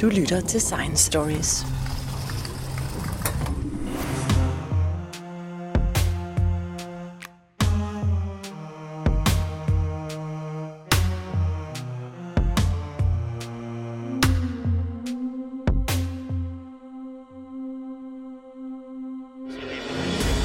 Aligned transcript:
Du 0.00 0.08
lytter 0.08 0.40
til 0.40 0.60
Science 0.60 1.04
Stories. 1.04 1.64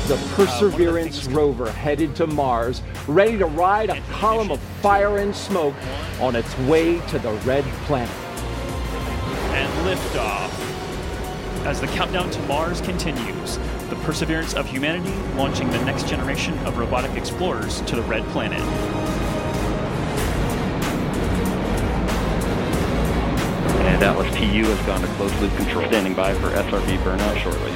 the 0.08 0.18
Perseverance 0.36 1.28
rover 1.28 1.72
headed 1.72 2.16
to 2.16 2.28
Mars, 2.28 2.82
ready 3.08 3.38
to 3.38 3.46
ride 3.46 3.90
a 3.90 4.02
column 4.12 4.52
of 4.52 4.60
fire 4.82 5.18
and 5.18 5.36
smoke 5.36 5.76
on 6.20 6.36
its 6.36 6.58
way 6.60 7.00
to 7.08 7.20
the 7.20 7.32
red 7.46 7.64
planet. 7.88 8.23
And 9.84 9.98
liftoff. 9.98 11.66
As 11.66 11.80
the 11.80 11.88
countdown 11.88 12.30
to 12.32 12.42
Mars 12.44 12.82
continues, 12.82 13.58
the 13.90 13.96
perseverance 14.04 14.54
of 14.54 14.70
humanity 14.70 15.14
launching 15.36 15.70
the 15.70 15.84
next 15.86 16.08
generation 16.08 16.58
of 16.66 16.78
robotic 16.78 17.16
explorers 17.16 17.82
to 17.82 17.96
the 17.96 18.02
red 18.04 18.24
planet. 18.26 18.60
And 23.86 24.04
Atlas 24.04 24.34
TU 24.36 24.64
has 24.64 24.86
gone 24.86 25.02
to 25.02 25.08
closed 25.16 25.40
loop 25.40 25.56
control, 25.56 25.88
standing 25.88 26.14
by 26.14 26.34
for 26.34 26.50
SRB 26.50 26.98
burnout 27.04 27.38
shortly. 27.38 27.72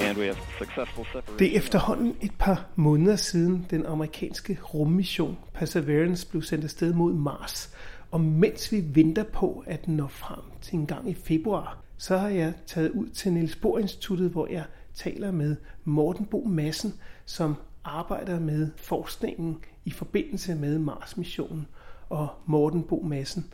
And 0.00 0.18
we 0.18 0.26
have 0.26 0.38
successful 0.58 1.04
separation. 1.04 1.38
Det 1.38 1.52
er 1.52 1.58
efterhånden 1.58 2.16
et 2.20 2.32
par 2.38 2.64
måneder 2.76 3.16
siden 3.16 3.66
den 3.70 3.86
amerikanske 3.86 4.58
rummission 4.74 5.38
Perseverance 5.54 6.26
blev 6.26 6.42
sendt 6.42 6.64
afsted 6.64 6.92
mod 6.92 7.12
Mars. 7.12 7.70
Og 8.10 8.20
mens 8.20 8.72
vi 8.72 8.84
venter 8.94 9.22
på, 9.22 9.64
at 9.66 9.86
den 9.86 9.96
når 9.96 10.08
frem 10.08 10.42
til 10.60 10.74
en 10.74 10.86
gang 10.86 11.10
i 11.10 11.14
februar, 11.14 11.78
så 11.98 12.16
har 12.16 12.28
jeg 12.28 12.52
taget 12.66 12.90
ud 12.90 13.08
til 13.08 13.32
Niels 13.32 13.56
Bohr 13.56 13.78
Instituttet, 13.78 14.30
hvor 14.30 14.46
jeg 14.46 14.64
taler 14.94 15.30
med 15.30 15.56
Morten 15.84 16.26
Bo 16.26 16.44
Madsen, 16.44 16.94
som 17.24 17.54
arbejder 17.84 18.40
med 18.40 18.68
forskningen 18.76 19.56
i 19.84 19.90
forbindelse 19.90 20.54
med 20.54 20.78
Mars-missionen. 20.78 21.66
Og 22.08 22.28
Morten 22.46 22.82
Bo 22.82 23.02
Madsen, 23.02 23.46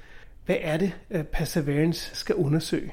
hvad 0.46 0.56
er 0.60 0.76
det, 0.76 0.92
øh, 1.10 1.24
Perseverance 1.24 2.16
skal 2.16 2.34
undersøge? 2.34 2.92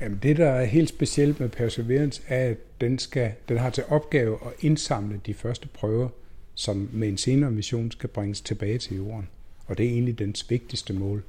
Jamen 0.00 0.18
det, 0.22 0.36
der 0.36 0.48
er 0.48 0.64
helt 0.64 0.88
specielt 0.88 1.40
med 1.40 1.48
Perseverance, 1.48 2.22
er, 2.28 2.50
at 2.50 2.80
den, 2.80 2.98
skal, 2.98 3.32
den 3.48 3.58
har 3.58 3.70
til 3.70 3.84
opgave 3.88 4.34
at 4.34 4.52
indsamle 4.60 5.20
de 5.26 5.34
første 5.34 5.68
prøver, 5.68 6.08
som 6.54 6.88
med 6.92 7.08
en 7.08 7.18
senere 7.18 7.50
mission 7.50 7.90
skal 7.90 8.08
bringes 8.08 8.40
tilbage 8.40 8.78
til 8.78 8.96
jorden. 8.96 9.28
Og 9.66 9.78
det 9.78 9.86
er 9.86 9.90
egentlig 9.90 10.18
dens 10.18 10.50
vigtigste 10.50 10.92
mål. 10.92 11.22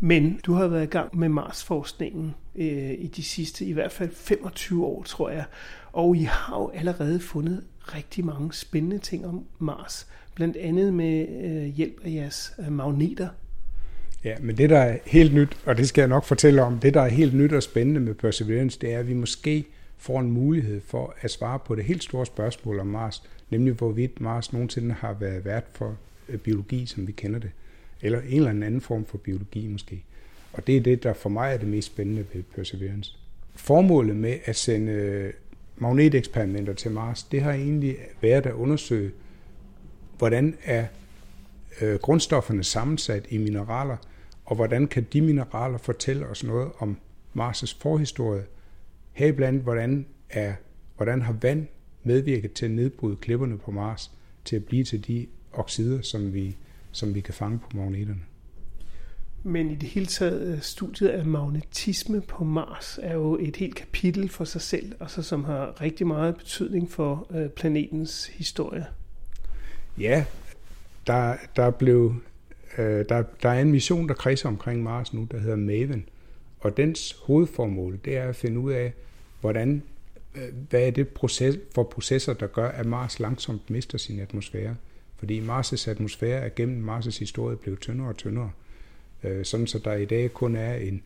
Men 0.00 0.40
du 0.46 0.52
har 0.52 0.66
været 0.66 0.82
i 0.82 0.86
gang 0.86 1.18
med 1.18 1.28
Mars-forskningen 1.28 2.34
øh, 2.56 2.90
i 2.90 3.10
de 3.16 3.22
sidste, 3.22 3.64
i 3.64 3.72
hvert 3.72 3.92
fald 3.92 4.10
25 4.14 4.86
år, 4.86 5.02
tror 5.02 5.30
jeg. 5.30 5.44
Og 5.92 6.16
I 6.16 6.22
har 6.22 6.58
jo 6.58 6.70
allerede 6.74 7.20
fundet 7.20 7.64
rigtig 7.80 8.24
mange 8.24 8.52
spændende 8.52 8.98
ting 8.98 9.26
om 9.26 9.44
Mars. 9.58 10.06
Blandt 10.34 10.56
andet 10.56 10.94
med 10.94 11.28
øh, 11.28 11.64
hjælp 11.64 12.00
af 12.04 12.10
jeres 12.10 12.52
øh, 12.58 12.72
magneter. 12.72 13.28
Ja, 14.24 14.34
men 14.40 14.56
det, 14.56 14.70
der 14.70 14.78
er 14.78 14.98
helt 15.06 15.34
nyt, 15.34 15.56
og 15.66 15.76
det 15.76 15.88
skal 15.88 16.02
jeg 16.02 16.08
nok 16.08 16.24
fortælle 16.24 16.62
om, 16.62 16.78
det, 16.78 16.94
der 16.94 17.00
er 17.00 17.08
helt 17.08 17.34
nyt 17.34 17.52
og 17.52 17.62
spændende 17.62 18.00
med 18.00 18.14
Perseverance, 18.14 18.78
det 18.80 18.92
er, 18.92 18.98
at 18.98 19.08
vi 19.08 19.14
måske 19.14 19.64
får 19.98 20.20
en 20.20 20.30
mulighed 20.30 20.80
for 20.80 21.14
at 21.20 21.30
svare 21.30 21.58
på 21.58 21.74
det 21.74 21.84
helt 21.84 22.02
store 22.02 22.26
spørgsmål 22.26 22.80
om 22.80 22.86
Mars, 22.86 23.22
nemlig 23.50 23.74
hvorvidt 23.74 24.20
Mars 24.20 24.52
nogensinde 24.52 24.94
har 24.94 25.12
været 25.12 25.44
vært 25.44 25.64
for 25.72 25.96
Øh, 26.30 26.38
biologi, 26.38 26.86
som 26.86 27.06
vi 27.06 27.12
kender 27.12 27.38
det, 27.38 27.50
eller 28.00 28.20
en 28.20 28.36
eller 28.36 28.50
anden 28.50 28.80
form 28.80 29.04
for 29.04 29.18
biologi 29.18 29.68
måske. 29.68 30.04
Og 30.52 30.66
det 30.66 30.76
er 30.76 30.80
det, 30.80 31.02
der 31.02 31.12
for 31.12 31.28
mig 31.28 31.52
er 31.54 31.58
det 31.58 31.68
mest 31.68 31.86
spændende 31.86 32.24
ved 32.34 32.42
Perseverance. 32.42 33.16
Formålet 33.54 34.16
med 34.16 34.38
at 34.44 34.56
sende 34.56 34.92
øh, 34.92 35.32
magneteksperimenter 35.76 36.72
til 36.72 36.90
Mars, 36.90 37.22
det 37.22 37.42
har 37.42 37.52
egentlig 37.52 37.96
været 38.20 38.46
at 38.46 38.52
undersøge, 38.52 39.10
hvordan 40.18 40.56
er 40.64 40.86
øh, 41.80 41.98
grundstofferne 41.98 42.64
sammensat 42.64 43.26
i 43.30 43.38
mineraler, 43.38 43.96
og 44.44 44.56
hvordan 44.56 44.86
kan 44.86 45.06
de 45.12 45.20
mineraler 45.20 45.78
fortælle 45.78 46.26
os 46.26 46.44
noget 46.44 46.70
om 46.78 46.96
Mars' 47.38 47.76
forhistorie, 47.80 48.44
heriblandt 49.12 49.62
hvordan, 49.62 50.06
er, 50.30 50.54
hvordan 50.96 51.22
har 51.22 51.32
vand 51.42 51.66
medvirket 52.02 52.52
til 52.52 52.64
at 52.64 52.70
nedbryde 52.70 53.16
klipperne 53.16 53.58
på 53.58 53.70
Mars 53.70 54.10
til 54.44 54.56
at 54.56 54.64
blive 54.64 54.84
til 54.84 55.06
de 55.06 55.26
oxider, 55.52 56.02
som 56.02 56.34
vi, 56.34 56.56
som 56.92 57.14
vi 57.14 57.20
kan 57.20 57.34
fange 57.34 57.58
på 57.58 57.76
magneterne. 57.76 58.20
Men 59.42 59.70
i 59.70 59.74
det 59.74 59.88
hele 59.88 60.06
taget, 60.06 60.40
øh, 60.40 60.60
studiet 60.60 61.08
af 61.08 61.26
magnetisme 61.26 62.20
på 62.20 62.44
Mars 62.44 62.98
er 63.02 63.14
jo 63.14 63.38
et 63.40 63.56
helt 63.56 63.74
kapitel 63.74 64.28
for 64.28 64.44
sig 64.44 64.60
selv, 64.60 64.92
og 65.00 65.10
så 65.10 65.22
som 65.22 65.44
har 65.44 65.80
rigtig 65.80 66.06
meget 66.06 66.36
betydning 66.36 66.90
for 66.90 67.26
øh, 67.34 67.48
planetens 67.48 68.26
historie. 68.26 68.86
Ja, 69.98 70.24
der, 71.06 71.36
der, 71.56 71.70
blev, 71.70 72.14
øh, 72.78 73.04
der, 73.08 73.22
der 73.42 73.48
er 73.48 73.60
en 73.60 73.70
mission, 73.70 74.08
der 74.08 74.14
kredser 74.14 74.48
omkring 74.48 74.82
Mars 74.82 75.14
nu, 75.14 75.26
der 75.30 75.38
hedder 75.38 75.56
Maven. 75.56 76.04
Og 76.60 76.76
dens 76.76 77.16
hovedformål, 77.22 78.00
det 78.04 78.16
er 78.16 78.28
at 78.28 78.36
finde 78.36 78.60
ud 78.60 78.72
af, 78.72 78.92
hvordan, 79.40 79.82
hvad 80.68 80.86
er 80.86 80.90
det 80.90 81.08
proces, 81.08 81.58
for 81.74 81.82
processer, 81.82 82.32
der 82.34 82.46
gør, 82.46 82.68
at 82.68 82.86
Mars 82.86 83.20
langsomt 83.20 83.70
mister 83.70 83.98
sin 83.98 84.20
atmosfære. 84.20 84.76
Fordi 85.20 85.40
Mars' 85.40 85.90
atmosfære 85.90 86.40
er 86.40 86.48
gennem 86.56 86.88
Mars' 86.88 87.18
historie 87.18 87.56
blevet 87.56 87.80
tyndere 87.80 88.08
og 88.08 88.16
tyndere. 88.16 88.50
Øh, 89.24 89.44
sådan 89.44 89.66
så 89.66 89.78
der 89.78 89.94
i 89.94 90.04
dag 90.04 90.32
kun 90.32 90.56
er 90.56 90.74
en 90.74 91.02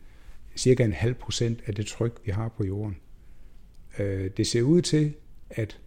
cirka 0.55 0.83
en 0.83 0.93
halv 0.93 1.13
procent 1.13 1.59
af 1.65 1.75
det 1.75 1.85
tryk, 1.85 2.21
vi 2.25 2.31
har 2.31 2.49
på 2.49 2.65
jorden. 2.65 2.97
Øh, 3.99 4.29
det 4.37 4.47
ser 4.47 4.61
ud 4.61 4.81
til, 4.81 5.13
at 5.49 5.79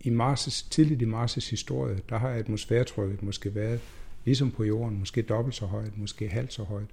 i 0.00 0.10
Mars' 0.10 0.68
tidligt 0.70 1.02
i 1.02 1.04
Mars' 1.04 1.50
historie, 1.50 1.98
der 2.08 2.18
har 2.18 2.30
atmosfæretrykket 2.30 3.22
måske 3.22 3.54
været 3.54 3.80
ligesom 4.24 4.50
på 4.50 4.64
jorden, 4.64 4.98
måske 4.98 5.22
dobbelt 5.22 5.54
så 5.54 5.66
højt, 5.66 5.98
måske 5.98 6.28
halvt 6.28 6.52
så 6.52 6.62
højt. 6.62 6.88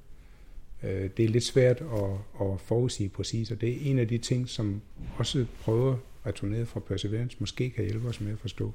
Øh, 0.83 1.09
det 1.17 1.25
er 1.25 1.29
lidt 1.29 1.43
svært 1.43 1.81
at, 1.81 2.45
at 2.47 2.61
forudsige 2.61 3.09
præcis, 3.09 3.51
og 3.51 3.61
det 3.61 3.69
er 3.69 3.91
en 3.91 3.99
af 3.99 4.07
de 4.07 4.17
ting, 4.17 4.49
som 4.49 4.81
også 5.17 5.45
prøver 5.61 5.97
returneret 6.25 6.67
fra 6.67 6.79
Perseverance, 6.79 7.37
måske 7.39 7.69
kan 7.69 7.83
hjælpe 7.83 8.07
os 8.07 8.21
med 8.21 8.31
at 8.31 8.39
forstå. 8.39 8.73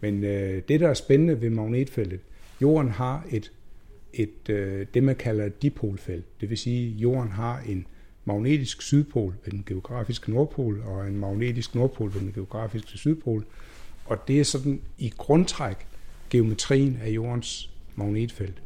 Men 0.00 0.24
øh, 0.24 0.62
det, 0.68 0.80
der 0.80 0.88
er 0.88 0.94
spændende 0.94 1.40
ved 1.40 1.50
magnetfeltet, 1.50 2.20
jorden 2.62 2.90
har 2.90 3.26
et, 3.30 3.52
et 4.12 4.48
øh, 4.48 4.86
det, 4.94 5.02
man 5.02 5.16
kalder 5.16 5.44
et 5.44 5.62
dipolfelt. 5.62 6.40
Det 6.40 6.50
vil 6.50 6.58
sige, 6.58 6.88
at 6.88 6.92
jorden 6.92 7.32
har 7.32 7.60
en 7.60 7.86
magnetisk 8.24 8.82
sydpol 8.82 9.34
ved 9.44 9.52
den 9.52 9.64
geografiske 9.66 10.30
nordpol, 10.30 10.82
og 10.86 11.08
en 11.08 11.18
magnetisk 11.18 11.74
nordpol 11.74 12.14
ved 12.14 12.20
den 12.20 12.32
geografiske 12.32 12.98
sydpol. 12.98 13.44
Og 14.04 14.28
det 14.28 14.40
er 14.40 14.44
sådan 14.44 14.80
i 14.98 15.12
grundtræk 15.16 15.76
geometrien 16.30 16.98
af 17.02 17.10
jordens 17.10 17.70
magnetfelt. 17.96 18.62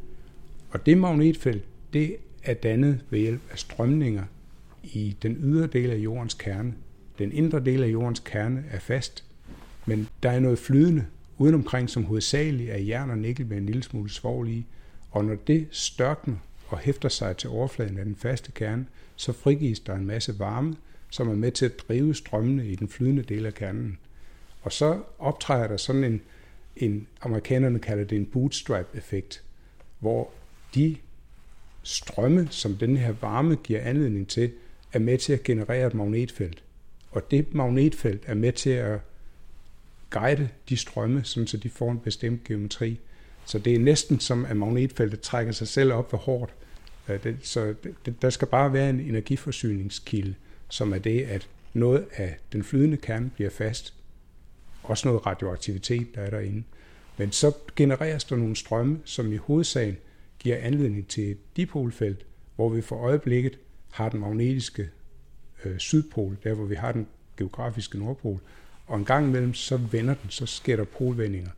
Og 0.69 0.85
det 0.85 0.97
magnetfelt, 0.97 1.63
det 1.93 2.15
er 2.43 2.53
dannet 2.53 2.99
ved 3.09 3.19
hjælp 3.19 3.41
af 3.51 3.59
strømninger 3.59 4.23
i 4.83 5.15
den 5.21 5.37
ydre 5.39 5.67
del 5.67 5.91
af 5.91 5.97
jordens 5.97 6.33
kerne. 6.33 6.73
Den 7.19 7.31
indre 7.31 7.59
del 7.59 7.83
af 7.83 7.87
jordens 7.87 8.19
kerne 8.19 8.63
er 8.71 8.79
fast, 8.79 9.23
men 9.85 10.07
der 10.23 10.29
er 10.31 10.39
noget 10.39 10.59
flydende 10.59 11.05
udenomkring, 11.37 11.89
som 11.89 12.03
hovedsageligt 12.03 12.69
er 12.69 12.77
jern 12.77 13.09
og 13.09 13.17
nikkel 13.17 13.45
med 13.45 13.57
en 13.57 13.65
lille 13.65 13.83
smule 13.83 14.09
svovl 14.09 14.49
i. 14.49 14.65
Og 15.11 15.25
når 15.25 15.35
det 15.35 15.67
størkner 15.71 16.35
og 16.67 16.77
hæfter 16.77 17.09
sig 17.09 17.37
til 17.37 17.49
overfladen 17.49 17.97
af 17.97 18.05
den 18.05 18.15
faste 18.15 18.51
kerne, 18.51 18.85
så 19.15 19.33
frigives 19.33 19.79
der 19.79 19.95
en 19.95 20.05
masse 20.05 20.39
varme, 20.39 20.75
som 21.09 21.29
er 21.29 21.35
med 21.35 21.51
til 21.51 21.65
at 21.65 21.79
drive 21.87 22.15
strømmene 22.15 22.67
i 22.67 22.75
den 22.75 22.89
flydende 22.89 23.23
del 23.23 23.45
af 23.45 23.53
kernen. 23.53 23.97
Og 24.61 24.71
så 24.71 25.01
optræder 25.19 25.67
der 25.67 25.77
sådan 25.77 26.03
en, 26.03 26.21
en 26.75 27.07
amerikanerne 27.21 27.79
kalder 27.79 28.03
det 28.03 28.15
en 28.15 28.25
bootstrap-effekt, 28.25 29.43
hvor 29.99 30.29
de 30.75 30.95
strømme, 31.83 32.47
som 32.51 32.75
den 32.75 32.97
her 32.97 33.13
varme 33.21 33.55
giver 33.55 33.81
anledning 33.81 34.27
til, 34.27 34.51
er 34.93 34.99
med 34.99 35.17
til 35.17 35.33
at 35.33 35.43
generere 35.43 35.87
et 35.87 35.93
magnetfelt. 35.93 36.63
Og 37.11 37.31
det 37.31 37.53
magnetfelt 37.53 38.23
er 38.25 38.33
med 38.33 38.51
til 38.51 38.69
at 38.69 38.99
guide 40.13 40.49
de 40.69 40.77
strømme, 40.77 41.23
sådan 41.23 41.47
så 41.47 41.57
de 41.57 41.69
får 41.69 41.91
en 41.91 41.99
bestemt 41.99 42.43
geometri. 42.43 42.99
Så 43.45 43.59
det 43.59 43.75
er 43.75 43.79
næsten 43.79 44.19
som, 44.19 44.45
at 44.45 44.57
magnetfeltet 44.57 45.21
trækker 45.21 45.51
sig 45.51 45.67
selv 45.67 45.93
op 45.93 46.13
ved 46.13 46.19
hårdt. 46.19 46.53
Øh, 47.09 47.23
det- 47.23 47.37
Så 47.41 47.75
det- 48.05 48.21
der 48.21 48.29
skal 48.29 48.47
bare 48.47 48.73
være 48.73 48.89
en 48.89 48.99
energiforsyningskilde, 48.99 50.35
som 50.69 50.93
er 50.93 50.97
det, 50.97 51.21
at 51.21 51.47
noget 51.73 52.05
af 52.15 52.37
den 52.53 52.63
flydende 52.63 52.97
kerne 52.97 53.29
bliver 53.29 53.49
fast. 53.49 53.93
Også 54.83 55.07
noget 55.07 55.25
radioaktivitet, 55.25 56.07
der 56.15 56.21
er 56.21 56.29
derinde. 56.29 56.63
Men 57.17 57.31
så 57.31 57.51
genereres 57.75 58.23
der 58.23 58.35
nogle 58.35 58.55
strømme, 58.55 58.99
som 59.05 59.33
i 59.33 59.35
hovedsagen 59.37 59.97
giver 60.39 60.57
anledning 60.57 61.07
til 61.07 61.31
et 61.31 61.37
dipolfelt, 61.57 62.25
hvor 62.55 62.69
vi 62.69 62.81
for 62.81 62.95
øjeblikket 62.95 63.59
har 63.91 64.09
den 64.09 64.19
magnetiske 64.19 64.89
øh, 65.65 65.77
sydpol, 65.77 66.37
der 66.43 66.53
hvor 66.53 66.65
vi 66.65 66.75
har 66.75 66.91
den 66.91 67.07
geografiske 67.37 67.99
nordpol, 67.99 68.39
og 68.93 68.99
en 68.99 69.05
gang 69.05 69.27
imellem 69.27 69.53
så 69.53 69.77
vender 69.77 70.13
den, 70.13 70.29
så 70.29 70.45
sker 70.45 70.75
der 70.75 70.83
polvendinger. 70.83 71.49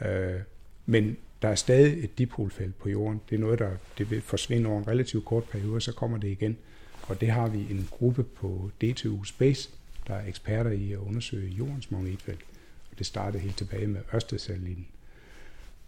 Øh, 0.00 0.40
men 0.86 1.16
der 1.42 1.48
er 1.48 1.54
stadig 1.54 2.04
et 2.04 2.18
dipolfelt 2.18 2.78
på 2.78 2.88
jorden. 2.88 3.20
Det 3.30 3.36
er 3.36 3.40
noget, 3.40 3.58
der 3.58 3.70
det 3.98 4.10
vil 4.10 4.22
forsvinde 4.22 4.68
over 4.70 4.78
en 4.78 4.88
relativt 4.88 5.24
kort 5.24 5.44
periode, 5.44 5.80
så 5.80 5.92
kommer 5.92 6.18
det 6.18 6.28
igen. 6.28 6.56
Og 7.02 7.20
det 7.20 7.28
har 7.28 7.48
vi 7.48 7.58
en 7.58 7.88
gruppe 7.90 8.24
på 8.24 8.70
DTU 8.80 9.24
Space, 9.24 9.70
der 10.06 10.14
er 10.14 10.26
eksperter 10.26 10.70
i 10.70 10.92
at 10.92 10.98
undersøge 10.98 11.50
jordens 11.50 11.90
magnetfelt. 11.90 12.40
Og 12.90 12.98
det 12.98 13.06
startede 13.06 13.42
helt 13.42 13.56
tilbage 13.56 13.86
med 13.86 14.00
Ørsted-satellitten. 14.14 14.86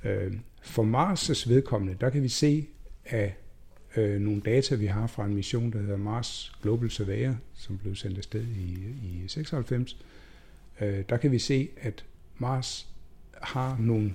Øh, 0.04 0.32
for 0.62 0.82
Mars' 0.82 1.48
vedkommende, 1.48 1.96
der 2.00 2.10
kan 2.10 2.22
vi 2.22 2.28
se 2.28 2.66
af 3.04 3.36
øh, 3.96 4.20
nogle 4.20 4.40
data, 4.40 4.74
vi 4.74 4.86
har 4.86 5.06
fra 5.06 5.24
en 5.24 5.34
mission, 5.34 5.72
der 5.72 5.78
hedder 5.78 5.96
Mars 5.96 6.52
Global 6.62 6.90
Surveyor, 6.90 7.36
som 7.54 7.78
blev 7.78 7.94
sendt 7.94 8.18
afsted 8.18 8.44
i, 8.44 8.72
i 9.02 9.28
96. 9.28 9.96
Øh, 10.80 11.04
der 11.08 11.16
kan 11.16 11.32
vi 11.32 11.38
se, 11.38 11.68
at 11.76 12.04
Mars 12.38 12.88
har 13.42 13.76
nogle 13.80 14.14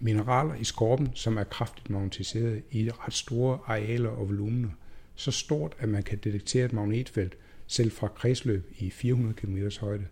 mineraler 0.00 0.54
i 0.54 0.64
skorpen, 0.64 1.10
som 1.14 1.36
er 1.36 1.44
kraftigt 1.44 1.90
magnetiseret 1.90 2.62
i 2.70 2.90
ret 2.90 3.12
store 3.12 3.58
arealer 3.66 4.08
og 4.08 4.28
volumener. 4.28 4.70
Så 5.14 5.30
stort, 5.30 5.76
at 5.78 5.88
man 5.88 6.02
kan 6.02 6.18
detektere 6.18 6.64
et 6.64 6.72
magnetfelt 6.72 7.36
selv 7.66 7.90
fra 7.90 8.08
kredsløb 8.08 8.72
i 8.78 8.90
400 8.90 9.34
km 9.34 9.58
højde. 9.80 10.06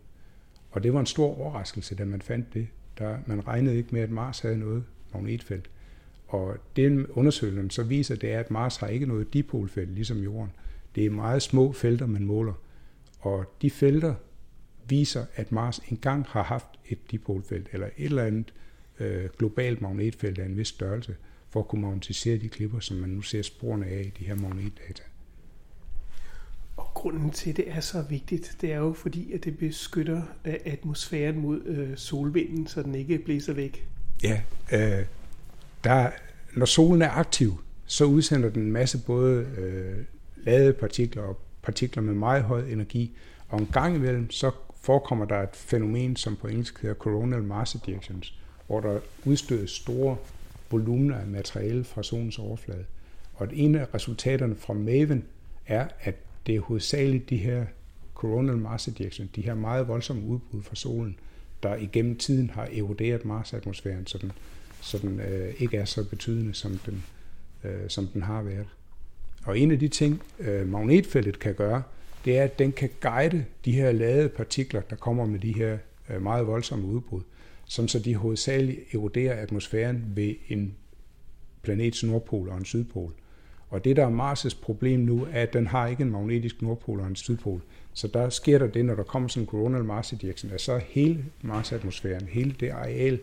Og 0.71 0.83
det 0.83 0.95
var 0.95 1.01
en 1.01 1.07
stor 1.07 1.39
overraskelse, 1.39 1.95
da 1.95 2.05
man 2.05 2.23
fandt 2.23 2.55
det. 2.55 2.67
Der, 2.99 3.19
man 3.27 3.47
regnede 3.47 3.77
ikke 3.77 3.89
med, 3.93 4.01
at 4.01 4.11
Mars 4.11 4.41
havde 4.41 4.59
noget 4.59 4.85
magnetfelt. 5.13 5.71
Og 6.29 6.57
den 6.77 7.07
undersøgelsen 7.07 7.71
så 7.71 7.83
viser, 7.83 8.17
det 8.17 8.33
er, 8.33 8.41
at 8.41 8.51
Mars 8.51 8.77
har 8.77 8.87
ikke 8.87 9.07
noget 9.07 9.33
dipolfelt, 9.33 9.91
ligesom 9.91 10.19
Jorden. 10.19 10.53
Det 10.95 11.07
er 11.07 11.11
meget 11.11 11.43
små 11.43 11.73
felter, 11.73 12.07
man 12.07 12.25
måler. 12.25 12.53
Og 13.21 13.45
de 13.63 13.71
felter 13.71 14.15
viser, 14.87 15.25
at 15.35 15.53
Mars 15.53 15.81
engang 15.89 16.27
har 16.29 16.43
haft 16.43 16.67
et 16.89 17.11
dipolfelt, 17.11 17.69
eller 17.73 17.87
et 17.87 18.05
eller 18.05 18.25
andet 18.25 18.55
øh, 19.01 19.29
globalt 19.39 19.81
magnetfelt 19.81 20.39
af 20.39 20.47
en 20.47 20.57
vis 20.57 20.69
størrelse, 20.69 21.17
for 21.51 21.61
at 21.61 21.69
kunne 21.69 21.83
magnetisere 21.83 22.39
de 22.39 22.49
klipper, 22.49 22.81
som 22.81 22.97
man 22.97 23.11
nu 23.11 23.23
ser 23.23 23.43
sporene 23.43 23.87
af 23.87 24.01
i 24.01 24.13
de 24.19 24.25
her 24.25 24.35
magnetdata. 24.35 25.03
Og 26.77 26.87
grunden 26.95 27.31
til, 27.31 27.51
at 27.51 27.57
det 27.57 27.71
er 27.71 27.81
så 27.81 28.03
vigtigt, 28.03 28.57
det 28.61 28.73
er 28.73 28.79
jo 28.79 28.93
fordi, 28.93 29.33
at 29.33 29.45
det 29.45 29.59
beskytter 29.59 30.23
øh, 30.45 30.55
atmosfæren 30.65 31.39
mod 31.39 31.65
øh, 31.65 31.97
solvinden, 31.97 32.67
så 32.67 32.83
den 32.83 32.95
ikke 32.95 33.19
blæser 33.19 33.53
væk. 33.53 33.89
Ja, 34.23 34.43
øh, 34.73 35.05
der, 35.85 36.11
når 36.57 36.67
solen 36.67 37.03
er 37.03 37.11
aktiv, 37.11 37.61
så 37.87 38.05
udsender 38.05 38.51
den 38.51 38.63
en 38.63 38.73
masse 38.73 38.99
både 39.07 39.47
øh, 39.59 40.05
ladede 40.37 40.73
partikler 40.73 41.23
og 41.23 41.41
partikler 41.63 42.03
med 42.03 42.15
meget 42.15 42.43
høj 42.43 42.69
energi, 42.69 43.17
og 43.49 43.61
en 43.61 43.69
gang 43.73 43.97
imellem 43.97 44.31
så 44.31 44.51
forekommer 44.85 45.25
der 45.25 45.43
et 45.43 45.57
fænomen, 45.57 46.17
som 46.17 46.37
på 46.37 46.47
engelsk 46.47 46.83
hedder 46.83 46.95
coronal 46.95 47.43
mass 47.43 47.75
ejections, 47.75 48.35
hvor 48.67 48.81
der 48.81 49.01
udstødes 49.25 49.71
store 49.71 50.17
volumener 50.71 51.17
af 51.17 51.27
materiale 51.27 51.85
fra 51.85 52.03
solens 52.03 52.39
overflade. 52.39 52.85
Og 53.35 53.49
en 53.53 53.75
af 53.75 53.95
resultaterne 53.95 54.57
fra 54.57 54.75
MAVEN 54.75 55.25
er, 55.67 55.89
at 56.01 56.15
det 56.47 56.55
er 56.57 56.61
hovedsageligt 56.61 57.31
de 57.31 57.37
her 57.37 57.67
coronal 58.15 58.57
mass 58.57 58.89
ejections, 58.89 59.31
de 59.37 59.43
her 59.43 59.55
meget 59.55 59.89
voldsomme 59.89 60.27
udbrud 60.27 60.63
fra 60.63 60.75
solen, 60.75 61.17
der 61.63 61.77
igennem 61.77 62.17
tiden 62.17 62.51
har 62.51 62.69
eroderet 62.73 63.25
Mars-atmosfæren, 63.25 64.07
så 64.07 64.19
den, 64.19 64.33
så 64.81 64.99
den 64.99 65.21
øh, 65.21 65.55
ikke 65.59 65.77
er 65.77 65.85
så 65.85 66.05
betydende, 66.09 66.55
som 66.55 66.79
den, 66.87 67.05
øh, 67.65 67.89
som 67.89 68.07
den 68.07 68.23
har 68.23 68.43
været. 68.43 68.67
Og 69.45 69.59
en 69.59 69.71
af 69.71 69.79
de 69.79 69.89
ting, 69.89 70.23
øh, 70.39 70.69
magnetfeltet 70.69 71.39
kan 71.39 71.55
gøre, 71.55 71.83
det 72.25 72.39
er, 72.39 72.45
at 72.45 72.59
den 72.59 72.73
kan 72.73 72.91
guide 73.01 73.45
de 73.65 73.73
her 73.73 73.93
ladede 73.93 74.29
partikler, 74.29 74.81
der 74.81 74.97
kommer 74.97 75.27
med 75.27 75.39
de 75.39 75.55
her 75.55 75.79
øh, 76.11 76.23
meget 76.23 76.47
voldsomme 76.47 76.87
udbrud, 76.87 77.21
som 77.65 77.89
så 77.89 77.99
de 77.99 78.15
hovedsageligt 78.15 78.95
eroderer 78.95 79.43
atmosfæren 79.43 80.05
ved 80.15 80.35
en 80.49 80.75
planets 81.63 82.05
nordpol 82.05 82.49
og 82.49 82.57
en 82.57 82.65
sydpol. 82.65 83.13
Og 83.71 83.85
det, 83.85 83.97
der 83.97 84.07
er 84.07 84.35
Mars' 84.35 84.61
problem 84.63 85.01
nu, 85.01 85.27
er, 85.33 85.43
at 85.43 85.53
den 85.53 85.67
har 85.67 85.87
ikke 85.87 86.03
en 86.03 86.11
magnetisk 86.11 86.63
nordpol 86.63 87.01
og 87.01 87.07
en 87.07 87.17
sydpol. 87.17 87.61
Så 87.93 88.09
der 88.09 88.29
sker 88.29 88.59
der 88.59 88.67
det, 88.67 88.85
når 88.85 88.95
der 88.95 89.03
kommer 89.03 89.29
sådan 89.29 89.43
en 89.43 89.47
coronal 89.47 89.85
mass 89.85 90.13
ejection, 90.13 90.53
at 90.53 90.61
så 90.61 90.81
hele 90.89 91.25
Mars-atmosfæren, 91.43 92.27
hele 92.27 92.55
det 92.61 92.71
areal, 92.71 93.21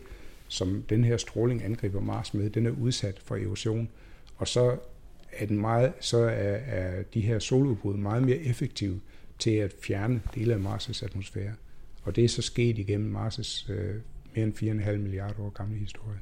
som 0.48 0.84
den 0.88 1.04
her 1.04 1.16
stråling 1.16 1.64
angriber 1.64 2.00
Mars 2.00 2.34
med, 2.34 2.50
den 2.50 2.66
er 2.66 2.70
udsat 2.70 3.20
for 3.24 3.36
erosion. 3.36 3.88
Og 4.36 4.48
så 4.48 4.76
er, 5.32 5.46
den 5.46 5.58
meget, 5.58 5.92
så 6.00 6.18
er, 6.18 6.58
er 6.66 7.02
de 7.14 7.20
her 7.20 7.38
soludbrud 7.38 7.96
meget 7.96 8.22
mere 8.22 8.36
effektive 8.36 9.00
til 9.38 9.50
at 9.50 9.74
fjerne 9.82 10.22
dele 10.34 10.54
af 10.54 10.58
Mars' 10.58 11.04
atmosfære. 11.04 11.52
Og 12.02 12.16
det 12.16 12.24
er 12.24 12.28
så 12.28 12.42
sket 12.42 12.78
igennem 12.78 13.16
Mars' 13.16 13.72
øh, 13.72 13.94
mere 14.34 14.46
end 14.46 14.82
4,5 14.82 14.96
milliarder 14.96 15.40
år 15.40 15.50
gamle 15.50 15.78
historie. 15.78 16.18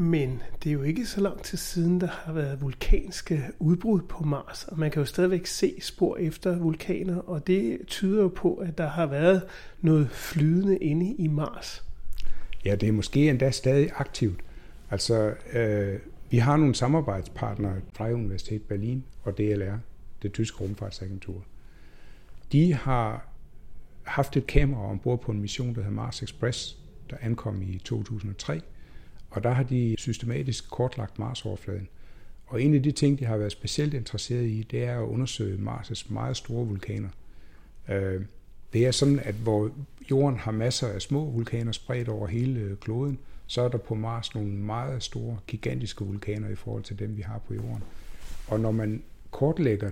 Men 0.00 0.42
det 0.62 0.70
er 0.70 0.74
jo 0.74 0.82
ikke 0.82 1.06
så 1.06 1.20
lang 1.20 1.42
tid 1.42 1.58
siden, 1.58 2.00
der 2.00 2.06
har 2.06 2.32
været 2.32 2.60
vulkanske 2.60 3.44
udbrud 3.58 4.00
på 4.00 4.24
Mars, 4.24 4.64
og 4.64 4.78
man 4.78 4.90
kan 4.90 5.00
jo 5.00 5.06
stadigvæk 5.06 5.46
se 5.46 5.74
spor 5.80 6.16
efter 6.16 6.58
vulkaner, 6.58 7.16
og 7.16 7.46
det 7.46 7.78
tyder 7.86 8.22
jo 8.22 8.28
på, 8.28 8.54
at 8.54 8.78
der 8.78 8.88
har 8.88 9.06
været 9.06 9.42
noget 9.80 10.10
flydende 10.10 10.76
inde 10.76 11.14
i 11.14 11.26
Mars. 11.26 11.84
Ja, 12.64 12.74
det 12.74 12.88
er 12.88 12.92
måske 12.92 13.28
endda 13.30 13.50
stadig 13.50 13.90
aktivt. 13.94 14.40
Altså, 14.90 15.34
øh, 15.52 15.98
vi 16.30 16.38
har 16.38 16.56
nogle 16.56 16.74
samarbejdspartnere 16.74 17.80
fra 17.92 18.10
Universitet 18.10 18.62
Berlin 18.62 19.04
og 19.22 19.38
DLR, 19.38 19.76
det 20.22 20.32
tyske 20.32 20.58
rumfartsagentur. 20.60 21.44
De 22.52 22.74
har 22.74 23.28
haft 24.02 24.36
et 24.36 24.46
kamera 24.46 24.90
ombord 24.90 25.20
på 25.20 25.32
en 25.32 25.40
mission, 25.40 25.74
der 25.74 25.74
hedder 25.74 25.90
Mars 25.90 26.22
Express, 26.22 26.78
der 27.10 27.16
ankom 27.20 27.62
i 27.62 27.78
2003, 27.78 28.60
og 29.30 29.44
der 29.44 29.50
har 29.50 29.62
de 29.62 29.94
systematisk 29.98 30.70
kortlagt 30.70 31.18
Mars-overfladen. 31.18 31.88
Og 32.46 32.62
en 32.62 32.74
af 32.74 32.82
de 32.82 32.92
ting, 32.92 33.18
de 33.18 33.24
har 33.24 33.36
været 33.36 33.52
specielt 33.52 33.94
interesseret 33.94 34.46
i, 34.46 34.62
det 34.70 34.84
er 34.84 34.98
at 34.98 35.06
undersøge 35.06 35.58
Mars' 35.58 36.12
meget 36.12 36.36
store 36.36 36.66
vulkaner. 36.66 37.08
Øh, 37.88 38.22
det 38.72 38.86
er 38.86 38.90
sådan, 38.90 39.18
at 39.18 39.34
hvor 39.34 39.70
jorden 40.10 40.38
har 40.38 40.52
masser 40.52 40.88
af 40.88 41.02
små 41.02 41.30
vulkaner 41.30 41.72
spredt 41.72 42.08
over 42.08 42.26
hele 42.26 42.76
kloden, 42.80 43.18
så 43.48 43.62
er 43.62 43.68
der 43.68 43.78
på 43.78 43.94
Mars 43.94 44.34
nogle 44.34 44.50
meget 44.50 45.02
store, 45.02 45.38
gigantiske 45.46 46.04
vulkaner 46.04 46.48
i 46.48 46.54
forhold 46.54 46.82
til 46.82 46.98
dem, 46.98 47.16
vi 47.16 47.22
har 47.22 47.38
på 47.38 47.54
jorden. 47.54 47.82
Og 48.48 48.60
når 48.60 48.70
man 48.70 49.02
kortlægger 49.30 49.90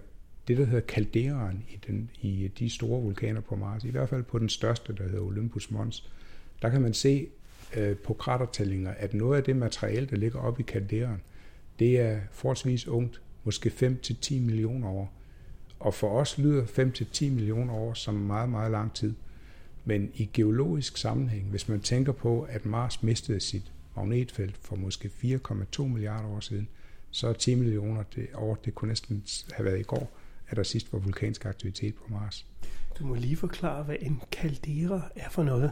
det, 0.49 0.59
der 0.59 0.65
hedder 0.65 0.81
kalderen 0.81 1.65
i, 1.69 1.79
den, 1.87 2.11
i 2.21 2.51
de 2.59 2.71
store 2.71 3.03
vulkaner 3.03 3.41
på 3.41 3.57
Mars, 3.57 3.85
i 3.85 3.91
hvert 3.91 4.09
fald 4.09 4.23
på 4.23 4.39
den 4.39 4.49
største, 4.49 4.93
der 4.93 5.03
hedder 5.03 5.21
Olympus 5.21 5.71
Mons, 5.71 6.11
der 6.63 6.69
kan 6.69 6.83
man 6.83 6.95
se 6.95 7.29
øh, 7.77 7.97
på 7.97 8.15
kratertællinger, 8.15 8.91
at 8.91 9.15
noget 9.15 9.37
af 9.37 9.45
det 9.45 9.57
materiale, 9.57 10.07
der 10.07 10.17
ligger 10.17 10.39
oppe 10.39 10.61
i 10.61 10.65
kalderen, 10.65 11.23
det 11.79 12.01
er 12.01 12.21
forholdsvis 12.33 12.89
ungt, 12.89 13.21
måske 13.45 13.97
5-10 14.05 14.41
millioner 14.41 14.89
år. 14.89 15.13
Og 15.81 15.95
for 15.95 16.09
os 16.21 16.39
lyder 16.39 16.65
5-10 16.65 17.31
millioner 17.31 17.75
år 17.75 17.95
som 17.95 18.15
meget, 18.15 18.49
meget 18.49 18.71
lang 18.71 18.95
tid. 18.95 19.15
Men 19.89 20.11
i 20.15 20.31
geologisk 20.33 20.97
sammenhæng, 20.97 21.45
hvis 21.51 21.69
man 21.69 21.81
tænker 21.81 22.13
på, 22.13 22.47
at 22.49 22.67
Mars 22.67 23.03
mistede 23.03 23.41
sit 23.41 23.73
magnetfelt 23.97 24.57
for 24.61 24.77
måske 24.77 25.11
4,2 25.23 25.83
milliarder 25.83 26.29
år 26.29 26.41
siden, 26.41 26.69
så 27.11 27.29
er 27.29 27.33
10 27.33 27.55
millioner 27.55 28.03
det 28.17 28.27
år, 28.35 28.55
det 28.65 28.75
kunne 28.75 28.89
næsten 28.89 29.25
have 29.53 29.65
været 29.65 29.81
i 29.81 29.83
går, 29.83 30.11
at 30.49 30.57
der 30.57 30.63
sidst 30.63 30.93
var 30.93 30.99
vulkansk 30.99 31.45
aktivitet 31.45 31.95
på 31.95 32.03
Mars. 32.09 32.47
Du 32.99 33.07
må 33.07 33.15
lige 33.15 33.37
forklare, 33.37 33.83
hvad 33.83 33.97
en 34.01 34.23
kaldera 34.33 35.01
er 35.17 35.31
for 35.31 35.43
noget. 35.43 35.71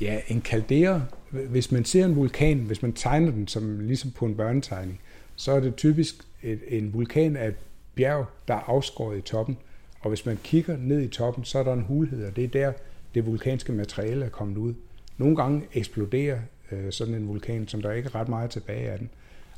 Ja, 0.00 0.20
en 0.28 0.40
kaldera, 0.40 1.00
hvis 1.30 1.72
man 1.72 1.84
ser 1.84 2.04
en 2.04 2.16
vulkan, 2.16 2.58
hvis 2.58 2.82
man 2.82 2.92
tegner 2.92 3.30
den 3.30 3.48
som 3.48 3.80
ligesom 3.80 4.10
på 4.10 4.26
en 4.26 4.36
børnetegning, 4.36 5.00
så 5.36 5.52
er 5.52 5.60
det 5.60 5.76
typisk 5.76 6.14
et, 6.42 6.60
en 6.68 6.92
vulkan 6.92 7.36
af 7.36 7.48
et 7.48 7.56
bjerg, 7.94 8.26
der 8.48 8.54
er 8.54 8.60
afskåret 8.60 9.18
i 9.18 9.20
toppen. 9.20 9.58
Og 10.00 10.08
hvis 10.08 10.26
man 10.26 10.38
kigger 10.44 10.76
ned 10.76 11.00
i 11.00 11.08
toppen, 11.08 11.44
så 11.44 11.58
er 11.58 11.62
der 11.62 11.72
en 11.72 11.82
hulhed, 11.82 12.26
og 12.26 12.36
det 12.36 12.44
er 12.44 12.48
der, 12.48 12.72
det 13.16 13.26
vulkanske 13.26 13.72
materiale 13.72 14.24
er 14.24 14.28
kommet 14.28 14.56
ud. 14.56 14.74
Nogle 15.18 15.36
gange 15.36 15.62
eksploderer 15.72 16.38
øh, 16.72 16.92
sådan 16.92 17.14
en 17.14 17.28
vulkan, 17.28 17.68
som 17.68 17.82
der 17.82 17.92
ikke 17.92 18.06
er 18.06 18.14
ret 18.14 18.28
meget 18.28 18.50
tilbage 18.50 18.90
af 18.90 18.98
den. 18.98 19.10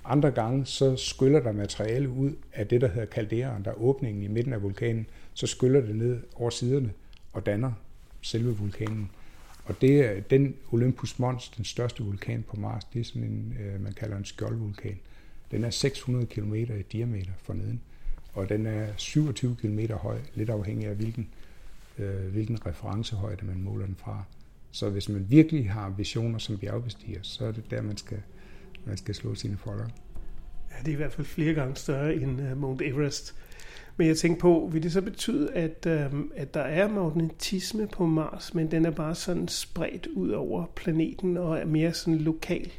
Andre 0.05 0.31
gange 0.31 0.67
så 0.67 0.97
skyller 0.97 1.41
der 1.41 1.53
materiale 1.53 2.09
ud 2.09 2.33
af 2.53 2.67
det, 2.67 2.81
der 2.81 2.88
hedder 2.88 3.07
kalderen, 3.07 3.65
der 3.65 3.71
er 3.71 3.83
åbningen 3.83 4.23
i 4.23 4.29
midten 4.29 4.53
af 4.53 4.62
vulkanen, 4.62 5.07
så 5.35 5.47
skyller 5.47 5.81
det 5.81 5.97
ned 5.97 6.21
over 6.35 6.50
siderne 6.50 6.93
og 7.33 7.47
danner 7.47 7.73
selve 8.23 8.57
vulkanen. 8.57 9.11
Og 9.65 9.81
det 9.81 10.00
er 10.00 10.21
den 10.21 10.55
Olympus 10.73 11.19
Mons, 11.19 11.49
den 11.49 11.65
største 11.65 12.03
vulkan 12.03 12.45
på 12.49 12.57
Mars, 12.57 12.85
det 12.85 13.00
er 13.00 13.05
sådan 13.05 13.23
en, 13.23 13.57
øh, 13.61 13.83
man 13.83 13.93
kalder 13.93 14.17
en 14.17 14.25
skjoldvulkan. 14.25 14.99
Den 15.50 15.65
er 15.65 15.71
600 15.71 16.27
km 16.27 16.55
i 16.55 16.83
diameter 16.93 17.33
forneden, 17.43 17.81
og 18.35 18.49
den 18.49 18.67
er 18.67 18.87
27 18.97 19.57
km 19.57 19.79
høj, 19.93 20.19
lidt 20.35 20.50
afhængig 20.50 20.88
af 20.88 20.95
hvilken, 20.95 21.29
øh, 21.99 22.33
hvilken 22.33 22.67
referencehøjde 22.67 23.47
man 23.47 23.62
måler 23.62 23.87
den 23.87 23.97
fra. 23.97 24.25
Så 24.71 24.90
hvis 24.90 25.09
man 25.09 25.26
virkelig 25.28 25.71
har 25.71 25.90
visioner 25.90 26.38
som 26.38 26.59
bjergbestiger, 26.59 27.21
så 27.23 27.45
er 27.45 27.52
det 27.52 27.71
der, 27.71 27.83
man 27.83 27.97
skal, 27.97 28.19
man 28.85 28.97
skal 28.97 29.14
slå 29.14 29.35
sine 29.35 29.57
folder. 29.57 29.87
Ja, 30.71 30.76
det 30.78 30.88
er 30.88 30.93
i 30.93 30.97
hvert 30.97 31.12
fald 31.12 31.26
flere 31.26 31.55
gange 31.55 31.76
større 31.76 32.14
end 32.14 32.40
uh, 32.40 32.59
Mount 32.59 32.83
Everest. 32.83 33.35
Men 33.97 34.07
jeg 34.07 34.17
tænker 34.17 34.40
på, 34.40 34.71
vil 34.73 34.83
det 34.83 34.93
så 34.93 35.02
betyde, 35.02 35.52
at, 35.55 35.87
øh, 35.87 36.12
at 36.37 36.55
der 36.55 36.61
er 36.61 36.88
magnetisme 36.88 37.87
på 37.87 38.07
Mars, 38.07 38.55
men 38.55 38.71
den 38.71 38.87
er 38.87 38.90
bare 38.90 39.14
sådan 39.14 39.49
spredt 39.49 40.07
ud 40.07 40.31
over 40.31 40.67
planeten 40.76 41.37
og 41.37 41.59
er 41.59 41.64
mere 41.64 41.93
sådan 41.93 42.19
lokal? 42.19 42.73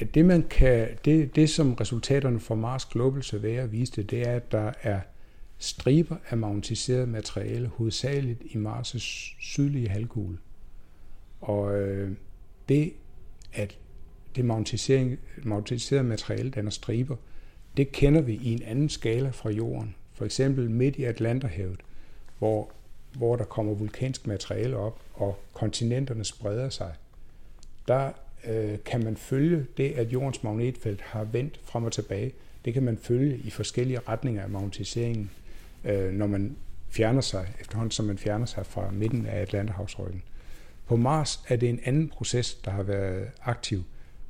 Ja, 0.00 0.06
det, 0.14 0.24
man 0.24 0.42
kan, 0.42 0.88
det, 1.04 1.36
det, 1.36 1.50
som 1.50 1.74
resultaterne 1.74 2.40
fra 2.40 2.54
Mars 2.54 2.84
Global 2.84 3.22
Surveyor 3.22 3.66
viste, 3.66 4.02
det 4.02 4.28
er, 4.28 4.32
at 4.32 4.52
der 4.52 4.72
er 4.82 5.00
striber 5.58 6.16
af 6.30 6.38
magnetiseret 6.38 7.08
materiale, 7.08 7.66
hovedsageligt 7.66 8.42
i 8.42 8.56
Mars' 8.56 8.98
sydlige 9.40 9.88
halvkugle. 9.88 10.38
Og 11.40 11.78
øh, 11.78 12.12
det, 12.68 12.92
at 13.52 13.78
det 14.36 14.44
magnetiserede 14.44 16.04
materiale 16.04 16.50
danner 16.50 16.70
striber, 16.70 17.16
det 17.76 17.92
kender 17.92 18.20
vi 18.20 18.34
i 18.34 18.52
en 18.52 18.62
anden 18.62 18.88
skala 18.88 19.30
fra 19.30 19.50
jorden. 19.50 19.94
For 20.14 20.24
eksempel 20.24 20.70
midt 20.70 20.96
i 20.96 21.04
Atlanterhavet, 21.04 21.80
hvor, 22.38 22.70
hvor 23.14 23.36
der 23.36 23.44
kommer 23.44 23.74
vulkansk 23.74 24.26
materiale 24.26 24.76
op, 24.76 25.00
og 25.14 25.38
kontinenterne 25.52 26.24
spreder 26.24 26.68
sig. 26.68 26.94
Der 27.88 28.12
øh, 28.46 28.78
kan 28.84 29.04
man 29.04 29.16
følge 29.16 29.66
det, 29.76 29.92
at 29.92 30.12
jordens 30.12 30.42
magnetfelt 30.42 31.00
har 31.00 31.24
vendt 31.24 31.60
frem 31.64 31.84
og 31.84 31.92
tilbage. 31.92 32.32
Det 32.64 32.74
kan 32.74 32.82
man 32.82 32.98
følge 32.98 33.38
i 33.38 33.50
forskellige 33.50 34.00
retninger 34.08 34.42
af 34.42 34.50
magnetiseringen, 34.50 35.30
øh, 35.86 36.12
når 36.12 36.26
man 36.26 36.56
fjerner 36.88 37.20
sig, 37.20 37.48
efterhånden 37.60 37.90
som 37.90 38.06
man 38.06 38.18
fjerner 38.18 38.46
sig 38.46 38.66
fra 38.66 38.90
midten 38.90 39.26
af 39.26 39.40
Atlanterhavsryggen. 39.40 40.22
På 40.86 40.96
Mars 40.96 41.40
er 41.48 41.56
det 41.56 41.68
en 41.68 41.80
anden 41.84 42.08
proces, 42.08 42.54
der 42.54 42.70
har 42.70 42.82
været 42.82 43.26
aktiv. 43.42 43.82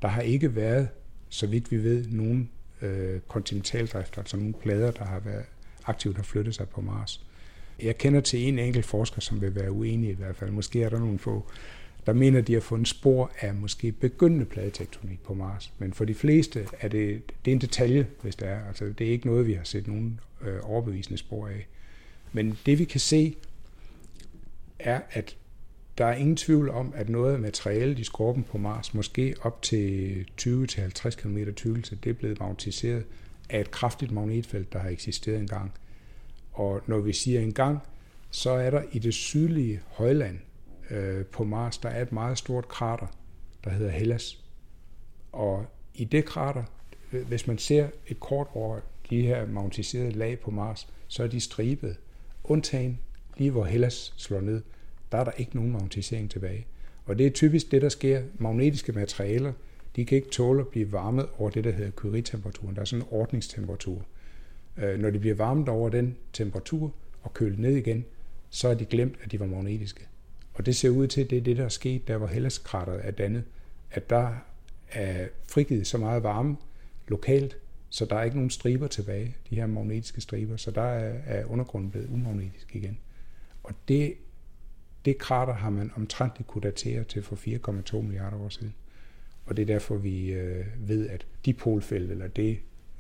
Der 0.02 0.08
har 0.08 0.22
ikke 0.22 0.56
været, 0.56 0.88
så 1.28 1.46
vidt 1.46 1.70
vi 1.70 1.76
ved, 1.84 2.06
nogen 2.10 2.50
øh, 2.82 3.20
kontinentaldrift, 3.28 4.18
altså 4.18 4.36
nogle 4.36 4.54
plader, 4.54 4.90
der 4.90 5.04
har 5.04 5.20
været 5.20 5.44
aktivt 5.86 6.16
har 6.16 6.22
flyttet 6.22 6.54
sig 6.54 6.68
på 6.68 6.80
Mars. 6.80 7.26
Jeg 7.82 7.98
kender 7.98 8.20
til 8.20 8.48
en 8.48 8.58
enkelt 8.58 8.86
forsker, 8.86 9.20
som 9.20 9.40
vil 9.40 9.54
være 9.54 9.72
uenig 9.72 10.10
i 10.10 10.14
hvert 10.14 10.36
fald. 10.36 10.50
Måske 10.50 10.82
er 10.82 10.88
der 10.88 10.98
nogle 10.98 11.18
få, 11.18 11.46
der 12.06 12.12
mener, 12.12 12.40
de 12.40 12.54
har 12.54 12.60
fundet 12.60 12.88
spor 12.88 13.30
af 13.40 13.54
måske 13.54 13.92
begyndende 13.92 14.44
pladetektonik 14.44 15.22
på 15.22 15.34
Mars. 15.34 15.72
Men 15.78 15.92
for 15.92 16.04
de 16.04 16.14
fleste 16.14 16.66
er 16.80 16.88
det, 16.88 17.22
det 17.44 17.50
er 17.50 17.54
en 17.54 17.60
detalje, 17.60 18.06
hvis 18.22 18.36
det 18.36 18.48
er. 18.48 18.64
Altså, 18.68 18.84
det 18.98 19.06
er 19.06 19.10
ikke 19.10 19.26
noget, 19.26 19.46
vi 19.46 19.52
har 19.52 19.64
set 19.64 19.86
nogen 19.86 20.20
øh, 20.40 20.58
overbevisende 20.62 21.18
spor 21.18 21.48
af. 21.48 21.66
Men 22.32 22.58
det 22.66 22.78
vi 22.78 22.84
kan 22.84 23.00
se, 23.00 23.36
er, 24.78 25.00
at 25.10 25.36
der 25.98 26.06
er 26.06 26.14
ingen 26.14 26.36
tvivl 26.36 26.70
om, 26.70 26.92
at 26.96 27.08
noget 27.08 27.34
af 27.34 27.38
materialet 27.38 27.98
i 27.98 28.04
skorpen 28.04 28.44
på 28.44 28.58
Mars, 28.58 28.94
måske 28.94 29.34
op 29.42 29.62
til 29.62 30.26
20-50 30.40 31.10
km 31.10 31.38
tykkelse, 31.56 31.96
det 31.96 32.10
er 32.10 32.14
blevet 32.14 32.40
magnetiseret 32.40 33.04
af 33.50 33.60
et 33.60 33.70
kraftigt 33.70 34.12
magnetfelt, 34.12 34.72
der 34.72 34.78
har 34.78 34.88
eksisteret 34.88 35.38
engang. 35.38 35.72
Og 36.52 36.82
når 36.86 36.98
vi 36.98 37.12
siger 37.12 37.40
engang, 37.40 37.78
så 38.30 38.50
er 38.50 38.70
der 38.70 38.82
i 38.92 38.98
det 38.98 39.14
sydlige 39.14 39.80
højland 39.86 40.38
øh, 40.90 41.24
på 41.24 41.44
Mars, 41.44 41.78
der 41.78 41.88
er 41.88 42.02
et 42.02 42.12
meget 42.12 42.38
stort 42.38 42.68
krater, 42.68 43.06
der 43.64 43.70
hedder 43.70 43.90
Hellas. 43.90 44.44
Og 45.32 45.66
i 45.94 46.04
det 46.04 46.24
krater, 46.24 46.64
øh, 47.12 47.26
hvis 47.26 47.46
man 47.46 47.58
ser 47.58 47.88
et 48.06 48.20
kort 48.20 48.46
over 48.54 48.80
de 49.10 49.22
her 49.22 49.46
magnetiserede 49.46 50.10
lag 50.10 50.40
på 50.40 50.50
Mars, 50.50 50.88
så 51.08 51.22
er 51.22 51.26
de 51.26 51.40
stribet. 51.40 51.96
Undtagen 52.44 52.98
lige 53.36 53.50
hvor 53.50 53.64
Hellas 53.64 54.14
slår 54.16 54.40
ned, 54.40 54.62
der 55.12 55.18
er 55.18 55.24
der 55.24 55.32
ikke 55.32 55.56
nogen 55.56 55.72
magnetisering 55.72 56.30
tilbage. 56.30 56.66
Og 57.04 57.18
det 57.18 57.26
er 57.26 57.30
typisk 57.30 57.70
det, 57.70 57.82
der 57.82 57.88
sker. 57.88 58.22
Magnetiske 58.38 58.92
materialer, 58.92 59.52
de 59.96 60.04
kan 60.04 60.16
ikke 60.16 60.30
tåle 60.30 60.60
at 60.60 60.68
blive 60.68 60.92
varmet 60.92 61.26
over 61.38 61.50
det, 61.50 61.64
der 61.64 61.70
hedder 61.70 61.90
Curie-temperaturen. 61.90 62.74
Der 62.74 62.80
er 62.80 62.84
sådan 62.84 63.02
en 63.02 63.08
ordningstemperatur. 63.10 64.06
Øh, 64.76 64.98
når 64.98 65.10
de 65.10 65.18
bliver 65.18 65.34
varmet 65.34 65.68
over 65.68 65.88
den 65.88 66.16
temperatur 66.32 66.94
og 67.22 67.34
kølet 67.34 67.58
ned 67.58 67.76
igen, 67.76 68.04
så 68.50 68.68
er 68.68 68.74
de 68.74 68.84
glemt, 68.84 69.14
at 69.22 69.32
de 69.32 69.40
var 69.40 69.46
magnetiske. 69.46 70.06
Og 70.54 70.66
det 70.66 70.76
ser 70.76 70.90
ud 70.90 71.06
til, 71.06 71.20
at 71.24 71.30
det 71.30 71.38
er 71.38 71.42
det, 71.42 71.56
der 71.56 71.64
er 71.64 71.68
sket, 71.68 72.08
der 72.08 72.16
hvor 72.16 72.26
Hellas-krateret 72.26 73.00
er 73.06 73.10
dannet, 73.10 73.44
at 73.90 74.10
der 74.10 74.28
er 74.92 75.26
frigivet 75.48 75.86
så 75.86 75.98
meget 75.98 76.22
varme 76.22 76.56
lokalt, 77.08 77.56
så 77.88 78.04
der 78.04 78.16
er 78.16 78.22
ikke 78.22 78.36
nogen 78.36 78.50
striber 78.50 78.86
tilbage, 78.86 79.36
de 79.50 79.54
her 79.54 79.66
magnetiske 79.66 80.20
striber, 80.20 80.56
så 80.56 80.70
der 80.70 80.82
er, 80.82 81.18
er 81.26 81.44
undergrunden 81.44 81.90
blevet 81.90 82.08
umagnetisk 82.10 82.74
igen. 82.74 82.98
Og 83.62 83.74
det 83.88 84.14
det 85.06 85.18
krater 85.18 85.52
har 85.52 85.70
man 85.70 85.92
omtrent 85.96 86.46
kunne 86.46 86.62
datere 86.62 87.04
til 87.04 87.22
for 87.22 87.36
4,2 87.36 88.00
milliarder 88.02 88.36
år 88.36 88.48
siden. 88.48 88.74
Og 89.46 89.56
det 89.56 89.62
er 89.62 89.66
derfor, 89.66 89.96
vi 89.96 90.32
øh, 90.32 90.66
ved, 90.78 91.08
at 91.08 91.26
de 91.44 91.52
polfelt, 91.52 92.10
eller 92.10 92.28
det 92.28 92.58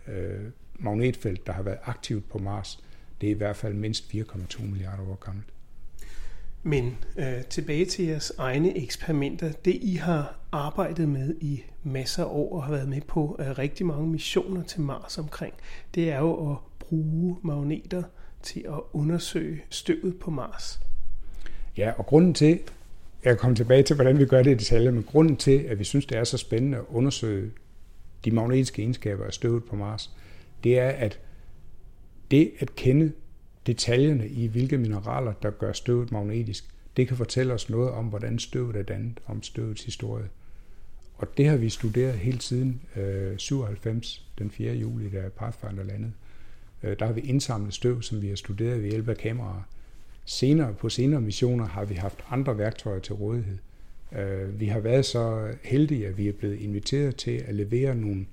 øh, 0.08 0.44
magnetfelt, 0.74 1.46
der 1.46 1.52
har 1.52 1.62
været 1.62 1.78
aktivt 1.84 2.28
på 2.28 2.38
Mars, 2.38 2.84
det 3.20 3.26
er 3.26 3.30
i 3.30 3.36
hvert 3.36 3.56
fald 3.56 3.74
mindst 3.74 4.14
4,2 4.14 4.62
milliarder 4.62 5.02
år 5.02 5.14
gammelt. 5.14 5.48
Men 6.66 6.96
øh, 7.18 7.44
tilbage 7.50 7.84
til 7.84 8.04
jeres 8.04 8.32
egne 8.38 8.78
eksperimenter. 8.78 9.52
Det 9.52 9.74
I 9.74 9.94
har 9.94 10.38
arbejdet 10.52 11.08
med 11.08 11.34
i 11.40 11.62
masser 11.82 12.24
af 12.24 12.28
år 12.28 12.56
og 12.56 12.64
har 12.64 12.72
været 12.72 12.88
med 12.88 13.00
på 13.00 13.36
øh, 13.38 13.58
rigtig 13.58 13.86
mange 13.86 14.06
missioner 14.06 14.62
til 14.62 14.80
Mars 14.80 15.18
omkring, 15.18 15.54
det 15.94 16.10
er 16.10 16.18
jo 16.18 16.50
at 16.52 16.56
bruge 16.78 17.36
magneter 17.42 18.02
til 18.42 18.60
at 18.68 18.80
undersøge 18.92 19.62
støvet 19.70 20.18
på 20.18 20.30
Mars. 20.30 20.80
Ja, 21.76 21.92
og 21.98 22.06
grunden 22.06 22.34
til, 22.34 22.60
jeg 23.24 23.38
kommer 23.38 23.56
tilbage 23.56 23.82
til, 23.82 23.96
hvordan 23.96 24.18
vi 24.18 24.26
gør 24.26 24.42
det 24.42 24.50
i 24.50 24.54
detaljer, 24.54 24.90
men 24.90 25.02
grunden 25.02 25.36
til, 25.36 25.58
at 25.58 25.78
vi 25.78 25.84
synes, 25.84 26.06
det 26.06 26.18
er 26.18 26.24
så 26.24 26.38
spændende 26.38 26.78
at 26.78 26.84
undersøge 26.88 27.50
de 28.24 28.30
magnetiske 28.30 28.82
egenskaber 28.82 29.24
af 29.24 29.32
støvet 29.32 29.64
på 29.64 29.76
Mars, 29.76 30.10
det 30.64 30.78
er, 30.78 30.88
at 30.88 31.20
det 32.30 32.52
at 32.58 32.76
kende 32.76 33.12
detaljerne 33.66 34.28
i, 34.28 34.46
hvilke 34.46 34.78
mineraler, 34.78 35.32
der 35.32 35.50
gør 35.50 35.72
støvet 35.72 36.12
magnetisk, 36.12 36.64
det 36.96 37.08
kan 37.08 37.16
fortælle 37.16 37.54
os 37.54 37.70
noget 37.70 37.90
om, 37.90 38.04
hvordan 38.06 38.38
støvet 38.38 38.76
er 38.76 38.82
dannet, 38.82 39.20
om 39.26 39.42
støvets 39.42 39.84
historie. 39.84 40.28
Og 41.18 41.36
det 41.36 41.48
har 41.48 41.56
vi 41.56 41.68
studeret 41.68 42.14
hele 42.14 42.40
siden 42.40 42.80
øh, 42.96 43.38
97, 43.38 44.26
den 44.38 44.50
4. 44.50 44.74
juli, 44.74 45.08
da 45.10 45.28
Pathfinder 45.28 45.84
landede. 45.84 46.12
Øh, 46.82 46.98
der 46.98 47.06
har 47.06 47.12
vi 47.12 47.20
indsamlet 47.20 47.74
støv, 47.74 48.02
som 48.02 48.22
vi 48.22 48.28
har 48.28 48.36
studeret 48.36 48.82
ved 48.82 48.90
hjælp 48.90 49.08
af 49.08 49.16
kameraer. 49.16 49.62
Senere, 50.24 50.74
på 50.74 50.88
senere 50.88 51.20
missioner 51.20 51.66
har 51.66 51.84
vi 51.84 51.94
haft 51.94 52.24
andre 52.30 52.58
værktøjer 52.58 52.98
til 52.98 53.14
rådighed. 53.14 53.58
Øh, 54.12 54.60
vi 54.60 54.66
har 54.66 54.80
været 54.80 55.04
så 55.04 55.54
heldige, 55.62 56.06
at 56.06 56.18
vi 56.18 56.28
er 56.28 56.32
blevet 56.32 56.58
inviteret 56.60 57.16
til 57.16 57.44
at 57.46 57.54
levere 57.54 57.94
nogle 57.94 58.26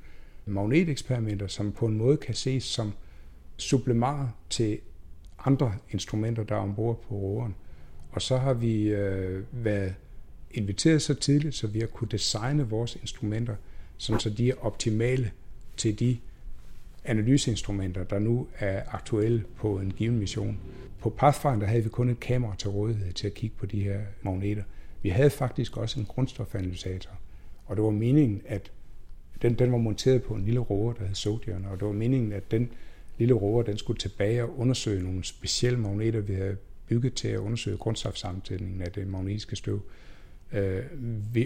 magneteksperimenter, 0.46 1.48
som 1.48 1.72
på 1.72 1.86
en 1.86 1.98
måde 1.98 2.18
kan 2.18 2.36
ses 2.36 2.64
som 2.64 2.94
supplementer 3.58 4.28
til 4.50 4.80
andre 5.46 5.74
instrumenter, 5.92 6.44
der 6.44 6.56
er 6.56 6.60
ombord 6.60 7.02
på 7.02 7.16
roveren. 7.16 7.56
Og 8.12 8.22
så 8.22 8.38
har 8.38 8.54
vi 8.54 8.88
øh, 8.88 9.44
været 9.52 9.96
inviteret 10.52 11.02
så 11.02 11.14
tidligt, 11.14 11.56
så 11.56 11.68
vi 11.68 11.80
har 11.80 11.88
kunne 11.88 12.08
designe 12.12 12.70
vores 12.70 12.96
instrumenter, 12.96 13.56
sådan 13.98 14.20
så 14.20 14.30
de 14.30 14.50
er 14.50 14.56
optimale 14.62 15.32
til 15.78 16.00
de 16.00 16.18
analyseinstrumenter, 17.06 18.04
der 18.04 18.20
nu 18.20 18.48
er 18.60 18.82
aktuelle 18.92 19.44
på 19.58 19.80
en 19.80 19.92
given 19.92 20.20
mission. 20.20 20.60
På 21.00 21.10
Pathfinder 21.10 21.68
havde 21.68 21.84
vi 21.84 21.90
kun 21.90 22.10
et 22.10 22.20
kamera 22.20 22.56
til 22.56 22.70
rådighed 22.70 23.14
til 23.14 23.28
at 23.28 23.34
kigge 23.34 23.56
på 23.60 23.66
de 23.66 23.84
her 23.84 24.00
magneter. 24.22 24.64
Vi 25.02 25.10
havde 25.10 25.30
faktisk 25.30 25.78
også 25.78 26.00
en 26.00 26.06
grundstofanalysator, 26.06 27.12
og 27.66 27.76
det 27.76 27.84
var 27.84 27.92
meningen, 27.92 28.42
at 28.46 28.72
den, 29.42 29.54
den 29.54 29.72
var 29.72 29.78
monteret 29.78 30.24
på 30.24 30.34
en 30.34 30.46
lille 30.46 30.60
rover, 30.60 30.94
der 30.94 31.06
hed 31.06 31.16
Sojourner, 31.16 31.70
og 31.70 31.80
det 31.80 31.88
var 31.88 31.94
meningen, 31.94 32.34
at 32.34 32.52
den 32.52 32.70
lille 33.18 33.34
rover, 33.34 33.64
den 33.64 33.78
skulle 33.78 34.00
tilbage 34.00 34.44
og 34.44 34.60
undersøge 34.60 35.04
nogle 35.04 35.24
specielle 35.24 35.80
magneter, 35.80 36.20
vi 36.20 36.34
havde 36.34 36.58
bygget 36.88 37.14
til 37.14 37.28
at 37.28 37.38
undersøge 37.38 37.78
grundstofsammensætningen 37.78 38.82
af 38.82 38.92
det 38.92 39.08
magnetiske 39.08 39.56
støv. 39.56 39.82
Øh, 40.54 40.84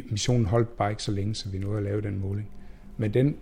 missionen 0.10 0.46
holdt 0.46 0.78
bare 0.78 0.90
ikke 0.90 1.04
så 1.04 1.12
længe, 1.12 1.36
så 1.36 1.50
vi 1.50 1.58
nåede 1.58 1.78
at 1.78 1.84
lave 1.84 2.02
den 2.02 2.20
måling. 2.20 2.50
Men 2.98 3.14
den 3.14 3.38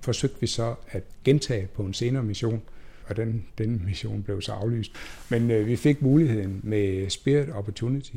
forsøgte 0.00 0.40
vi 0.40 0.46
så 0.46 0.74
at 0.88 1.02
gentage 1.24 1.66
på 1.66 1.82
en 1.82 1.94
senere 1.94 2.22
mission, 2.22 2.62
og 3.06 3.16
den, 3.16 3.46
den 3.58 3.82
mission 3.84 4.22
blev 4.22 4.42
så 4.42 4.52
aflyst. 4.52 4.92
Men 5.30 5.50
øh, 5.50 5.66
vi 5.66 5.76
fik 5.76 6.02
muligheden 6.02 6.60
med 6.62 7.10
Spirit 7.10 7.50
Opportunity, 7.50 8.16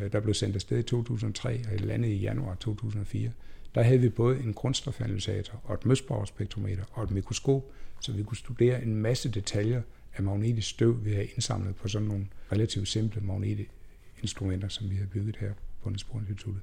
øh, 0.00 0.12
der 0.12 0.20
blev 0.20 0.34
sendt 0.34 0.54
afsted 0.54 0.78
i 0.78 0.82
2003 0.82 1.60
og 1.72 1.80
landet 1.80 2.08
i 2.08 2.16
januar 2.16 2.54
2004. 2.54 3.30
Der 3.74 3.82
havde 3.82 4.00
vi 4.00 4.08
både 4.08 4.38
en 4.38 4.54
grundstofanalysator 4.54 5.60
og 5.64 5.74
et 5.74 5.86
møsborgspektrometer 5.86 6.84
og 6.92 7.04
et 7.04 7.10
mikroskop, 7.10 7.62
så 8.02 8.12
vi 8.12 8.22
kunne 8.22 8.36
studere 8.36 8.82
en 8.82 8.96
masse 8.96 9.30
detaljer 9.30 9.82
af 10.16 10.22
magnetisk 10.22 10.68
støv, 10.70 11.04
vi 11.04 11.12
havde 11.12 11.26
indsamlet 11.26 11.76
på 11.76 11.88
sådan 11.88 12.08
nogle 12.08 12.26
relativt 12.52 12.88
simple 12.88 13.20
magnetinstrumenter, 13.20 14.68
som 14.68 14.90
vi 14.90 14.94
havde 14.94 15.08
bygget 15.08 15.36
her 15.36 15.52
på 15.82 15.88
Niels 15.88 16.06
Instituttet. 16.14 16.62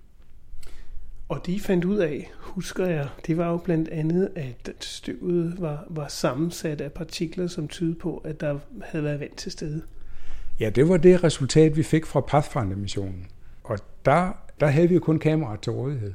Og 1.30 1.46
de 1.46 1.60
fandt 1.60 1.86
ud 1.86 1.98
af, 1.98 2.32
husker 2.38 2.86
jeg, 2.86 3.10
det 3.28 3.38
var 3.38 3.50
jo 3.50 3.58
blandt 3.58 3.90
andet, 3.90 4.30
at 4.36 4.72
støvet 4.80 5.62
var, 5.62 5.86
var 5.90 6.08
sammensat 6.08 6.82
af 6.82 6.92
partikler, 6.92 7.48
som 7.48 7.68
tydede 7.68 7.96
på, 7.96 8.18
at 8.18 8.40
der 8.40 8.60
havde 8.84 9.04
været 9.04 9.20
vand 9.20 9.36
til 9.38 9.52
stede. 9.52 9.82
Ja, 10.60 10.70
det 10.70 10.90
var 10.90 10.98
det 10.98 11.24
resultat, 11.24 11.78
vi 11.78 11.84
fik 11.84 12.06
fra 12.06 12.22
Pathfinder-missionen. 12.22 13.28
Og 13.64 13.78
der, 14.06 14.32
der 14.60 14.68
havde 14.68 14.88
vi 14.88 14.94
jo 14.94 15.00
kun 15.00 15.20
kameraer 15.20 15.58
til 15.58 15.72
rådighed. 15.72 16.14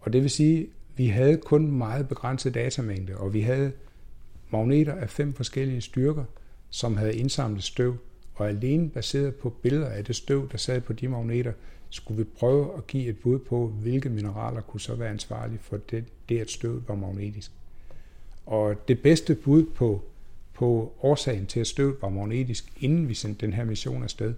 Og 0.00 0.12
det 0.12 0.22
vil 0.22 0.30
sige, 0.30 0.68
vi 0.96 1.06
havde 1.06 1.36
kun 1.36 1.70
meget 1.70 2.08
begrænset 2.08 2.54
datamængde, 2.54 3.16
og 3.16 3.34
vi 3.34 3.40
havde 3.40 3.72
magneter 4.52 4.94
af 4.94 5.10
fem 5.10 5.32
forskellige 5.32 5.80
styrker, 5.80 6.24
som 6.70 6.96
havde 6.96 7.16
indsamlet 7.16 7.62
støv, 7.62 7.96
og 8.34 8.48
alene 8.48 8.90
baseret 8.90 9.34
på 9.34 9.50
billeder 9.50 9.86
af 9.86 10.04
det 10.04 10.16
støv, 10.16 10.48
der 10.52 10.58
sad 10.58 10.80
på 10.80 10.92
de 10.92 11.08
magneter, 11.08 11.52
skulle 11.90 12.18
vi 12.18 12.30
prøve 12.38 12.76
at 12.76 12.86
give 12.86 13.08
et 13.08 13.18
bud 13.18 13.38
på, 13.38 13.66
hvilke 13.66 14.08
mineraler 14.08 14.60
kunne 14.60 14.80
så 14.80 14.94
være 14.94 15.08
ansvarlige 15.08 15.58
for 15.62 15.76
det, 15.76 16.04
det 16.28 16.38
at 16.38 16.50
støvet 16.50 16.82
var 16.88 16.94
magnetisk. 16.94 17.52
Og 18.46 18.88
det 18.88 19.02
bedste 19.02 19.34
bud 19.34 19.66
på, 19.74 20.02
på 20.54 20.92
årsagen 21.02 21.46
til, 21.46 21.60
at 21.60 21.66
støvet 21.66 21.96
var 22.02 22.08
magnetisk, 22.08 22.72
inden 22.80 23.08
vi 23.08 23.14
sendte 23.14 23.46
den 23.46 23.54
her 23.54 23.64
mission 23.64 24.02
afsted, 24.02 24.34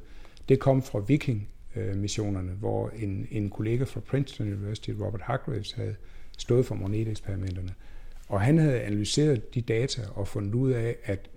det 0.48 0.58
kom 0.58 0.82
fra 0.82 0.98
Viking-missionerne, 0.98 2.52
hvor 2.52 2.88
en, 2.88 3.28
en 3.30 3.50
kollega 3.50 3.84
fra 3.84 4.00
Princeton 4.00 4.52
University, 4.52 4.90
Robert 4.90 5.20
Hargraves, 5.20 5.72
havde 5.72 5.96
stået 6.38 6.66
for 6.66 6.74
magneteksperimenterne. 6.74 7.74
Og 8.34 8.40
han 8.40 8.58
havde 8.58 8.80
analyseret 8.80 9.54
de 9.54 9.60
data 9.60 10.02
og 10.14 10.28
fundet 10.28 10.54
ud 10.54 10.70
af, 10.70 10.96
at 11.04 11.30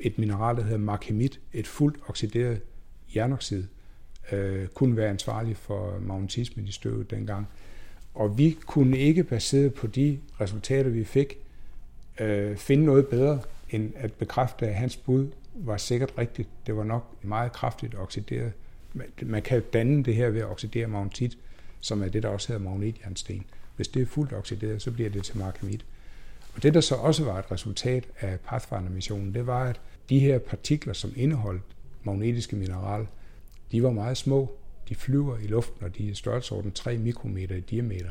et 0.00 0.18
mineral, 0.18 0.56
der 0.56 0.62
hedder 0.62 0.78
markemit, 0.78 1.40
et 1.52 1.66
fuldt 1.66 1.96
oxideret 2.08 2.60
jernoxid, 3.16 3.64
øh, 4.32 4.66
kunne 4.66 4.96
være 4.96 5.10
ansvarlig 5.10 5.56
for 5.56 5.98
magnetismen 6.00 6.66
i 6.66 6.72
støvet 6.72 7.10
dengang. 7.10 7.46
Og 8.14 8.38
vi 8.38 8.58
kunne 8.66 8.98
ikke, 8.98 9.24
baseret 9.24 9.74
på 9.74 9.86
de 9.86 10.18
resultater, 10.40 10.90
vi 10.90 11.04
fik, 11.04 11.38
øh, 12.20 12.56
finde 12.56 12.84
noget 12.84 13.06
bedre, 13.06 13.40
end 13.70 13.92
at 13.96 14.12
bekræfte, 14.12 14.66
at 14.66 14.74
hans 14.74 14.96
bud 14.96 15.28
var 15.54 15.76
sikkert 15.76 16.12
rigtigt. 16.18 16.48
Det 16.66 16.76
var 16.76 16.84
nok 16.84 17.24
meget 17.24 17.52
kraftigt 17.52 17.94
oxideret. 17.94 18.52
Man 19.22 19.42
kan 19.42 19.62
danne 19.72 20.04
det 20.04 20.14
her 20.14 20.30
ved 20.30 20.40
at 20.40 20.50
oxidere 20.50 20.86
magnetit, 20.86 21.38
som 21.80 22.02
er 22.02 22.08
det, 22.08 22.22
der 22.22 22.28
også 22.28 22.48
hedder 22.48 22.70
magnetjernsten. 22.70 23.44
Hvis 23.76 23.88
det 23.88 24.02
er 24.02 24.06
fuldt 24.06 24.32
oxideret, 24.32 24.82
så 24.82 24.90
bliver 24.90 25.10
det 25.10 25.24
til 25.24 25.38
markemit. 25.38 25.84
Og 26.58 26.62
det, 26.62 26.74
der 26.74 26.80
så 26.80 26.94
også 26.94 27.24
var 27.24 27.38
et 27.38 27.52
resultat 27.52 28.08
af 28.20 28.40
Pathfinder-missionen, 28.40 29.34
det 29.34 29.46
var, 29.46 29.64
at 29.64 29.80
de 30.08 30.18
her 30.18 30.38
partikler, 30.38 30.92
som 30.92 31.12
indeholdt 31.16 31.62
magnetiske 32.02 32.56
mineral, 32.56 33.06
de 33.72 33.82
var 33.82 33.90
meget 33.90 34.16
små. 34.16 34.56
De 34.88 34.94
flyver 34.94 35.38
i 35.38 35.46
luften, 35.46 35.84
og 35.84 35.98
de 35.98 36.06
er 36.06 36.10
i 36.10 36.14
størrelsesorden 36.14 36.72
3 36.72 36.98
mikrometer 36.98 37.56
i 37.56 37.60
diameter. 37.60 38.10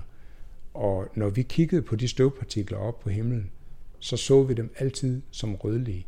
Og 0.74 1.08
når 1.16 1.30
vi 1.30 1.42
kiggede 1.42 1.82
på 1.82 1.96
de 1.96 2.08
støvpartikler 2.08 2.78
op 2.78 3.00
på 3.00 3.10
himlen, 3.10 3.52
så 4.00 4.18
så 4.18 4.44
vi 4.44 4.54
dem 4.54 4.74
altid 4.78 5.22
som 5.32 5.56
rødlige. 5.56 6.08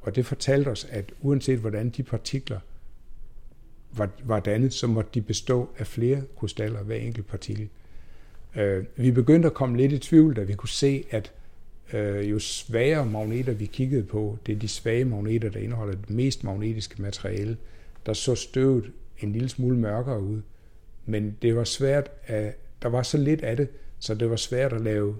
Og 0.00 0.16
det 0.16 0.26
fortalte 0.26 0.68
os, 0.68 0.84
at 0.84 1.12
uanset 1.20 1.58
hvordan 1.58 1.90
de 1.90 2.02
partikler 2.02 2.60
var, 3.92 4.10
var 4.24 4.40
dannet, 4.40 4.74
så 4.74 4.86
måtte 4.86 5.10
de 5.14 5.22
bestå 5.22 5.68
af 5.78 5.86
flere 5.86 6.22
krystaller, 6.36 6.82
hver 6.82 6.96
enkelt 6.96 7.26
partikel. 7.26 7.68
Øh, 8.56 8.84
vi 8.96 9.10
begyndte 9.10 9.46
at 9.46 9.54
komme 9.54 9.76
lidt 9.76 9.92
i 9.92 9.98
tvivl, 9.98 10.36
da 10.36 10.42
vi 10.42 10.54
kunne 10.54 10.68
se, 10.68 11.04
at 11.10 11.32
øh, 11.92 12.30
jo 12.30 12.38
svagere 12.38 13.06
magneter 13.06 13.52
vi 13.52 13.66
kiggede 13.66 14.02
på, 14.04 14.38
det 14.46 14.54
er 14.54 14.58
de 14.58 14.68
svage 14.68 15.04
magneter, 15.04 15.50
der 15.50 15.60
indeholder 15.60 15.94
det 15.94 16.10
mest 16.10 16.44
magnetiske 16.44 17.02
materiale, 17.02 17.56
der 18.06 18.12
så 18.12 18.34
støvet 18.34 18.92
en 19.18 19.32
lille 19.32 19.48
smule 19.48 19.78
mørkere 19.78 20.20
ud. 20.22 20.40
Men 21.06 21.36
det 21.42 21.56
var 21.56 21.64
svært, 21.64 22.10
at 22.26 22.56
der 22.82 22.88
var 22.88 23.02
så 23.02 23.18
lidt 23.18 23.40
af 23.40 23.56
det, 23.56 23.68
så 23.98 24.14
det 24.14 24.30
var 24.30 24.36
svært 24.36 24.72
at 24.72 24.80
lave 24.80 25.16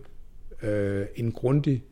øh, 0.63 1.07
en 1.17 1.33
grundig 1.33 1.83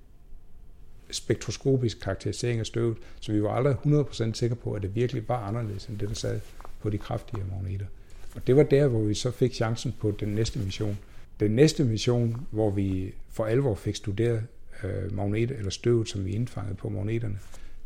spektroskopisk 1.11 2.00
karakterisering 2.00 2.61
af 2.61 2.66
støvet, 2.66 2.97
så 3.21 3.33
vi 3.33 3.42
var 3.42 3.50
aldrig 3.50 3.75
100% 3.75 4.33
sikre 4.33 4.56
på, 4.56 4.73
at 4.73 4.83
det 4.83 4.95
virkelig 4.95 5.28
var 5.28 5.38
anderledes 5.38 5.87
end 5.87 5.99
det, 5.99 6.09
der 6.09 6.14
sad 6.14 6.40
på 6.80 6.90
de 6.90 6.99
kraftige 6.99 7.42
magneter. 7.52 7.87
Og 8.35 8.47
det 8.47 8.56
var 8.56 8.62
der, 8.62 8.87
hvor 8.87 9.00
vi 9.00 9.14
så 9.14 9.30
fik 9.30 9.54
chancen 9.54 9.95
på 10.00 10.11
den 10.11 10.28
næste 10.28 10.59
mission. 10.59 10.99
Den 11.40 11.50
næste 11.50 11.85
mission, 11.85 12.47
hvor 12.50 12.71
vi 12.71 13.14
for 13.30 13.45
alvor 13.45 13.75
fik 13.75 13.97
studeret 13.97 14.42
øh, 14.85 15.16
magnet 15.16 15.50
eller 15.50 15.71
støvet, 15.71 16.09
som 16.09 16.25
vi 16.25 16.33
indfangede 16.33 16.75
på 16.75 16.88
magneterne, 16.88 17.38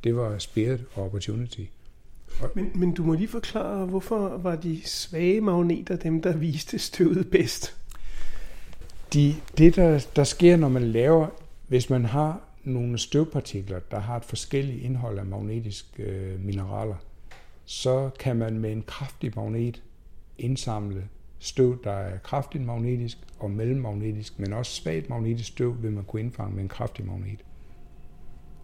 det 0.04 0.16
var 0.16 0.38
Spirit 0.38 0.85
og 0.94 1.04
Opportunity. 1.04 1.64
Men, 2.54 2.70
men 2.75 2.94
du 2.94 3.04
må 3.04 3.14
lige 3.14 3.28
forklare, 3.28 3.87
hvorfor 3.87 4.38
var 4.38 4.56
de 4.56 4.80
svage 4.85 5.40
magneter 5.40 5.97
dem, 5.97 6.23
der 6.23 6.37
viste 6.37 6.78
støvet 6.78 7.30
bedst? 7.30 7.76
De, 9.12 9.35
det, 9.59 9.76
der, 9.76 10.06
der 10.16 10.25
sker, 10.25 10.56
når 10.56 10.68
man 10.68 10.82
laver, 10.82 11.26
hvis 11.68 11.90
man 11.90 12.04
har 12.04 12.40
nogle 12.64 12.99
støvpartikler, 12.99 13.78
der 13.78 13.99
har 13.99 14.16
et 14.16 14.25
forskelligt 14.25 14.82
indhold 14.82 15.18
af 15.18 15.26
magnetiske 15.26 16.03
øh, 16.03 16.44
mineraler, 16.44 16.96
så 17.64 18.11
kan 18.18 18.37
man 18.37 18.59
med 18.59 18.72
en 18.72 18.83
kraftig 18.83 19.33
magnet 19.37 19.83
indsamle 20.38 21.09
støv, 21.40 21.85
der 21.85 21.92
er 21.92 22.18
kraftigt 22.18 22.64
magnetisk 22.64 23.18
og 23.38 23.50
mellemmagnetisk, 23.50 24.38
men 24.38 24.53
også 24.53 24.72
svagt 24.72 25.09
magnetisk 25.09 25.48
støv 25.48 25.83
vil 25.83 25.92
man 25.92 26.05
kunne 26.05 26.22
indfange 26.22 26.55
med 26.55 26.62
en 26.62 26.68
kraftig 26.68 27.07
magnet. 27.07 27.44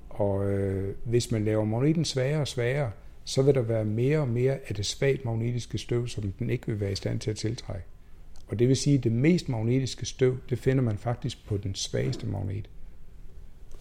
Og 0.08 0.50
øh, 0.50 0.94
hvis 1.04 1.30
man 1.30 1.44
laver 1.44 1.64
magneten 1.64 2.04
svagere 2.04 2.40
og 2.40 2.48
svagere, 2.48 2.90
så 3.24 3.42
vil 3.42 3.54
der 3.54 3.62
være 3.62 3.84
mere 3.84 4.18
og 4.18 4.28
mere 4.28 4.58
af 4.68 4.74
det 4.74 4.86
svagt 4.86 5.24
magnetiske 5.24 5.78
støv, 5.78 6.08
som 6.08 6.32
den 6.32 6.50
ikke 6.50 6.66
vil 6.66 6.80
være 6.80 6.92
i 6.92 6.94
stand 6.94 7.20
til 7.20 7.30
at 7.30 7.36
tiltrække. 7.36 7.84
Og 8.48 8.58
det 8.58 8.68
vil 8.68 8.76
sige, 8.76 8.98
at 8.98 9.04
det 9.04 9.12
mest 9.12 9.48
magnetiske 9.48 10.06
støv, 10.06 10.38
det 10.50 10.58
finder 10.58 10.82
man 10.82 10.98
faktisk 10.98 11.46
på 11.46 11.56
den 11.56 11.74
svageste 11.74 12.26
magnet. 12.26 12.70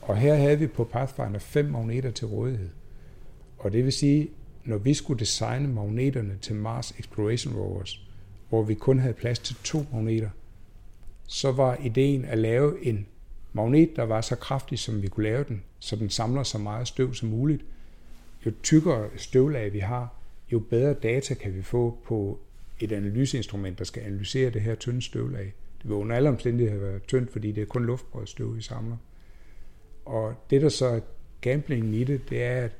Og 0.01 0.17
her 0.17 0.35
havde 0.35 0.59
vi 0.59 0.67
på 0.67 0.83
Pathfinder 0.83 1.39
fem 1.39 1.65
magneter 1.65 2.11
til 2.11 2.27
rådighed. 2.27 2.69
Og 3.57 3.73
det 3.73 3.83
vil 3.83 3.93
sige, 3.93 4.29
når 4.65 4.77
vi 4.77 4.93
skulle 4.93 5.19
designe 5.19 5.67
magneterne 5.67 6.37
til 6.41 6.55
Mars 6.55 6.91
Exploration 6.99 7.55
Rovers, 7.55 8.04
hvor 8.49 8.63
vi 8.63 8.73
kun 8.73 8.99
havde 8.99 9.13
plads 9.13 9.39
til 9.39 9.55
to 9.63 9.85
magneter, 9.93 10.29
så 11.27 11.51
var 11.51 11.77
ideen 11.83 12.25
at 12.25 12.37
lave 12.37 12.85
en 12.85 13.07
magnet, 13.53 13.95
der 13.95 14.03
var 14.03 14.21
så 14.21 14.35
kraftig, 14.35 14.79
som 14.79 15.01
vi 15.01 15.07
kunne 15.07 15.23
lave 15.23 15.43
den, 15.43 15.63
så 15.79 15.95
den 15.95 16.09
samler 16.09 16.43
så 16.43 16.57
meget 16.57 16.87
støv 16.87 17.13
som 17.13 17.29
muligt. 17.29 17.65
Jo 18.45 18.51
tykkere 18.63 19.09
støvlag 19.17 19.73
vi 19.73 19.79
har, 19.79 20.13
jo 20.51 20.59
bedre 20.59 20.93
data 20.93 21.33
kan 21.33 21.55
vi 21.55 21.61
få 21.61 21.97
på 22.05 22.39
et 22.79 22.91
analyseinstrument, 22.91 23.79
der 23.79 23.85
skal 23.85 24.03
analysere 24.03 24.49
det 24.49 24.61
her 24.61 24.75
tynde 24.75 25.01
støvlag. 25.01 25.53
Det 25.77 25.89
vil 25.89 25.93
under 25.93 26.15
alle 26.15 26.29
omstændigheder 26.29 26.81
være 26.81 26.99
tyndt, 26.99 27.31
fordi 27.31 27.51
det 27.51 27.61
er 27.61 27.65
kun 27.65 27.85
luftbrødstøv, 27.85 28.55
vi 28.55 28.61
samler. 28.61 28.97
Og 30.05 30.33
det, 30.49 30.61
der 30.61 30.69
så 30.69 30.85
er 30.85 30.99
gamblingen 31.41 31.93
i 31.93 32.03
det, 32.03 32.29
det 32.29 32.43
er, 32.43 32.61
at 32.61 32.71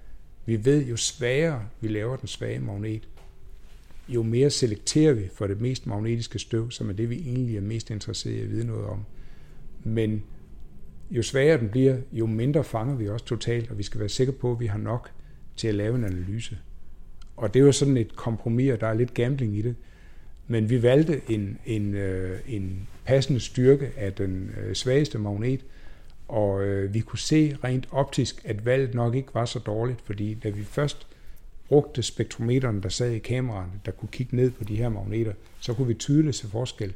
vi 0.46 0.66
ved, 0.66 0.86
jo 0.86 0.98
svagere 0.98 1.68
vi 1.82 1.88
laver 1.88 2.16
den 2.16 2.28
svage 2.28 2.60
magnet, 2.60 3.08
jo 4.10 4.24
mere 4.24 4.50
selekterer 4.50 5.14
vi 5.14 5.30
for 5.34 5.48
det 5.48 5.62
mest 5.62 5.88
magnetiske 5.88 6.40
støv, 6.40 6.72
som 6.72 6.90
er 6.90 6.94
det, 6.94 7.10
vi 7.10 7.16
egentlig 7.16 7.58
er 7.58 7.62
mest 7.62 7.90
interesseret 7.90 8.34
i 8.34 8.42
at 8.42 8.50
vide 8.50 8.68
noget 8.68 8.86
om. 8.86 9.06
Men 9.84 10.24
jo 11.12 11.24
svagere 11.24 11.60
den 11.60 11.70
bliver, 11.70 11.98
jo 12.12 12.26
mindre 12.26 12.64
fanger 12.64 12.96
vi 12.96 13.10
også 13.10 13.26
totalt, 13.26 13.72
og 13.72 13.78
vi 13.78 13.84
skal 13.84 14.00
være 14.00 14.10
sikre 14.10 14.34
på, 14.34 14.52
at 14.52 14.60
vi 14.60 14.66
har 14.66 14.78
nok 14.78 15.12
til 15.56 15.68
at 15.68 15.76
lave 15.76 15.96
en 15.96 16.04
analyse. 16.04 16.58
Og 17.38 17.54
det 17.54 17.60
er 17.60 17.66
jo 17.66 17.72
sådan 17.72 17.98
et 17.98 18.16
kompromis, 18.16 18.72
og 18.72 18.82
der 18.82 18.88
er 18.88 18.94
lidt 18.94 19.14
gambling 19.14 19.58
i 19.58 19.62
det. 19.62 19.76
Men 20.48 20.70
vi 20.70 20.84
valgte 20.84 21.22
en, 21.30 21.60
en, 21.66 21.94
øh, 21.94 22.40
en 22.48 22.88
passende 23.06 23.40
styrke 23.40 23.92
af 23.98 24.14
den 24.14 24.52
øh, 24.62 24.76
svageste 24.76 25.18
magnet, 25.18 25.66
og 26.28 26.64
øh, 26.64 26.94
vi 26.94 27.00
kunne 27.00 27.20
se 27.20 27.58
rent 27.64 27.88
optisk, 27.92 28.42
at 28.46 28.66
valget 28.66 28.94
nok 28.94 29.16
ikke 29.16 29.34
var 29.34 29.46
så 29.46 29.60
dårligt, 29.60 30.02
fordi 30.02 30.34
da 30.34 30.50
vi 30.50 30.64
først 30.64 31.08
brugte 31.70 32.04
spektrometerne, 32.04 32.82
der 32.82 32.90
sad 32.90 33.12
i 33.12 33.20
kameraerne, 33.20 33.72
der 33.86 33.92
kunne 33.92 34.10
kigge 34.12 34.36
ned 34.36 34.52
på 34.52 34.64
de 34.64 34.76
her 34.76 34.90
magneter, 34.90 35.34
så 35.60 35.74
kunne 35.74 35.88
vi 35.88 35.94
tydeligt 35.94 36.36
se 36.36 36.48
forskel, 36.48 36.94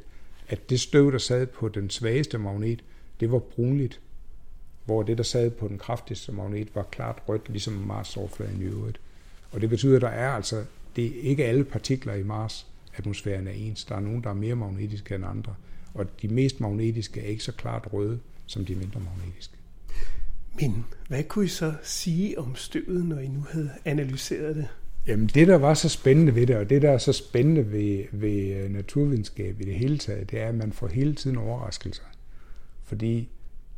at 0.48 0.70
det 0.70 0.80
støv, 0.80 1.12
der 1.12 1.18
sad 1.18 1.46
på 1.46 1.68
den 1.68 1.90
svageste 1.90 2.38
magnet, 2.38 2.84
det 3.20 3.32
var 3.32 3.38
brunligt, 3.38 4.00
hvor 4.84 5.02
det, 5.02 5.18
der 5.18 5.24
sad 5.24 5.50
på 5.50 5.68
den 5.68 5.78
kraftigste 5.78 6.32
magnet, 6.32 6.68
var 6.74 6.82
klart 6.82 7.22
rødt, 7.28 7.48
ligesom 7.48 7.72
Mars 7.72 8.16
overfladen 8.16 8.62
i 8.62 8.64
øvrigt. 8.64 9.00
Og 9.52 9.60
det 9.60 9.68
betyder, 9.68 9.96
at 9.96 10.02
der 10.02 10.08
er 10.08 10.30
altså, 10.30 10.64
det 10.96 11.06
er 11.06 11.20
ikke 11.22 11.44
alle 11.44 11.64
partikler 11.64 12.14
i 12.14 12.22
Mars 12.22 12.66
atmosfæren 12.96 13.46
er 13.46 13.52
ens. 13.52 13.84
Der 13.84 13.96
er 13.96 14.00
nogen, 14.00 14.22
der 14.24 14.30
er 14.30 14.34
mere 14.34 14.54
magnetiske 14.54 15.14
end 15.14 15.24
andre. 15.24 15.54
Og 15.94 16.22
de 16.22 16.28
mest 16.28 16.60
magnetiske 16.60 17.20
er 17.20 17.26
ikke 17.26 17.44
så 17.44 17.52
klart 17.52 17.88
røde, 17.92 18.20
som 18.46 18.64
de 18.64 18.74
mindre 18.74 19.00
magnetiske. 19.00 19.54
Men 20.60 20.84
hvad 21.08 21.24
kunne 21.24 21.44
I 21.44 21.48
så 21.48 21.74
sige 21.82 22.38
om 22.38 22.56
støvet, 22.56 23.06
når 23.06 23.18
I 23.18 23.28
nu 23.28 23.46
havde 23.50 23.70
analyseret 23.84 24.56
det? 24.56 24.68
Jamen 25.06 25.26
det, 25.26 25.48
der 25.48 25.58
var 25.58 25.74
så 25.74 25.88
spændende 25.88 26.34
ved 26.34 26.46
det, 26.46 26.56
og 26.56 26.70
det, 26.70 26.82
der 26.82 26.90
er 26.90 26.98
så 26.98 27.12
spændende 27.12 27.72
ved, 27.72 28.04
ved 28.12 28.56
øh, 28.56 28.70
naturvidenskab 28.70 29.60
i 29.60 29.64
det 29.64 29.74
hele 29.74 29.98
taget, 29.98 30.30
det 30.30 30.40
er, 30.40 30.48
at 30.48 30.54
man 30.54 30.72
får 30.72 30.86
hele 30.86 31.14
tiden 31.14 31.36
overraskelser. 31.36 32.02
Fordi 32.84 33.28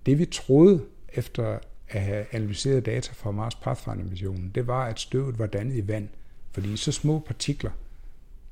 det, 0.06 0.18
vi 0.18 0.24
troede 0.24 0.84
efter 1.12 1.58
at 1.88 2.00
have 2.00 2.24
analyseret 2.32 2.86
data 2.86 3.12
fra 3.12 3.30
Mars 3.30 3.54
Pathfinder-missionen, 3.54 4.50
det 4.54 4.66
var, 4.66 4.86
at 4.86 5.00
støvet 5.00 5.38
var 5.38 5.46
dannet 5.46 5.76
i 5.76 5.88
vand. 5.88 6.08
Fordi 6.52 6.76
så 6.76 6.92
små 6.92 7.18
partikler, 7.18 7.70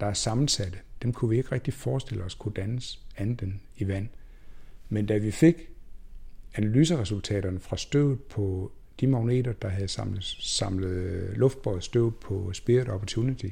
der 0.00 0.06
er 0.06 0.12
sammensatte, 0.12 0.78
dem 1.02 1.12
kunne 1.12 1.28
vi 1.28 1.36
ikke 1.36 1.52
rigtig 1.52 1.74
forestille 1.74 2.24
os 2.24 2.34
kunne 2.34 2.54
dannes 2.54 3.00
andet 3.16 3.42
end 3.42 3.52
i 3.76 3.88
vand. 3.88 4.08
Men 4.88 5.06
da 5.06 5.18
vi 5.18 5.30
fik 5.30 5.69
analyseresultaterne 6.54 7.60
fra 7.60 7.76
støvet 7.76 8.20
på 8.22 8.72
de 9.00 9.06
magneter, 9.06 9.52
der 9.52 9.68
havde 9.68 9.88
samlet, 9.88 10.24
samlet 10.40 10.88
øh, 10.88 11.32
luftbåret 11.36 11.84
støv 11.84 12.12
på 12.12 12.52
Spirit 12.52 12.88
Opportunity, 12.88 13.46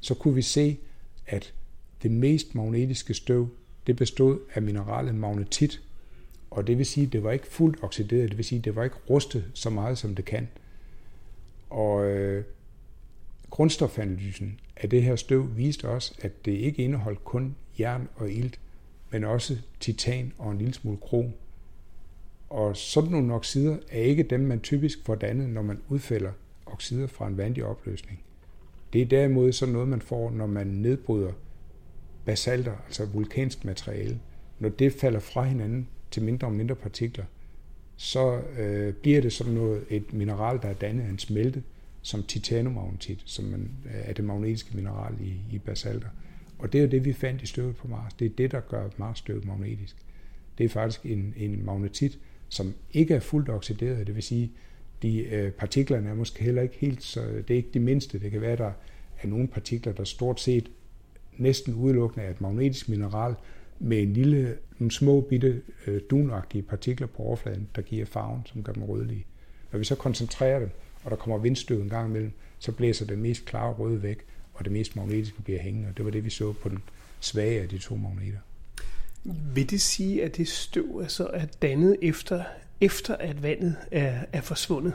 så 0.00 0.14
kunne 0.14 0.34
vi 0.34 0.42
se, 0.42 0.78
at 1.26 1.54
det 2.02 2.10
mest 2.10 2.54
magnetiske 2.54 3.14
støv, 3.14 3.48
det 3.86 3.96
bestod 3.96 4.38
af 4.54 4.62
mineralet 4.62 5.14
magnetit, 5.14 5.82
og 6.50 6.66
det 6.66 6.78
vil 6.78 6.86
sige, 6.86 7.06
at 7.06 7.12
det 7.12 7.22
var 7.22 7.30
ikke 7.30 7.46
fuldt 7.46 7.82
oxideret, 7.82 8.28
det 8.28 8.36
vil 8.36 8.44
sige, 8.44 8.58
at 8.58 8.64
det 8.64 8.76
var 8.76 8.84
ikke 8.84 8.96
rustet 9.10 9.44
så 9.54 9.70
meget, 9.70 9.98
som 9.98 10.14
det 10.14 10.24
kan. 10.24 10.48
Og 11.70 12.04
øh, 12.06 12.44
grundstofanalysen 13.50 14.60
af 14.76 14.90
det 14.90 15.02
her 15.02 15.16
støv 15.16 15.56
viste 15.56 15.88
også, 15.88 16.14
at 16.20 16.44
det 16.44 16.52
ikke 16.52 16.84
indeholdt 16.84 17.24
kun 17.24 17.56
jern 17.78 18.08
og 18.14 18.30
ilt, 18.30 18.60
men 19.10 19.24
også 19.24 19.56
titan 19.80 20.32
og 20.38 20.52
en 20.52 20.58
lille 20.58 20.74
smule 20.74 20.96
krom. 20.96 21.32
Og 22.52 22.76
sådan 22.76 23.10
nogle 23.10 23.34
oxider 23.34 23.76
er 23.90 24.02
ikke 24.02 24.22
dem, 24.22 24.40
man 24.40 24.60
typisk 24.60 25.04
får 25.04 25.14
dannet, 25.14 25.48
når 25.48 25.62
man 25.62 25.78
udfælder 25.88 26.30
oxider 26.66 27.06
fra 27.06 27.26
en 27.26 27.36
vandig 27.36 27.64
opløsning. 27.64 28.20
Det 28.92 29.02
er 29.02 29.06
derimod 29.06 29.52
sådan 29.52 29.72
noget, 29.72 29.88
man 29.88 30.00
får, 30.00 30.30
når 30.30 30.46
man 30.46 30.66
nedbryder 30.66 31.32
basalter, 32.24 32.72
altså 32.86 33.06
vulkansk 33.06 33.64
materiale. 33.64 34.20
Når 34.58 34.68
det 34.68 34.92
falder 34.92 35.20
fra 35.20 35.44
hinanden 35.44 35.88
til 36.10 36.22
mindre 36.22 36.46
og 36.46 36.52
mindre 36.52 36.74
partikler, 36.74 37.24
så 37.96 38.40
øh, 38.58 38.94
bliver 38.94 39.20
det 39.20 39.32
sådan 39.32 39.52
noget, 39.52 39.84
et 39.90 40.12
mineral, 40.12 40.62
der 40.62 40.68
er 40.68 40.74
dannet 40.74 41.04
af 41.04 41.08
en 41.08 41.18
smelte, 41.18 41.62
som 42.02 42.22
titanomagnetit, 42.22 43.22
som 43.24 43.44
man, 43.44 43.70
øh, 43.84 43.92
er 43.94 44.12
det 44.12 44.24
magnetiske 44.24 44.76
mineral 44.76 45.14
i, 45.20 45.54
i 45.54 45.58
basalter. 45.58 46.08
Og 46.58 46.72
det 46.72 46.78
er 46.78 46.82
jo 46.82 46.90
det, 46.90 47.04
vi 47.04 47.12
fandt 47.12 47.42
i 47.42 47.46
støvet 47.46 47.76
på 47.76 47.88
Mars. 47.88 48.14
Det 48.14 48.24
er 48.24 48.30
det, 48.38 48.52
der 48.52 48.60
gør 48.60 48.88
Mars-støvet 48.96 49.44
magnetisk. 49.44 49.96
Det 50.58 50.64
er 50.64 50.68
faktisk 50.68 51.06
en, 51.06 51.34
en 51.36 51.64
magnetit, 51.64 52.18
som 52.52 52.74
ikke 52.92 53.14
er 53.14 53.20
fuldt 53.20 53.48
oxideret, 53.48 54.06
det 54.06 54.14
vil 54.14 54.22
sige, 54.22 54.52
de 55.02 55.18
øh, 55.18 55.52
partiklerne 55.52 56.10
er 56.10 56.14
måske 56.14 56.44
heller 56.44 56.62
ikke 56.62 56.74
helt, 56.78 57.02
så 57.02 57.20
det 57.20 57.50
er 57.50 57.56
ikke 57.56 57.70
det 57.74 57.82
mindste. 57.82 58.18
Det 58.18 58.30
kan 58.30 58.40
være, 58.40 58.56
der 58.56 58.72
er 59.22 59.26
nogle 59.26 59.48
partikler, 59.48 59.92
der 59.92 60.04
stort 60.04 60.40
set 60.40 60.70
næsten 61.36 61.74
udelukkende 61.74 62.26
er 62.26 62.30
et 62.30 62.40
magnetisk 62.40 62.88
mineral, 62.88 63.34
med 63.78 64.02
en 64.02 64.12
lille, 64.12 64.58
nogle 64.78 64.90
små 64.90 65.20
bitte 65.20 65.62
øh, 65.86 66.00
dunagtige 66.10 66.62
partikler 66.62 67.06
på 67.06 67.22
overfladen, 67.22 67.68
der 67.76 67.82
giver 67.82 68.06
farven, 68.06 68.42
som 68.46 68.62
gør 68.62 68.72
dem 68.72 68.82
rødlige. 68.82 69.26
Når 69.72 69.78
vi 69.78 69.84
så 69.84 69.94
koncentrerer 69.94 70.58
dem, 70.58 70.70
og 71.04 71.10
der 71.10 71.16
kommer 71.16 71.38
vindstøv 71.38 71.80
en 71.80 71.88
gang 71.88 72.08
imellem, 72.08 72.32
så 72.58 72.72
blæser 72.72 73.06
det 73.06 73.18
mest 73.18 73.44
klare 73.44 73.72
røde 73.72 74.02
væk, 74.02 74.18
og 74.54 74.64
det 74.64 74.72
mest 74.72 74.96
magnetiske 74.96 75.42
bliver 75.42 75.60
hængende. 75.60 75.88
Og 75.88 75.96
det 75.96 76.04
var 76.04 76.10
det, 76.10 76.24
vi 76.24 76.30
så 76.30 76.52
på 76.52 76.68
den 76.68 76.78
svage 77.20 77.60
af 77.62 77.68
de 77.68 77.78
to 77.78 77.96
magneter. 77.96 78.38
Vil 79.24 79.70
det 79.70 79.80
sige, 79.80 80.24
at 80.24 80.36
det 80.36 80.48
støv 80.48 81.00
altså 81.02 81.26
er 81.32 81.46
dannet 81.62 81.96
efter, 82.02 82.44
efter 82.80 83.14
at 83.14 83.42
vandet 83.42 83.76
er, 83.90 84.24
er 84.32 84.40
forsvundet? 84.40 84.94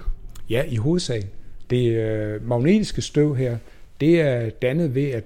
Ja, 0.49 0.63
i 0.63 0.75
hovedsagen. 0.75 1.29
Det 1.69 1.91
øh, 1.91 2.47
magnetiske 2.47 3.01
støv 3.01 3.35
her, 3.35 3.57
det 3.99 4.21
er 4.21 4.49
dannet 4.49 4.95
ved, 4.95 5.09
at 5.11 5.23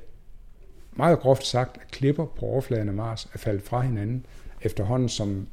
meget 0.91 1.19
groft 1.19 1.45
sagt, 1.45 1.77
at 1.77 1.91
klipper 1.91 2.25
på 2.25 2.45
overfladen 2.45 2.87
af 2.87 2.93
Mars 2.93 3.29
er 3.33 3.37
faldet 3.37 3.63
fra 3.63 3.81
hinanden, 3.81 4.25
efterhånden 4.61 5.09
som 5.09 5.47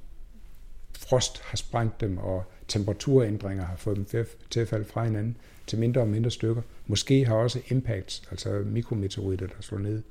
frost 0.99 1.43
har 1.43 1.57
sprængt 1.57 2.01
dem, 2.01 2.19
og 2.19 2.45
temperaturændringer 2.69 3.65
har 3.65 3.77
fået 3.77 3.97
dem 3.97 4.27
til 4.51 4.61
at 4.61 4.69
falde 4.69 4.85
fra 4.85 5.05
hinanden 5.05 5.37
til 5.67 5.79
mindre 5.79 6.01
og 6.01 6.09
mindre 6.09 6.31
stykker. 6.31 6.63
Måske 6.87 7.27
har 7.27 7.35
også 7.35 7.61
impacts, 7.69 8.23
altså 8.31 8.63
mikrometeoritter, 8.67 9.47
der 9.47 9.55
slår 9.61 9.79
ned, 9.79 10.03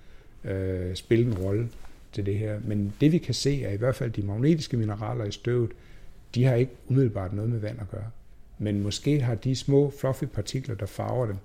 øh, 0.43 0.95
spillet 0.95 1.27
en 1.27 1.37
rolle 1.37 1.69
til 2.17 2.25
det 2.25 2.37
her. 2.37 2.59
Men 2.63 2.93
det 3.01 3.11
vi 3.11 3.17
kan 3.17 3.33
se 3.33 3.63
er 3.63 3.71
i 3.71 3.75
hvert 3.75 3.95
fald 3.95 4.11
de 4.11 4.21
magnetiske 4.21 4.77
mineraler 4.77 5.25
i 5.25 5.31
støvet, 5.31 5.71
de 6.35 6.43
har 6.43 6.55
ikke 6.55 6.71
umiddelbart 6.87 7.33
noget 7.33 7.51
med 7.51 7.59
vand 7.59 7.81
at 7.81 7.89
gøre. 7.91 8.09
Men 8.57 8.83
måske 8.83 9.21
har 9.21 9.35
de 9.35 9.55
små 9.55 9.93
fluffy 9.99 10.23
partikler, 10.23 10.75
der 10.75 10.85
farver 10.85 11.25
dem, 11.25 11.35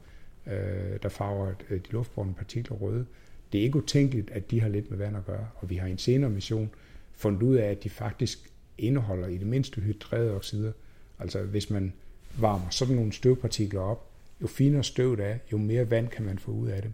øh, 0.47 0.99
der 1.03 1.09
farver 1.09 1.53
øh, 1.71 1.81
de 1.81 1.91
luftbårne 1.91 2.35
partikler 2.35 2.77
røde, 2.77 3.07
det 3.53 3.59
er 3.59 3.63
ikke 3.63 3.79
utænkeligt, 3.79 4.31
at 4.31 4.51
de 4.51 4.61
har 4.61 4.69
lidt 4.69 4.91
med 4.91 4.99
vand 4.99 5.17
at 5.17 5.27
gøre, 5.27 5.49
og 5.57 5.71
vi 5.71 5.77
har 5.77 5.87
i 5.87 5.91
en 5.91 5.99
senere 5.99 6.31
mission 6.31 6.71
fundet 7.13 7.43
ud 7.43 7.57
af, 7.57 7.71
at 7.71 7.85
de 7.85 7.91
faktisk 7.91 8.51
indeholder 8.79 9.29
i 9.29 9.37
det 9.37 9.47
mindste 9.47 9.81
hydrerede 9.81 10.35
oxider. 10.35 10.73
Altså 11.19 11.43
hvis 11.43 11.71
man 11.71 11.93
varmer 12.39 12.71
sådan 12.71 12.97
nogle 12.97 13.13
støvpartikler 13.13 13.81
op, 13.81 14.11
jo 14.43 14.47
finere 14.47 14.85
støvet 14.85 15.21
er, 15.21 15.37
jo 15.53 15.59
mere 15.59 15.91
vand 15.91 16.09
kan 16.09 16.25
man 16.25 16.39
få 16.39 16.51
ud 16.51 16.69
af 16.69 16.83
dem. 16.83 16.93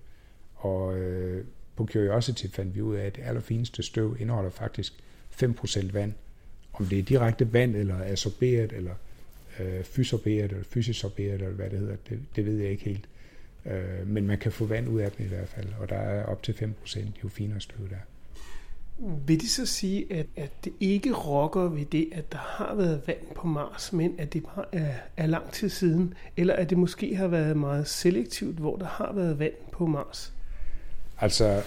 Og 0.55 0.99
øh, 0.99 1.45
på 1.79 1.87
Curiosity 1.87 2.47
fandt 2.47 2.75
vi 2.75 2.81
ud 2.81 2.97
af, 2.97 3.07
at 3.07 3.17
det 3.17 3.23
allerfineste 3.23 3.83
støv 3.83 4.17
indeholder 4.21 4.51
faktisk 4.51 4.93
5% 5.43 5.93
vand. 5.93 6.13
Om 6.73 6.87
det 6.87 6.99
er 6.99 7.03
direkte 7.03 7.53
vand, 7.53 7.77
eller 7.77 8.11
absorberet, 8.11 8.73
eller 8.73 8.95
øh, 9.61 9.85
fysorberet, 9.85 10.51
eller 10.51 10.65
fysisorberet, 10.65 11.35
eller 11.35 11.49
hvad 11.49 11.71
det 11.71 11.79
hedder, 11.79 11.97
det, 12.09 12.21
det 12.37 12.47
ved 12.47 12.57
jeg 12.57 12.71
ikke 12.71 12.85
helt. 12.85 13.09
Øh, 13.67 14.07
men 14.07 14.27
man 14.27 14.39
kan 14.39 14.53
få 14.53 14.67
vand 14.67 14.89
ud 14.89 15.01
af 15.01 15.13
dem 15.13 15.27
i 15.27 15.29
hvert 15.29 15.49
fald, 15.49 15.67
og 15.81 15.89
der 15.89 15.97
er 15.97 16.25
op 16.25 16.43
til 16.43 16.53
5% 16.53 17.01
jo 17.25 17.29
finere 17.29 17.61
støv 17.61 17.89
der. 17.91 17.97
Vil 19.27 19.41
det 19.41 19.51
så 19.51 19.67
sige, 19.67 20.13
at, 20.13 20.27
at 20.37 20.65
det 20.65 20.73
ikke 20.81 21.13
rokker 21.15 21.69
ved 21.69 21.85
det, 21.85 22.09
at 22.13 22.33
der 22.33 22.39
har 22.39 22.75
været 22.75 23.03
vand 23.07 23.35
på 23.35 23.47
Mars, 23.47 23.93
men 23.93 24.15
at 24.19 24.33
det 24.33 24.43
bare 24.45 24.65
er, 24.73 24.95
er 25.17 25.27
lang 25.27 25.53
tid 25.53 25.69
siden, 25.69 26.15
eller 26.37 26.55
at 26.55 26.71
det 26.71 26.79
måske 26.79 27.17
har 27.17 27.29
været 27.29 27.57
meget 27.57 27.89
selektivt, 27.89 28.57
hvor 28.57 28.77
der 28.77 28.87
har 28.87 29.13
været 29.13 29.39
vand 29.39 29.55
på 29.73 29.87
Mars? 29.87 30.33
Altså, 31.21 31.63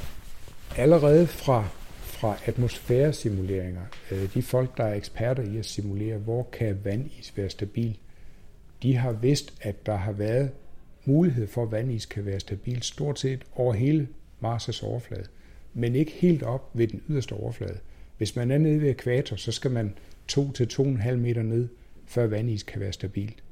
allerede 0.77 1.27
fra, 1.27 1.67
fra 1.99 2.37
atmosfæresimuleringer, 2.45 3.81
øh, 4.11 4.33
de 4.33 4.41
folk, 4.41 4.77
der 4.77 4.83
er 4.83 4.93
eksperter 4.93 5.43
i 5.43 5.57
at 5.57 5.65
simulere, 5.65 6.17
hvor 6.17 6.49
kan 6.51 6.79
vandis 6.83 7.33
være 7.37 7.49
stabil, 7.49 7.97
de 8.83 8.95
har 8.95 9.11
vidst, 9.11 9.53
at 9.61 9.85
der 9.85 9.95
har 9.95 10.11
været 10.11 10.51
mulighed 11.05 11.47
for, 11.47 11.63
at 11.63 11.71
vandis 11.71 12.05
kan 12.05 12.25
være 12.25 12.39
stabil 12.39 12.81
stort 12.81 13.19
set 13.19 13.43
over 13.55 13.73
hele 13.73 14.07
Mars' 14.43 14.85
overflade, 14.85 15.25
men 15.73 15.95
ikke 15.95 16.11
helt 16.11 16.43
op 16.43 16.69
ved 16.73 16.87
den 16.87 17.01
yderste 17.09 17.33
overflade. 17.33 17.77
Hvis 18.17 18.35
man 18.35 18.51
er 18.51 18.57
nede 18.57 18.81
ved 18.81 18.89
ekvator, 18.89 19.35
så 19.35 19.51
skal 19.51 19.71
man 19.71 19.93
2-2,5 20.31 21.15
meter 21.15 21.41
ned, 21.41 21.67
før 22.05 22.27
vandis 22.27 22.63
kan 22.63 22.81
være 22.81 22.93
stabilt. 22.93 23.43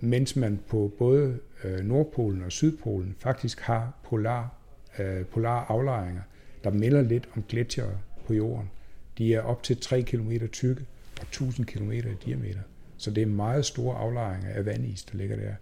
Mens 0.00 0.36
man 0.36 0.60
på 0.68 0.92
både 0.98 1.38
øh, 1.64 1.84
Nordpolen 1.84 2.42
og 2.42 2.52
Sydpolen 2.52 3.16
faktisk 3.18 3.60
har 3.60 3.92
polar, 4.04 4.59
øh, 4.98 5.24
polar 5.24 5.64
aflejringer, 5.68 6.22
der 6.64 6.70
melder 6.70 7.02
lidt 7.02 7.28
om 7.36 7.44
gletsjere 7.48 7.98
på 8.26 8.34
jorden. 8.34 8.70
De 9.18 9.34
er 9.34 9.40
op 9.40 9.62
til 9.62 9.80
3 9.80 10.02
km 10.02 10.32
tykke 10.52 10.82
og 11.20 11.22
1000 11.22 11.66
km 11.66 11.92
i 11.92 12.00
diameter. 12.24 12.60
Så 12.96 13.10
det 13.10 13.22
er 13.22 13.26
meget 13.26 13.64
store 13.64 13.96
aflejringer 13.96 14.50
af 14.50 14.66
vandis, 14.66 15.02
der 15.02 15.18
ligger 15.18 15.36
der. 15.36 15.54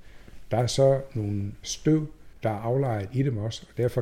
Der 0.51 0.57
er 0.57 0.67
så 0.67 1.01
nogle 1.15 1.53
støv, 1.63 2.07
der 2.43 2.51
er 2.51 2.59
aflejret 2.59 3.09
i 3.13 3.23
dem 3.23 3.37
også, 3.37 3.67
og 3.71 3.77
derfor 3.77 4.01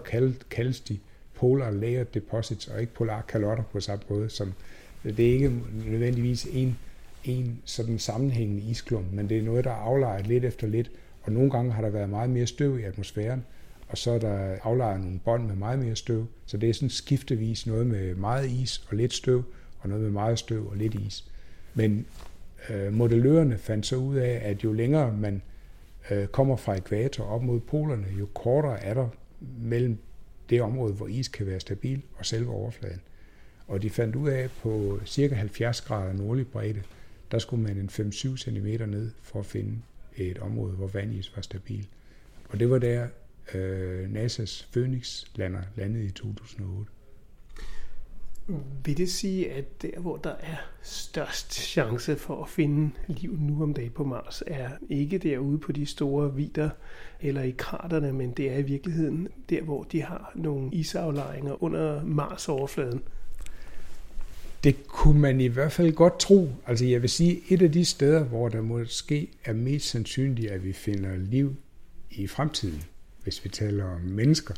kaldes 0.50 0.80
de 0.80 0.98
polar 1.34 1.70
layer 1.70 2.04
deposits, 2.04 2.68
og 2.68 2.80
ikke 2.80 2.94
polar 2.94 3.22
kalotter 3.22 3.64
på 3.64 3.80
samme 3.80 4.04
måde. 4.08 4.30
Som, 4.30 4.52
det 5.04 5.20
er 5.20 5.32
ikke 5.32 5.52
nødvendigvis 5.86 6.48
en, 6.52 6.78
en 7.24 7.60
sådan 7.64 7.98
sammenhængende 7.98 8.62
isklump, 8.62 9.12
men 9.12 9.28
det 9.28 9.38
er 9.38 9.42
noget, 9.42 9.64
der 9.64 9.70
er 9.70 9.74
aflejret 9.74 10.26
lidt 10.26 10.44
efter 10.44 10.66
lidt, 10.66 10.90
og 11.22 11.32
nogle 11.32 11.50
gange 11.50 11.72
har 11.72 11.82
der 11.82 11.90
været 11.90 12.10
meget 12.10 12.30
mere 12.30 12.46
støv 12.46 12.78
i 12.78 12.82
atmosfæren, 12.82 13.44
og 13.88 13.98
så 13.98 14.10
er 14.10 14.18
der 14.18 14.56
aflejret 14.62 15.00
nogle 15.00 15.18
bånd 15.24 15.46
med 15.46 15.56
meget 15.56 15.78
mere 15.78 15.96
støv, 15.96 16.26
så 16.46 16.56
det 16.56 16.68
er 16.68 16.74
sådan 16.74 16.90
skiftevis 16.90 17.66
noget 17.66 17.86
med 17.86 18.14
meget 18.14 18.50
is 18.50 18.86
og 18.88 18.96
lidt 18.96 19.12
støv, 19.12 19.44
og 19.78 19.88
noget 19.88 20.04
med 20.04 20.10
meget 20.10 20.38
støv 20.38 20.68
og 20.68 20.76
lidt 20.76 20.94
is. 20.94 21.24
Men 21.74 22.06
øh, 22.70 22.92
modellørerne 22.92 23.58
fandt 23.58 23.86
så 23.86 23.96
ud 23.96 24.16
af, 24.16 24.40
at 24.44 24.64
jo 24.64 24.72
længere 24.72 25.12
man 25.12 25.42
øh, 26.10 26.26
kommer 26.26 26.56
fra 26.56 26.76
ekvator 26.76 27.24
op 27.24 27.42
mod 27.42 27.60
polerne, 27.60 28.06
jo 28.18 28.26
kortere 28.34 28.82
er 28.82 28.94
der 28.94 29.08
mellem 29.58 29.98
det 30.50 30.62
område, 30.62 30.92
hvor 30.92 31.06
is 31.06 31.28
kan 31.28 31.46
være 31.46 31.60
stabil, 31.60 32.02
og 32.18 32.26
selve 32.26 32.50
overfladen. 32.50 33.00
Og 33.68 33.82
de 33.82 33.90
fandt 33.90 34.16
ud 34.16 34.28
af, 34.28 34.38
at 34.38 34.50
på 34.62 35.00
cirka 35.04 35.34
70 35.34 35.80
grader 35.80 36.12
nordlig 36.12 36.46
bredde, 36.46 36.82
der 37.30 37.38
skulle 37.38 37.62
man 37.62 37.76
en 37.76 37.90
5-7 37.92 38.36
cm 38.36 38.66
ned 38.66 39.10
for 39.22 39.40
at 39.40 39.46
finde 39.46 39.78
et 40.16 40.38
område, 40.38 40.72
hvor 40.72 40.86
vandis 40.86 41.36
var 41.36 41.42
stabil. 41.42 41.86
Og 42.48 42.60
det 42.60 42.70
var 42.70 42.78
der 42.78 43.06
øh, 43.54 44.10
NASA's 44.10 44.66
Phoenix-lander 44.72 45.62
landede 45.76 46.04
i 46.04 46.10
2008. 46.10 46.90
Vil 48.84 48.96
det 48.96 49.10
sige, 49.10 49.52
at 49.52 49.82
der, 49.82 50.00
hvor 50.00 50.16
der 50.16 50.34
er 50.40 50.56
størst 50.82 51.54
chance 51.54 52.16
for 52.16 52.42
at 52.42 52.48
finde 52.48 52.90
liv 53.06 53.38
nu 53.40 53.62
om 53.62 53.74
dagen 53.74 53.90
på 53.90 54.04
Mars, 54.04 54.42
er 54.46 54.70
ikke 54.88 55.18
derude 55.18 55.58
på 55.58 55.72
de 55.72 55.86
store 55.86 56.34
vider 56.34 56.70
eller 57.20 57.42
i 57.42 57.54
kraterne, 57.58 58.12
men 58.12 58.30
det 58.30 58.50
er 58.50 58.58
i 58.58 58.62
virkeligheden 58.62 59.28
der, 59.50 59.62
hvor 59.62 59.82
de 59.82 60.02
har 60.02 60.32
nogle 60.34 60.70
isaflejringer 60.72 61.62
under 61.62 62.04
Mars-overfladen? 62.04 63.02
Det 64.64 64.86
kunne 64.88 65.20
man 65.20 65.40
i 65.40 65.46
hvert 65.46 65.72
fald 65.72 65.92
godt 65.92 66.18
tro. 66.18 66.48
Altså 66.66 66.84
jeg 66.84 67.02
vil 67.02 67.10
sige, 67.10 67.40
et 67.48 67.62
af 67.62 67.72
de 67.72 67.84
steder, 67.84 68.24
hvor 68.24 68.48
der 68.48 68.60
måske 68.60 69.30
er 69.44 69.52
mest 69.52 69.88
sandsynligt, 69.88 70.50
at 70.50 70.64
vi 70.64 70.72
finder 70.72 71.16
liv 71.16 71.56
i 72.10 72.26
fremtiden, 72.26 72.82
hvis 73.26 73.44
vi 73.44 73.48
taler 73.48 73.84
om 73.84 74.00
mennesker, 74.00 74.54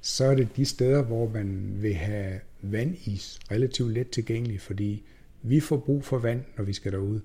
så 0.00 0.24
er 0.24 0.34
det 0.34 0.56
de 0.56 0.64
steder, 0.64 1.02
hvor 1.02 1.28
man 1.28 1.76
vil 1.76 1.94
have 1.94 2.40
vandis 2.62 3.38
relativt 3.50 3.92
let 3.92 4.10
tilgængelig, 4.10 4.60
fordi 4.60 5.02
vi 5.42 5.60
får 5.60 5.76
brug 5.76 6.04
for 6.04 6.18
vand, 6.18 6.42
når 6.56 6.64
vi 6.64 6.72
skal 6.72 6.92
derud. 6.92 7.20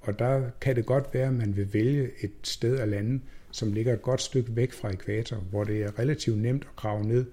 Og 0.00 0.18
der 0.18 0.50
kan 0.60 0.76
det 0.76 0.86
godt 0.86 1.14
være, 1.14 1.26
at 1.26 1.34
man 1.34 1.56
vil 1.56 1.74
vælge 1.74 2.10
et 2.20 2.32
sted 2.42 2.76
af 2.76 2.90
landet, 2.90 3.20
som 3.50 3.72
ligger 3.72 3.92
et 3.92 4.02
godt 4.02 4.22
stykke 4.22 4.56
væk 4.56 4.72
fra 4.72 4.92
ekvator, 4.92 5.36
hvor 5.36 5.64
det 5.64 5.82
er 5.82 5.98
relativt 5.98 6.38
nemt 6.38 6.62
at 6.62 6.76
grave 6.76 7.04
ned 7.04 7.26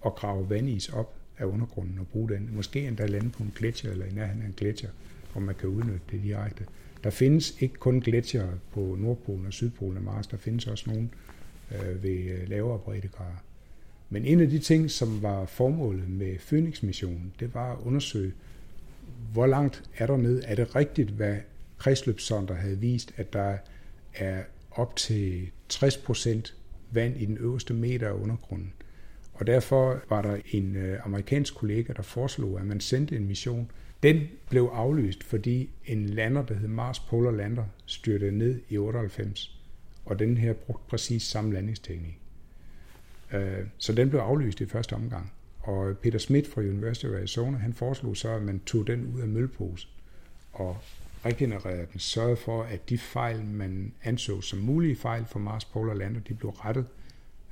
og 0.00 0.14
grave 0.14 0.50
vandis 0.50 0.88
op 0.88 1.14
af 1.38 1.44
undergrunden 1.44 1.98
og 1.98 2.06
bruge 2.06 2.28
den. 2.28 2.50
Måske 2.52 2.86
endda 2.86 3.06
lande 3.06 3.30
på 3.30 3.42
en 3.42 3.52
gletsjer 3.56 3.90
eller 3.90 4.06
i 4.06 4.12
nærheden 4.14 4.42
af 4.42 4.46
en 4.46 4.54
gletsjer, 4.56 4.90
hvor 5.32 5.40
man 5.40 5.54
kan 5.54 5.68
udnytte 5.68 6.00
det 6.10 6.22
direkte. 6.22 6.64
Der 7.04 7.10
findes 7.10 7.56
ikke 7.60 7.74
kun 7.74 8.00
gletsjer 8.00 8.48
på 8.72 8.96
Nordpolen 9.00 9.46
og 9.46 9.52
Sydpolen 9.52 9.96
af 9.96 10.02
Mars, 10.02 10.26
der 10.26 10.36
findes 10.36 10.66
også 10.66 10.90
nogle 10.90 11.08
øh, 11.74 12.02
ved 12.02 12.30
øh, 12.30 12.48
lavere 12.48 12.78
breddegrader. 12.78 13.42
Men 14.10 14.24
en 14.24 14.40
af 14.40 14.50
de 14.50 14.58
ting, 14.58 14.90
som 14.90 15.22
var 15.22 15.46
formålet 15.46 16.08
med 16.08 16.38
Phoenix-missionen, 16.38 17.32
det 17.40 17.54
var 17.54 17.72
at 17.72 17.78
undersøge, 17.84 18.32
hvor 19.32 19.46
langt 19.46 19.82
er 19.96 20.06
der 20.06 20.16
ned? 20.16 20.42
Er 20.46 20.54
det 20.54 20.76
rigtigt, 20.76 21.10
hvad 21.10 21.36
kredsløbssonder 21.78 22.54
havde 22.54 22.78
vist, 22.78 23.12
at 23.16 23.32
der 23.32 23.56
er 24.14 24.42
op 24.70 24.96
til 24.96 25.50
60 25.68 25.96
procent 25.96 26.54
vand 26.90 27.16
i 27.16 27.24
den 27.24 27.38
øverste 27.38 27.74
meter 27.74 28.08
af 28.08 28.12
undergrunden? 28.12 28.72
Og 29.32 29.46
derfor 29.46 30.02
var 30.08 30.22
der 30.22 30.36
en 30.50 30.76
øh, 30.76 31.06
amerikansk 31.06 31.54
kollega, 31.54 31.92
der 31.92 32.02
foreslog, 32.02 32.60
at 32.60 32.66
man 32.66 32.80
sendte 32.80 33.16
en 33.16 33.26
mission. 33.26 33.70
Den 34.02 34.28
blev 34.50 34.70
aflyst, 34.72 35.24
fordi 35.24 35.70
en 35.86 36.06
lander, 36.06 36.42
der 36.42 36.54
hed 36.54 36.68
Mars 36.68 37.00
Polar 37.00 37.30
Lander, 37.30 37.64
styrtede 37.86 38.32
ned 38.32 38.60
i 38.68 38.78
98. 38.78 39.61
Og 40.04 40.18
den 40.18 40.36
her 40.36 40.52
brugte 40.52 40.84
præcis 40.88 41.22
samme 41.22 41.52
landingsteknik. 41.52 42.18
Øh, 43.32 43.66
så 43.78 43.92
den 43.92 44.10
blev 44.10 44.20
aflyst 44.20 44.60
i 44.60 44.66
første 44.66 44.92
omgang. 44.92 45.32
Og 45.60 45.98
Peter 45.98 46.18
Schmidt 46.18 46.48
fra 46.48 46.60
University 46.60 47.04
of 47.04 47.12
Arizona, 47.12 47.58
han 47.58 47.72
foreslog 47.72 48.16
så, 48.16 48.28
at 48.28 48.42
man 48.42 48.60
tog 48.66 48.86
den 48.86 49.14
ud 49.14 49.20
af 49.20 49.28
mølposen 49.28 49.90
og 50.52 50.78
regenererede 51.24 51.86
den, 51.92 52.00
sørgede 52.00 52.36
for, 52.36 52.62
at 52.62 52.88
de 52.88 52.98
fejl, 52.98 53.44
man 53.44 53.92
anså 54.02 54.40
som 54.40 54.58
mulige 54.58 54.96
fejl 54.96 55.24
for 55.26 55.38
Mars 55.38 55.64
Polar 55.64 55.94
Lander, 55.94 56.20
de 56.20 56.34
blev 56.34 56.50
rettet, 56.50 56.86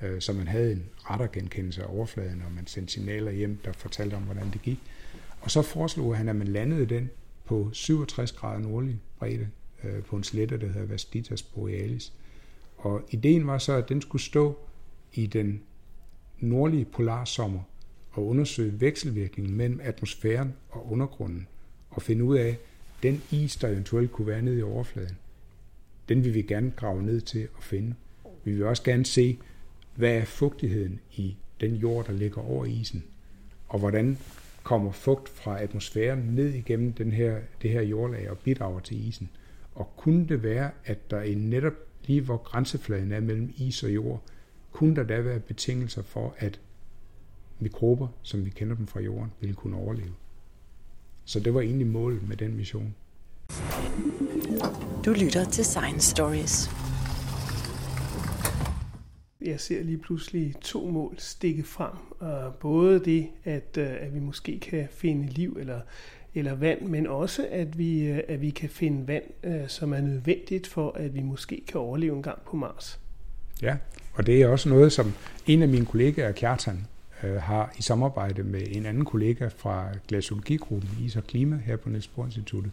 øh, 0.03 0.21
så 0.21 0.33
man 0.33 0.49
havde 0.49 0.73
en 0.73 0.85
rettergenkendelse 0.97 1.83
af 1.83 1.87
overfladen, 1.95 2.43
og 2.47 2.53
man 2.53 2.67
sendte 2.67 2.93
signaler 2.93 3.33
hjem, 3.33 3.59
der 3.65 3.73
fortalte 3.73 4.15
om, 4.15 4.23
hvordan 4.23 4.51
det 4.53 4.63
gik. 4.63 4.79
Og 5.41 5.51
så 5.51 5.63
foreslog 5.63 6.17
han, 6.17 6.29
at 6.29 6.37
man 6.37 6.49
landede 6.49 6.87
den 6.87 7.11
på 7.45 7.71
67 7.73 8.33
grader 8.33 8.59
nordlig 8.59 9.01
bredde 9.19 9.49
øh, 9.85 10.03
på 10.03 10.17
en 10.17 10.25
slette, 10.25 10.61
der 10.61 10.67
hedder 10.67 10.87
Vastitas 10.87 11.43
Borealis. 11.43 12.13
Og 12.81 13.03
ideen 13.11 13.47
var 13.47 13.59
så, 13.59 13.73
at 13.73 13.89
den 13.89 14.01
skulle 14.01 14.23
stå 14.23 14.59
i 15.13 15.27
den 15.27 15.63
nordlige 16.39 16.85
polarsommer 16.85 17.61
og 18.11 18.27
undersøge 18.27 18.81
vekselvirkningen 18.81 19.57
mellem 19.57 19.81
atmosfæren 19.83 20.55
og 20.71 20.93
undergrunden 20.93 21.47
og 21.91 22.03
finde 22.03 22.25
ud 22.25 22.37
af, 22.37 22.59
den 23.03 23.23
is, 23.31 23.57
der 23.57 23.69
eventuelt 23.69 24.13
kunne 24.13 24.27
være 24.27 24.43
nede 24.43 24.59
i 24.59 24.63
overfladen, 24.63 25.17
den 26.09 26.25
vil 26.25 26.35
vi 26.35 26.43
gerne 26.43 26.73
grave 26.77 27.03
ned 27.03 27.21
til 27.21 27.49
og 27.55 27.63
finde. 27.63 27.95
Vi 28.45 28.53
vil 28.53 28.65
også 28.65 28.83
gerne 28.83 29.07
se, 29.07 29.39
hvad 29.95 30.15
er 30.15 30.25
fugtigheden 30.25 31.01
i 31.13 31.37
den 31.61 31.75
jord, 31.75 32.07
der 32.07 32.13
ligger 32.13 32.43
over 32.43 32.65
isen, 32.65 33.05
og 33.69 33.79
hvordan 33.79 34.19
kommer 34.63 34.93
fugt 34.93 35.29
fra 35.29 35.63
atmosfæren 35.63 36.19
ned 36.19 36.55
igennem 36.55 36.93
den 36.93 37.13
her, 37.13 37.39
det 37.63 37.71
her 37.71 37.83
jordlag 37.83 38.31
og 38.31 38.39
bidrager 38.39 38.81
til 38.81 39.09
isen. 39.09 39.31
Og 39.75 39.97
kunne 39.97 40.29
det 40.29 40.43
være, 40.43 40.71
at 40.85 41.11
der 41.11 41.23
i 41.23 41.35
netop 41.35 41.75
lige 42.07 42.21
hvor 42.21 42.37
grænsefladen 42.37 43.13
er 43.13 43.21
mellem 43.21 43.53
is 43.57 43.83
og 43.83 43.95
jord, 43.95 44.23
kunne 44.73 44.97
der 44.97 45.03
da 45.03 45.21
være 45.21 45.41
betingelser 45.41 46.03
for, 46.03 46.35
at 46.39 46.61
mikrober, 47.59 48.09
som 48.23 48.45
vi 48.45 48.51
kender 48.51 48.77
dem 48.77 48.87
fra 48.87 49.01
jorden, 49.01 49.33
ville 49.41 49.55
kunne 49.55 49.77
overleve. 49.77 50.15
Så 51.25 51.41
det 51.41 51.55
var 51.55 51.61
egentlig 51.61 51.87
målet 51.87 52.29
med 52.29 52.37
den 52.37 52.57
mission. 52.57 52.95
Du 55.05 55.13
lytter 55.13 55.45
til 55.45 55.65
Science 55.65 56.11
Stories. 56.11 56.71
Jeg 59.41 59.61
ser 59.61 59.83
lige 59.83 59.99
pludselig 59.99 60.55
to 60.61 60.91
mål 60.91 61.15
stikke 61.19 61.63
frem. 61.63 61.95
Både 62.61 63.05
det, 63.05 63.29
at, 63.45 63.79
uh, 63.79 63.85
at 63.85 64.15
vi 64.15 64.21
måske 64.21 64.61
kan 64.61 64.89
finde 64.91 65.27
liv 65.27 65.57
eller, 65.61 65.81
eller 66.35 66.55
vand, 66.55 66.81
men 66.81 67.07
også 67.07 67.47
at 67.51 67.79
vi, 67.79 68.07
øh, 68.07 68.21
at 68.29 68.41
vi 68.41 68.51
kan 68.51 68.69
finde 68.69 69.09
vand, 69.09 69.25
øh, 69.45 69.69
som 69.69 69.93
er 69.93 70.01
nødvendigt 70.01 70.67
for, 70.67 70.93
at 70.93 71.15
vi 71.15 71.23
måske 71.23 71.63
kan 71.69 71.81
overleve 71.81 72.17
en 72.17 72.23
gang 72.23 72.39
på 72.47 72.57
Mars. 72.57 73.01
Ja, 73.63 73.77
og 74.15 74.27
det 74.27 74.43
er 74.43 74.49
også 74.49 74.69
noget, 74.69 74.93
som 74.93 75.13
en 75.47 75.63
af 75.63 75.69
mine 75.69 75.87
kollegaer, 75.87 76.33
Kjartan, 76.33 76.87
øh, 77.23 77.35
har 77.35 77.75
i 77.79 77.83
samarbejde 77.83 78.43
med 78.43 78.63
en 78.67 78.87
anden 78.87 79.05
kollega 79.05 79.49
fra 79.57 79.89
glaciologigruppen 80.09 80.91
Is 81.05 81.17
og 81.17 81.25
Klima 81.25 81.57
her 81.57 81.77
på 81.77 81.89
Niels 81.89 82.07
Bohr 82.07 82.25
Instituttet, 82.25 82.73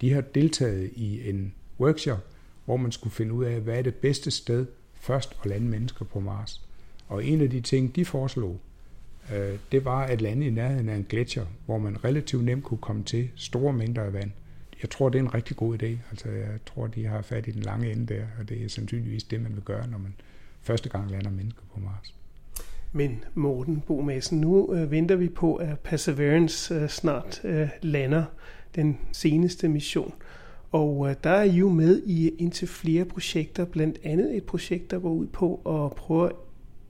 de 0.00 0.12
har 0.12 0.20
deltaget 0.20 0.90
i 0.94 1.30
en 1.30 1.54
workshop, 1.80 2.18
hvor 2.64 2.76
man 2.76 2.92
skulle 2.92 3.14
finde 3.14 3.32
ud 3.32 3.44
af, 3.44 3.60
hvad 3.60 3.78
er 3.78 3.82
det 3.82 3.94
bedste 3.94 4.30
sted 4.30 4.66
først 4.94 5.36
at 5.40 5.50
lande 5.50 5.66
mennesker 5.66 6.04
på 6.04 6.20
Mars. 6.20 6.60
Og 7.08 7.24
en 7.24 7.40
af 7.40 7.50
de 7.50 7.60
ting, 7.60 7.96
de 7.96 8.04
foreslog, 8.04 8.60
øh, 9.34 9.58
det 9.72 9.84
var 9.84 10.02
at 10.04 10.20
lande 10.20 10.46
i 10.46 10.50
nærheden 10.50 10.88
af 10.88 10.96
en 10.96 11.06
gletsjer, 11.08 11.44
hvor 11.66 11.78
man 11.78 12.04
relativt 12.04 12.44
nemt 12.44 12.64
kunne 12.64 12.78
komme 12.78 13.04
til 13.04 13.30
store 13.34 13.72
mængder 13.72 14.02
af 14.02 14.12
vand. 14.12 14.30
Jeg 14.82 14.90
tror, 14.90 15.08
det 15.08 15.18
er 15.18 15.22
en 15.22 15.34
rigtig 15.34 15.56
god 15.56 15.82
idé. 15.82 15.86
Altså, 16.10 16.28
jeg 16.28 16.58
tror, 16.66 16.86
de 16.86 17.06
har 17.06 17.22
fat 17.22 17.46
i 17.46 17.50
den 17.50 17.62
lange 17.62 17.92
ende 17.92 18.14
der, 18.14 18.22
og 18.40 18.48
det 18.48 18.64
er 18.64 18.68
sandsynligvis 18.68 19.24
det, 19.24 19.42
man 19.42 19.54
vil 19.54 19.62
gøre, 19.62 19.88
når 19.88 19.98
man 19.98 20.14
første 20.62 20.88
gang 20.88 21.10
lander 21.10 21.30
mennesker 21.30 21.62
på 21.74 21.80
Mars. 21.80 22.14
Men 22.92 23.24
Morten 23.34 23.80
Bo 23.86 24.00
Madsen, 24.00 24.40
nu 24.40 24.74
øh, 24.74 24.90
venter 24.90 25.16
vi 25.16 25.28
på, 25.28 25.54
at 25.54 25.78
Perseverance 25.78 26.74
øh, 26.74 26.88
snart 26.88 27.40
øh, 27.44 27.68
lander 27.82 28.24
den 28.74 28.98
seneste 29.12 29.68
mission. 29.68 30.14
Og 30.72 31.08
øh, 31.10 31.14
der 31.24 31.30
er 31.30 31.42
I 31.42 31.50
jo 31.50 31.68
med 31.68 32.02
i 32.06 32.28
indtil 32.28 32.68
flere 32.68 33.04
projekter, 33.04 33.64
blandt 33.64 33.98
andet 34.04 34.36
et 34.36 34.44
projekt, 34.44 34.90
der 34.90 34.98
går 34.98 35.10
ud 35.10 35.26
på 35.26 35.54
at 35.54 35.96
prøve 35.96 36.26
at 36.26 36.36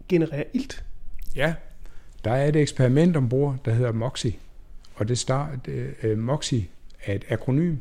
generere 0.09 0.45
ilt. 0.53 0.85
Ja, 1.37 1.55
der 2.27 2.33
er 2.33 2.49
et 2.49 2.57
eksperiment 2.57 3.17
ombord, 3.17 3.57
der 3.65 3.75
hedder 3.75 3.93
MOXIE. 3.93 4.37
Og 4.95 5.09
det, 5.09 5.19
start, 5.19 5.69
øh, 6.03 6.19
MOXIE 6.19 6.69
er 7.05 7.15
et 7.15 7.25
akronym. 7.29 7.77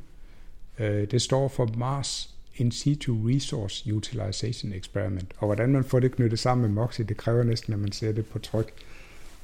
Øh, 0.80 1.12
det 1.12 1.22
står 1.22 1.48
for 1.48 1.70
Mars 1.78 2.36
in 2.56 2.72
situ 2.72 3.18
resource 3.28 3.94
utilization 3.94 4.74
experiment. 4.74 5.34
Og 5.38 5.46
hvordan 5.46 5.70
man 5.70 5.84
får 5.84 6.00
det 6.00 6.12
knyttet 6.12 6.40
sammen 6.40 6.62
med 6.62 6.84
MOXIE, 6.84 7.06
det 7.06 7.18
kræver 7.18 7.44
næsten, 7.44 7.74
at 7.74 7.80
man 7.80 7.92
ser 7.92 8.12
det 8.12 8.26
på 8.26 8.40
tryk. 8.40 8.74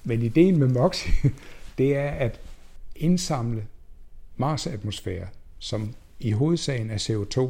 Men 0.03 0.21
ideen 0.21 0.57
med 0.57 0.67
MOXIE, 0.67 1.11
det 1.77 1.95
er 1.95 2.09
at 2.09 2.39
indsamle 2.95 3.65
Mars-atmosfære, 4.37 5.27
som 5.59 5.93
i 6.19 6.31
hovedsagen 6.31 6.89
er 6.89 6.97
CO2, 6.97 7.49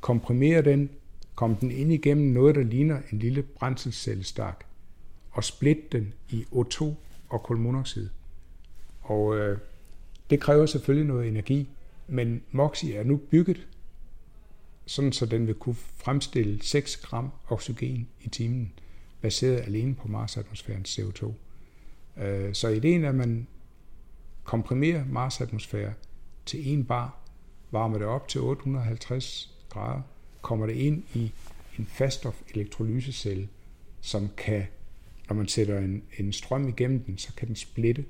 komprimere 0.00 0.62
den, 0.62 0.90
komme 1.34 1.56
den 1.60 1.70
ind 1.70 1.92
igennem 1.92 2.26
noget, 2.32 2.54
der 2.54 2.62
ligner 2.62 2.98
en 3.12 3.18
lille 3.18 3.42
brændselscellestak, 3.42 4.64
og 5.32 5.44
splitte 5.44 5.82
den 5.92 6.14
i 6.30 6.46
O2 6.52 6.84
og 7.28 7.42
kulmonoxid. 7.42 8.08
Og 9.00 9.36
øh, 9.36 9.58
det 10.30 10.40
kræver 10.40 10.66
selvfølgelig 10.66 11.08
noget 11.08 11.28
energi, 11.28 11.68
men 12.08 12.42
MOXI 12.50 12.92
er 12.92 13.04
nu 13.04 13.16
bygget 13.16 13.66
sådan 14.86 15.12
så 15.12 15.26
den 15.26 15.46
vil 15.46 15.54
kunne 15.54 15.74
fremstille 15.74 16.62
6 16.62 16.96
gram 16.96 17.30
oxygen 17.48 18.08
i 18.20 18.28
timen, 18.28 18.72
baseret 19.20 19.60
alene 19.60 19.94
på 19.94 20.08
Mars-atmosfærens 20.08 20.98
CO2. 20.98 21.32
Øh, 22.22 22.54
så 22.54 22.68
ideen 22.68 23.04
er, 23.04 23.08
at 23.08 23.14
man 23.14 23.46
komprimerer 24.44 25.04
Mars-atmosfære 25.04 25.92
til 26.46 26.72
en 26.72 26.84
bar, 26.84 27.18
varmer 27.70 27.98
det 27.98 28.06
op 28.06 28.28
til 28.28 28.40
850 28.40 29.54
grader, 29.68 30.02
kommer 30.42 30.66
det 30.66 30.74
ind 30.74 31.02
i 31.14 31.32
en 31.78 31.86
faststof 31.86 32.42
elektrolysecelle, 32.54 33.48
som 34.00 34.28
kan, 34.36 34.66
når 35.28 35.36
man 35.36 35.48
sætter 35.48 35.78
en, 35.78 36.02
en 36.18 36.32
strøm 36.32 36.68
igennem 36.68 37.00
den, 37.00 37.18
så 37.18 37.34
kan 37.36 37.48
den 37.48 37.56
splitte 37.56 38.04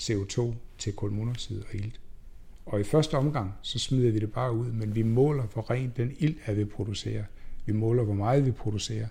CO2 0.00 0.54
til 0.78 0.92
kulmonoxid 0.92 1.60
og 1.60 1.74
ilt. 1.74 2.00
Og 2.66 2.80
i 2.80 2.84
første 2.84 3.14
omgang, 3.14 3.54
så 3.62 3.78
smider 3.78 4.10
vi 4.10 4.18
det 4.18 4.32
bare 4.32 4.52
ud, 4.52 4.72
men 4.72 4.94
vi 4.94 5.02
måler, 5.02 5.42
hvor 5.42 5.70
ren 5.70 5.92
den 5.96 6.16
ild 6.18 6.36
er, 6.46 6.52
vi 6.52 6.64
producerer. 6.64 7.24
Vi 7.66 7.72
måler, 7.72 8.04
hvor 8.04 8.14
meget 8.14 8.46
vi 8.46 8.50
producerer. 8.50 9.06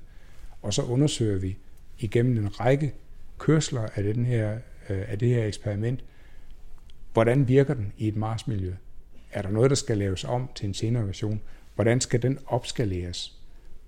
Og 0.62 0.74
så 0.74 0.82
undersøger 0.82 1.40
vi 1.40 1.58
igennem 2.00 2.38
en 2.38 2.60
række 2.60 2.94
kørsler 3.38 3.82
af, 3.96 4.04
den 4.04 4.26
her, 4.26 4.54
øh, 4.90 5.04
af 5.08 5.20
det 5.20 5.30
her 5.30 5.46
eksperiment, 5.46 6.04
hvordan 7.14 7.48
virker 7.48 7.74
den 7.74 7.94
i 7.98 8.08
et 8.08 8.16
Mars-miljø? 8.16 8.74
Er 9.32 9.42
der 9.42 9.50
noget, 9.50 9.70
der 9.70 9.76
skal 9.76 9.98
laves 9.98 10.24
om 10.24 10.50
til 10.56 10.68
en 10.68 10.74
senere 10.74 11.08
version? 11.08 11.42
Hvordan 11.76 12.02
skal 12.02 12.22
den 12.22 12.40
opskaleres, 12.46 13.40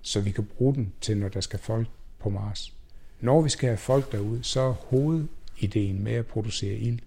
så 0.02 0.20
vi 0.20 0.30
kan 0.30 0.44
bruge 0.44 0.74
den 0.74 0.92
til, 1.00 1.16
når 1.16 1.28
der 1.28 1.40
skal 1.40 1.58
folk 1.58 1.88
på 2.18 2.30
Mars? 2.30 2.77
Når 3.20 3.42
vi 3.42 3.48
skal 3.48 3.68
have 3.68 3.76
folk 3.76 4.12
derude, 4.12 4.44
så 4.44 4.60
er 4.60 4.72
hovedideen 4.72 6.04
med 6.04 6.12
at 6.12 6.26
producere 6.26 6.74
ild, 6.74 6.98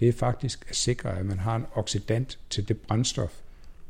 det 0.00 0.08
er 0.08 0.12
faktisk 0.12 0.66
at 0.68 0.76
sikre, 0.76 1.18
at 1.18 1.26
man 1.26 1.38
har 1.38 1.56
en 1.56 1.66
oxidant 1.74 2.38
til 2.50 2.68
det 2.68 2.78
brændstof, 2.78 3.40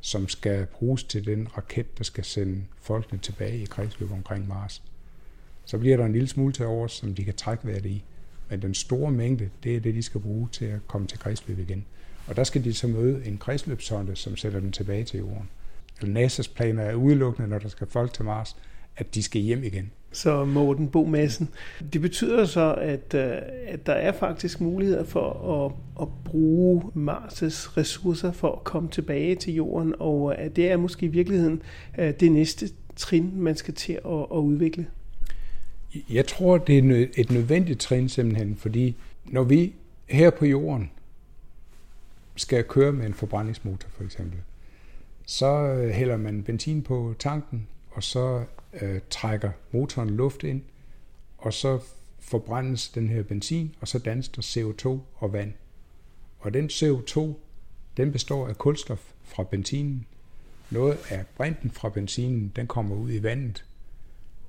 som 0.01 0.29
skal 0.29 0.67
bruges 0.67 1.05
til 1.05 1.27
den 1.27 1.49
raket, 1.57 1.99
der 1.99 2.05
skal 2.05 2.25
sende 2.25 2.65
folkene 2.81 3.19
tilbage 3.19 3.59
i 3.59 3.65
kredsløb 3.65 4.13
omkring 4.13 4.49
Mars. 4.49 4.83
Så 5.65 5.79
bliver 5.79 5.97
der 5.97 6.05
en 6.05 6.13
lille 6.13 6.29
smule 6.29 6.53
til 6.53 6.67
over, 6.67 6.87
som 6.87 7.15
de 7.15 7.25
kan 7.25 7.35
trække 7.35 7.67
vejret 7.67 7.87
i. 7.87 8.05
Men 8.51 8.63
den 8.63 8.75
store 8.75 9.11
mængde, 9.11 9.51
det 9.63 9.77
er 9.77 9.81
det, 9.81 9.95
de 9.95 10.03
skal 10.03 10.21
bruge 10.21 10.49
til 10.53 10.65
at 10.65 10.81
komme 10.87 11.07
til 11.07 11.19
kredsløb 11.19 11.59
igen. 11.59 11.87
Og 12.27 12.37
der 12.37 12.45
skal 12.45 12.65
de 12.65 12.75
så 12.75 12.87
møde 12.87 13.27
en 13.27 13.39
kredsløbssonde, 13.39 14.17
som 14.17 14.37
sætter 14.37 14.61
dem 14.61 14.73
tilbage 14.73 15.05
til 15.05 15.19
jorden. 15.19 15.49
NASA's 16.03 16.55
planer 16.55 16.83
er 16.83 16.95
udelukkende, 16.95 17.49
når 17.49 17.59
der 17.59 17.69
skal 17.69 17.87
folk 17.87 18.13
til 18.13 18.25
Mars, 18.25 18.57
at 18.97 19.15
de 19.15 19.23
skal 19.23 19.41
hjem 19.41 19.65
igen. 19.65 19.91
Så 20.15 20.45
Morten 20.45 20.89
Bo 20.89 21.05
Madsen. 21.05 21.49
Det 21.93 22.01
betyder 22.01 22.45
så, 22.45 22.75
at, 22.75 23.15
øh, 23.15 23.33
at 23.67 23.87
der 23.87 23.93
er 23.93 24.13
faktisk 24.13 24.61
muligheder 24.61 25.05
for 25.05 25.31
at, 25.65 25.73
at 26.03 26.09
bruge 26.25 26.83
Mars' 26.83 27.77
ressourcer 27.77 28.33
for 28.33 28.53
at 28.53 28.65
komme 28.65 28.89
tilbage 28.89 29.35
til 29.35 29.55
jorden, 29.55 29.95
og 29.99 30.33
øh, 30.33 30.45
at 30.45 30.57
det 30.57 30.71
er 30.71 30.77
måske 30.77 31.07
i 31.07 31.09
virkeligheden 31.09 31.63
øh, 31.99 32.15
det 32.21 32.33
næste 32.33 32.69
trin, 32.97 33.33
man 33.37 33.57
skal 33.57 33.75
til 33.75 33.93
at, 33.93 34.27
at 34.35 34.39
udvikle. 34.39 34.87
Jeg 36.11 36.27
tror, 36.27 36.59
det 36.59 36.79
er 36.79 37.07
et 37.17 37.31
nødvendigt 37.31 37.81
trin 37.81 38.09
simpelthen, 38.09 38.57
fordi 38.57 38.97
når 39.25 39.43
vi 39.43 39.75
her 40.07 40.31
på 40.31 40.47
jorden 40.47 40.91
skal 42.37 42.65
køre 42.65 42.93
med 42.93 43.07
en 43.07 43.15
forbrændingsmotor 43.15 43.89
for 43.89 44.05
eksempel, 44.05 44.39
så 45.27 45.77
hælder 45.95 46.17
man 46.17 46.43
benzin 46.43 46.83
på 46.83 47.15
tanken, 47.19 47.67
og 47.91 48.03
så 48.03 48.45
øh, 48.81 49.01
trækker 49.11 49.51
motoren 49.73 50.11
luft 50.11 50.43
ind, 50.43 50.63
og 51.39 51.53
så 51.53 51.81
forbrændes 52.19 52.89
den 52.89 53.09
her 53.09 53.23
benzin, 53.23 53.75
og 53.81 53.89
så 53.89 53.99
dannes 53.99 54.29
der 54.29 54.43
CO2 54.43 54.99
og 55.15 55.33
vand. 55.33 55.53
Og 56.39 56.55
den 56.55 56.67
CO2, 56.67 57.35
den 57.97 58.13
består 58.13 58.49
af 58.49 58.59
kulstof 58.59 59.13
fra 59.23 59.43
benzinen. 59.43 60.07
Noget 60.71 60.99
af 61.11 61.25
brinten 61.37 61.71
fra 61.71 61.89
benzinen, 61.89 62.53
den 62.57 62.67
kommer 62.67 62.97
ud 62.97 63.13
i 63.13 63.23
vandet. 63.23 63.65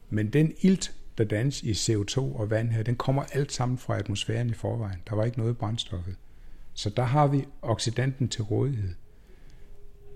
Men 0.10 0.30
den 0.30 0.54
ilt, 0.62 0.96
der 1.18 1.24
dannes 1.24 1.64
i 1.64 1.72
CO2 1.72 2.20
og 2.20 2.50
vand 2.50 2.70
her, 2.70 2.84
den 2.84 2.96
kommer 2.96 3.24
alt 3.24 3.52
sammen 3.52 3.78
fra 3.78 3.98
atmosfæren 3.98 4.50
i 4.50 4.54
forvejen. 4.54 5.00
Der 5.10 5.16
var 5.16 5.26
ikke 5.26 5.38
noget 5.38 5.58
brændstoffet. 5.58 6.16
Så 6.74 6.90
der 6.90 7.04
har 7.04 7.28
vi 7.28 7.46
oxidanten 7.62 8.28
til 8.28 8.44
rådighed. 8.44 8.94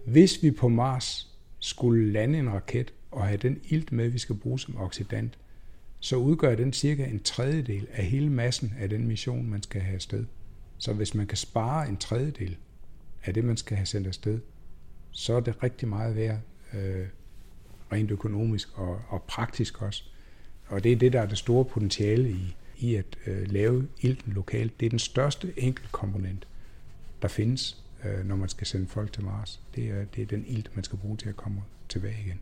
Hvis 0.05 0.43
vi 0.43 0.51
på 0.51 0.67
Mars 0.67 1.35
skulle 1.59 2.11
lande 2.11 2.39
en 2.39 2.53
raket 2.53 2.93
og 3.11 3.27
have 3.27 3.37
den 3.37 3.59
ilt 3.69 3.91
med, 3.91 4.09
vi 4.09 4.17
skal 4.17 4.35
bruge 4.35 4.59
som 4.59 4.77
oxidant, 4.77 5.37
så 5.99 6.15
udgør 6.15 6.55
den 6.55 6.73
cirka 6.73 7.05
en 7.05 7.19
tredjedel 7.19 7.87
af 7.91 8.05
hele 8.05 8.29
massen 8.29 8.73
af 8.79 8.89
den 8.89 9.07
mission, 9.07 9.49
man 9.49 9.63
skal 9.63 9.81
have 9.81 9.95
afsted. 9.95 10.25
Så 10.77 10.93
hvis 10.93 11.15
man 11.15 11.27
kan 11.27 11.37
spare 11.37 11.89
en 11.89 11.97
tredjedel 11.97 12.57
af 13.23 13.33
det, 13.33 13.43
man 13.43 13.57
skal 13.57 13.77
have 13.77 13.85
sendt 13.85 14.07
afsted, 14.07 14.39
så 15.11 15.33
er 15.33 15.39
det 15.39 15.63
rigtig 15.63 15.87
meget 15.87 16.15
værd, 16.15 16.39
øh, 16.73 17.07
rent 17.91 18.11
økonomisk 18.11 18.77
og, 18.77 19.01
og 19.07 19.23
praktisk 19.23 19.81
også. 19.81 20.03
Og 20.67 20.83
det 20.83 20.91
er 20.91 20.95
det, 20.95 21.13
der 21.13 21.21
er 21.21 21.25
det 21.25 21.37
store 21.37 21.65
potentiale 21.65 22.31
i, 22.31 22.55
i 22.77 22.95
at 22.95 23.17
øh, 23.25 23.51
lave 23.51 23.87
ilten 24.01 24.33
lokalt. 24.33 24.79
Det 24.79 24.85
er 24.85 24.89
den 24.89 24.99
største 24.99 25.53
enkeltkomponent, 25.57 26.47
der 27.21 27.27
findes, 27.27 27.83
øh, 28.05 28.25
når 28.25 28.35
man 28.35 28.49
skal 28.49 28.67
sende 28.67 28.87
folk 28.87 29.13
til 29.13 29.23
Mars. 29.23 29.61
Det 29.75 29.89
er, 29.89 30.05
det 30.05 30.21
er 30.21 30.25
den 30.25 30.45
ilt, 30.47 30.75
man 30.75 30.83
skal 30.83 30.99
bruge 30.99 31.17
til 31.17 31.29
at 31.29 31.35
komme 31.35 31.61
tilbage 31.89 32.17
igen. 32.25 32.39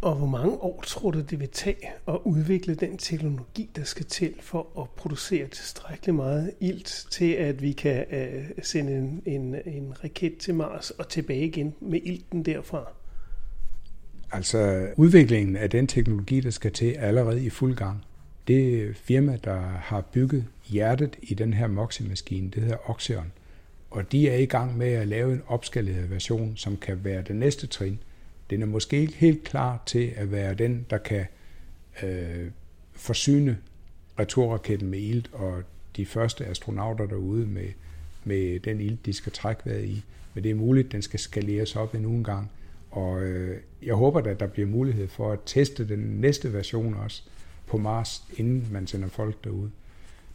Og 0.00 0.14
hvor 0.14 0.26
mange 0.26 0.52
år 0.52 0.84
tror 0.86 1.10
du, 1.10 1.20
det 1.20 1.40
vil 1.40 1.48
tage 1.48 1.88
at 2.08 2.18
udvikle 2.24 2.74
den 2.74 2.98
teknologi, 2.98 3.70
der 3.76 3.84
skal 3.84 4.06
til 4.06 4.34
for 4.40 4.80
at 4.80 4.90
producere 4.90 5.48
tilstrækkeligt 5.48 6.16
meget 6.16 6.50
ilt 6.60 7.06
til, 7.10 7.32
at 7.32 7.62
vi 7.62 7.72
kan 7.72 8.04
øh, 8.10 8.44
sende 8.62 8.92
en, 8.92 9.22
en, 9.26 9.54
en 9.66 9.94
raket 10.04 10.36
til 10.38 10.54
Mars 10.54 10.90
og 10.90 11.08
tilbage 11.08 11.46
igen 11.46 11.74
med 11.80 12.00
ilten 12.04 12.42
derfra? 12.42 12.88
Altså 14.32 14.88
udviklingen 14.96 15.56
af 15.56 15.70
den 15.70 15.86
teknologi, 15.86 16.40
der 16.40 16.50
skal 16.50 16.72
til, 16.72 16.94
er 16.96 17.06
allerede 17.06 17.44
i 17.44 17.50
fuld 17.50 17.76
gang. 17.76 18.04
Det 18.48 18.96
firma, 18.96 19.38
der 19.44 19.60
har 19.60 20.00
bygget 20.00 20.46
hjertet 20.66 21.16
i 21.22 21.34
den 21.34 21.54
her 21.54 21.66
MOXIE-maskine, 21.66 22.50
det 22.50 22.62
hedder 22.62 22.90
Oxeon. 22.90 23.32
Og 23.90 24.12
de 24.12 24.28
er 24.28 24.36
i 24.36 24.46
gang 24.46 24.76
med 24.76 24.92
at 24.92 25.08
lave 25.08 25.32
en 25.32 25.42
opskaleret 25.46 26.10
version, 26.10 26.56
som 26.56 26.76
kan 26.76 27.04
være 27.04 27.22
det 27.22 27.36
næste 27.36 27.66
trin. 27.66 27.98
Den 28.50 28.62
er 28.62 28.66
måske 28.66 29.00
ikke 29.00 29.14
helt 29.14 29.44
klar 29.44 29.82
til 29.86 30.12
at 30.16 30.32
være 30.32 30.54
den, 30.54 30.86
der 30.90 30.98
kan 30.98 31.26
øh, 32.02 32.50
forsyne 32.92 33.58
returraketten 34.18 34.90
med 34.90 34.98
ilt, 34.98 35.30
og 35.32 35.62
de 35.96 36.06
første 36.06 36.46
astronauter 36.46 37.06
derude 37.06 37.46
med, 37.46 37.68
med 38.24 38.60
den 38.60 38.80
ilt, 38.80 39.06
de 39.06 39.12
skal 39.12 39.32
trække 39.32 39.62
vejret 39.64 39.84
i. 39.84 40.04
Men 40.34 40.44
det 40.44 40.50
er 40.50 40.54
muligt, 40.54 40.86
at 40.86 40.92
den 40.92 41.02
skal 41.02 41.20
skaleres 41.20 41.76
op 41.76 41.94
endnu 41.94 42.10
en 42.10 42.24
gang. 42.24 42.50
Og 42.90 43.22
øh, 43.22 43.60
jeg 43.82 43.94
håber, 43.94 44.20
at 44.20 44.40
der 44.40 44.46
bliver 44.46 44.68
mulighed 44.68 45.08
for 45.08 45.32
at 45.32 45.38
teste 45.46 45.88
den 45.88 45.98
næste 45.98 46.52
version 46.52 46.94
også 46.94 47.22
på 47.66 47.78
Mars, 47.78 48.22
inden 48.36 48.68
man 48.72 48.86
sender 48.86 49.08
folk 49.08 49.44
derude. 49.44 49.70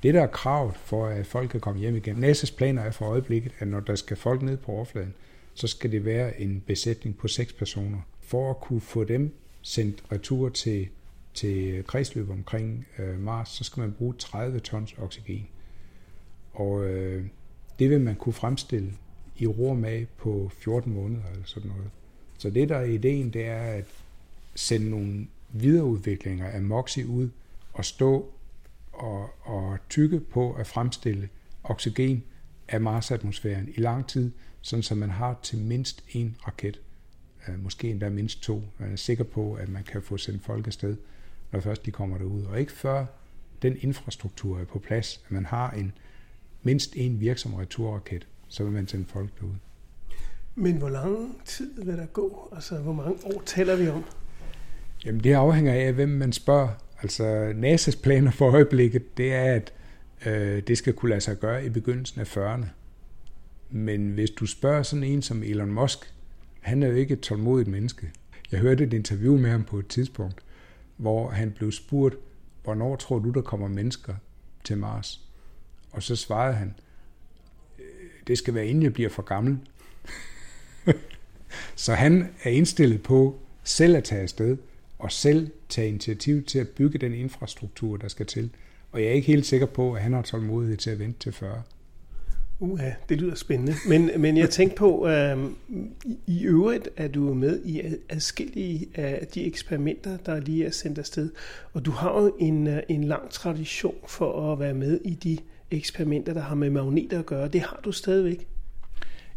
Det, 0.04 0.14
der 0.14 0.22
er 0.22 0.28
kravet 0.28 0.76
for, 0.76 1.08
at 1.08 1.26
folk 1.26 1.50
kan 1.50 1.60
komme 1.60 1.80
hjem 1.80 1.96
igen. 1.96 2.24
NASA's 2.24 2.56
planer 2.56 2.82
er 2.82 2.92
for 2.92 3.06
øjeblikket, 3.06 3.52
at 3.60 3.68
når 3.68 3.80
der 3.80 3.96
skal 3.96 4.18
folk 4.18 4.42
ned 4.42 4.58
på 4.58 4.72
overfladen, 4.72 5.14
så 5.54 5.68
skal 5.68 5.92
det 5.92 6.06
være 6.06 6.42
en 6.42 6.64
besætning 6.68 7.18
på 7.18 7.28
seks 7.28 7.54
personer. 7.54 8.00
For 8.22 8.50
at 8.50 8.60
kunne 8.60 8.82
få 8.82 9.04
dem 9.04 9.36
sendt 9.62 10.04
retur 10.12 10.50
til, 10.50 10.88
til 11.34 11.84
kredsløb 11.88 12.30
omkring 12.30 12.88
øh, 13.00 13.20
Mars, 13.20 13.50
så 13.50 13.64
skal 13.64 13.82
man 13.82 13.92
bruge 13.92 14.14
30 14.14 14.60
tons 14.60 14.96
oxygen. 14.98 15.48
Og 16.54 16.86
øh, 16.86 17.26
det 17.80 17.90
vil 17.90 18.02
man 18.02 18.16
kunne 18.16 18.34
fremstille 18.34 18.94
i 19.38 19.48
rormag 19.48 20.08
på 20.18 20.52
14 20.54 20.94
måneder 20.94 21.24
eller 21.32 21.46
sådan 21.46 21.72
noget. 21.72 21.90
Så 22.38 22.50
det, 22.50 22.70
der 22.70 22.76
er 22.76 22.84
ideen, 22.84 23.30
det 23.30 23.46
er 23.46 23.62
at 23.62 23.86
sende 24.56 24.90
nogle 24.90 25.28
videreudviklinger 25.50 26.48
af 26.48 26.62
MOXI 26.62 27.04
ud 27.04 27.30
og 27.74 27.86
stå 27.86 28.34
og, 28.92 29.30
og 29.42 29.78
tykke 29.90 30.20
på 30.20 30.54
at 30.54 30.68
fremstille 30.68 31.30
oxygen 31.64 32.24
af 32.68 32.82
Mars-atmosfæren 32.82 33.70
i 33.76 33.80
lang 33.80 34.08
tid, 34.08 34.32
sådan 34.62 34.84
så 34.84 34.96
man 34.96 35.10
har 35.10 35.40
til 35.44 35.58
mindst 35.58 36.04
en 36.12 36.38
raket. 36.48 36.80
Øh, 37.48 37.64
måske 37.64 37.90
endda 37.90 38.10
mindst 38.10 38.42
to. 38.42 38.64
Man 38.78 38.92
er 38.92 38.96
sikker 38.96 39.24
på, 39.24 39.54
at 39.54 39.70
man 39.70 39.84
kan 39.84 40.02
få 40.02 40.18
sendt 40.18 40.44
folk 40.44 40.68
afsted, 40.68 40.98
når 41.52 41.60
først 41.60 41.86
de 41.86 41.92
kommer 41.92 42.18
derud. 42.18 42.44
Og 42.44 42.60
ikke 42.60 42.72
før 42.72 43.06
den 43.62 43.78
infrastruktur 43.80 44.60
er 44.60 44.66
på 44.66 44.80
plads, 44.80 45.22
at 45.26 45.32
man 45.32 45.46
har 45.46 45.72
en 45.72 45.94
mindst 46.64 46.96
en 46.96 47.20
virksom 47.20 47.54
returraket, 47.54 48.28
så 48.48 48.64
vil 48.64 48.72
man 48.72 48.88
sende 48.88 49.06
folk 49.08 49.30
derud. 49.40 49.56
Men 50.56 50.78
hvor 50.78 50.90
lang 50.90 51.42
tid 51.46 51.84
vil 51.84 51.98
der 51.98 52.06
gå? 52.06 52.50
Altså, 52.56 52.78
hvor 52.78 52.94
mange 52.94 53.16
år 53.24 53.44
taler 53.46 53.76
vi 53.76 53.88
om? 53.88 54.04
Jamen, 55.06 55.24
det 55.24 55.34
afhænger 55.34 55.74
af, 55.74 55.94
hvem 55.94 56.10
man 56.10 56.34
spørger. 56.34 56.70
Altså, 57.02 57.52
NASA's 57.52 58.02
planer 58.02 58.32
for 58.32 58.52
øjeblikket, 58.52 59.18
det 59.18 59.34
er, 59.34 59.54
at 59.54 59.74
øh, 60.26 60.64
det 60.68 60.78
skal 60.78 60.94
kunne 60.94 61.10
lade 61.10 61.22
sig 61.22 61.40
gøre 61.40 61.66
i 61.66 61.70
begyndelsen 61.70 62.22
af 62.22 62.38
40'erne. 62.38 62.66
Men 63.72 64.10
hvis 64.10 64.30
du 64.30 64.46
spørger 64.46 64.84
sådan 64.84 65.04
en 65.04 65.22
som 65.22 65.44
Elon 65.44 65.72
Musk, 65.72 66.14
han 66.60 66.84
er 66.84 66.88
jo 66.88 66.96
ikke 66.96 67.14
et 67.14 67.20
tålmodigt 67.20 67.70
menneske. 67.70 68.12
Jeg 68.52 68.60
hørte 68.60 68.84
et 68.84 68.94
interview 68.94 69.38
med 69.38 69.50
ham 69.50 69.64
på 69.64 69.80
et 69.80 69.88
tidspunkt, 69.88 70.42
hvor 70.98 71.30
han 71.30 71.52
blev 71.52 71.72
spurgt, 71.72 72.16
hvornår 72.64 72.96
tror 72.96 73.20
du, 73.20 73.30
der 73.30 73.42
kommer 73.42 73.68
mennesker 73.68 74.16
til 74.64 74.78
Mars? 74.78 75.22
Og 75.92 76.04
så 76.04 76.16
svarede 76.16 76.54
han, 76.54 76.76
øh, 77.80 77.86
det 78.28 78.38
skal 78.38 78.54
være 78.54 78.68
inden 78.68 78.84
jeg 78.84 78.94
bliver 78.94 79.10
for 79.10 79.22
gammel. 79.22 79.58
så 81.76 81.94
han 81.94 82.34
er 82.44 82.50
indstillet 82.50 83.04
på 83.04 83.40
selv 83.64 83.96
at 83.96 84.04
tage 84.04 84.22
afsted, 84.22 84.58
og 85.00 85.12
selv 85.12 85.52
tage 85.70 85.88
initiativ 85.88 86.44
til 86.44 86.60
at 86.60 86.70
bygge 86.70 86.98
den 86.98 87.14
infrastruktur, 87.14 87.98
der 87.98 88.08
skal 88.08 88.26
til. 88.26 88.50
Og 88.92 89.02
jeg 89.02 89.10
er 89.10 89.14
ikke 89.14 89.28
helt 89.28 89.46
sikker 89.46 89.66
på, 89.66 89.94
at 89.94 90.02
han 90.02 90.14
har 90.14 90.22
tålmodighed 90.22 90.78
til 90.78 90.90
at 90.90 91.00
vente 91.00 91.20
til 91.20 91.32
40. 91.32 91.64
Uha, 92.62 92.92
det 93.10 93.22
lyder 93.22 93.36
spændende. 93.36 93.74
Men, 93.88 94.12
men 94.18 94.38
jeg 94.38 94.50
tænkte 94.50 94.76
på, 94.76 95.08
øh, 95.08 95.38
i 96.28 96.44
øvrigt 96.44 96.90
er 96.98 97.08
du 97.08 97.34
med 97.34 97.66
i 97.66 97.82
adskillige 98.10 98.88
af 98.96 99.28
de 99.28 99.46
eksperimenter, 99.46 100.18
der 100.18 100.40
lige 100.40 100.66
er 100.66 100.72
sendt 100.72 101.00
afsted. 101.00 101.30
Og 101.74 101.86
du 101.86 101.92
har 101.92 102.22
jo 102.22 102.36
en, 102.40 102.68
øh, 102.68 102.84
en 102.90 103.04
lang 103.04 103.30
tradition 103.30 103.96
for 104.08 104.54
at 104.54 104.60
være 104.60 104.74
med 104.74 105.00
i 105.06 105.14
de 105.14 105.38
eksperimenter, 105.72 106.34
der 106.34 106.42
har 106.42 106.56
med 106.56 106.70
magneter 106.70 107.20
at 107.20 107.26
gøre. 107.26 107.48
Det 107.48 107.62
har 107.62 107.80
du 107.84 107.92
stadigvæk. 107.92 108.48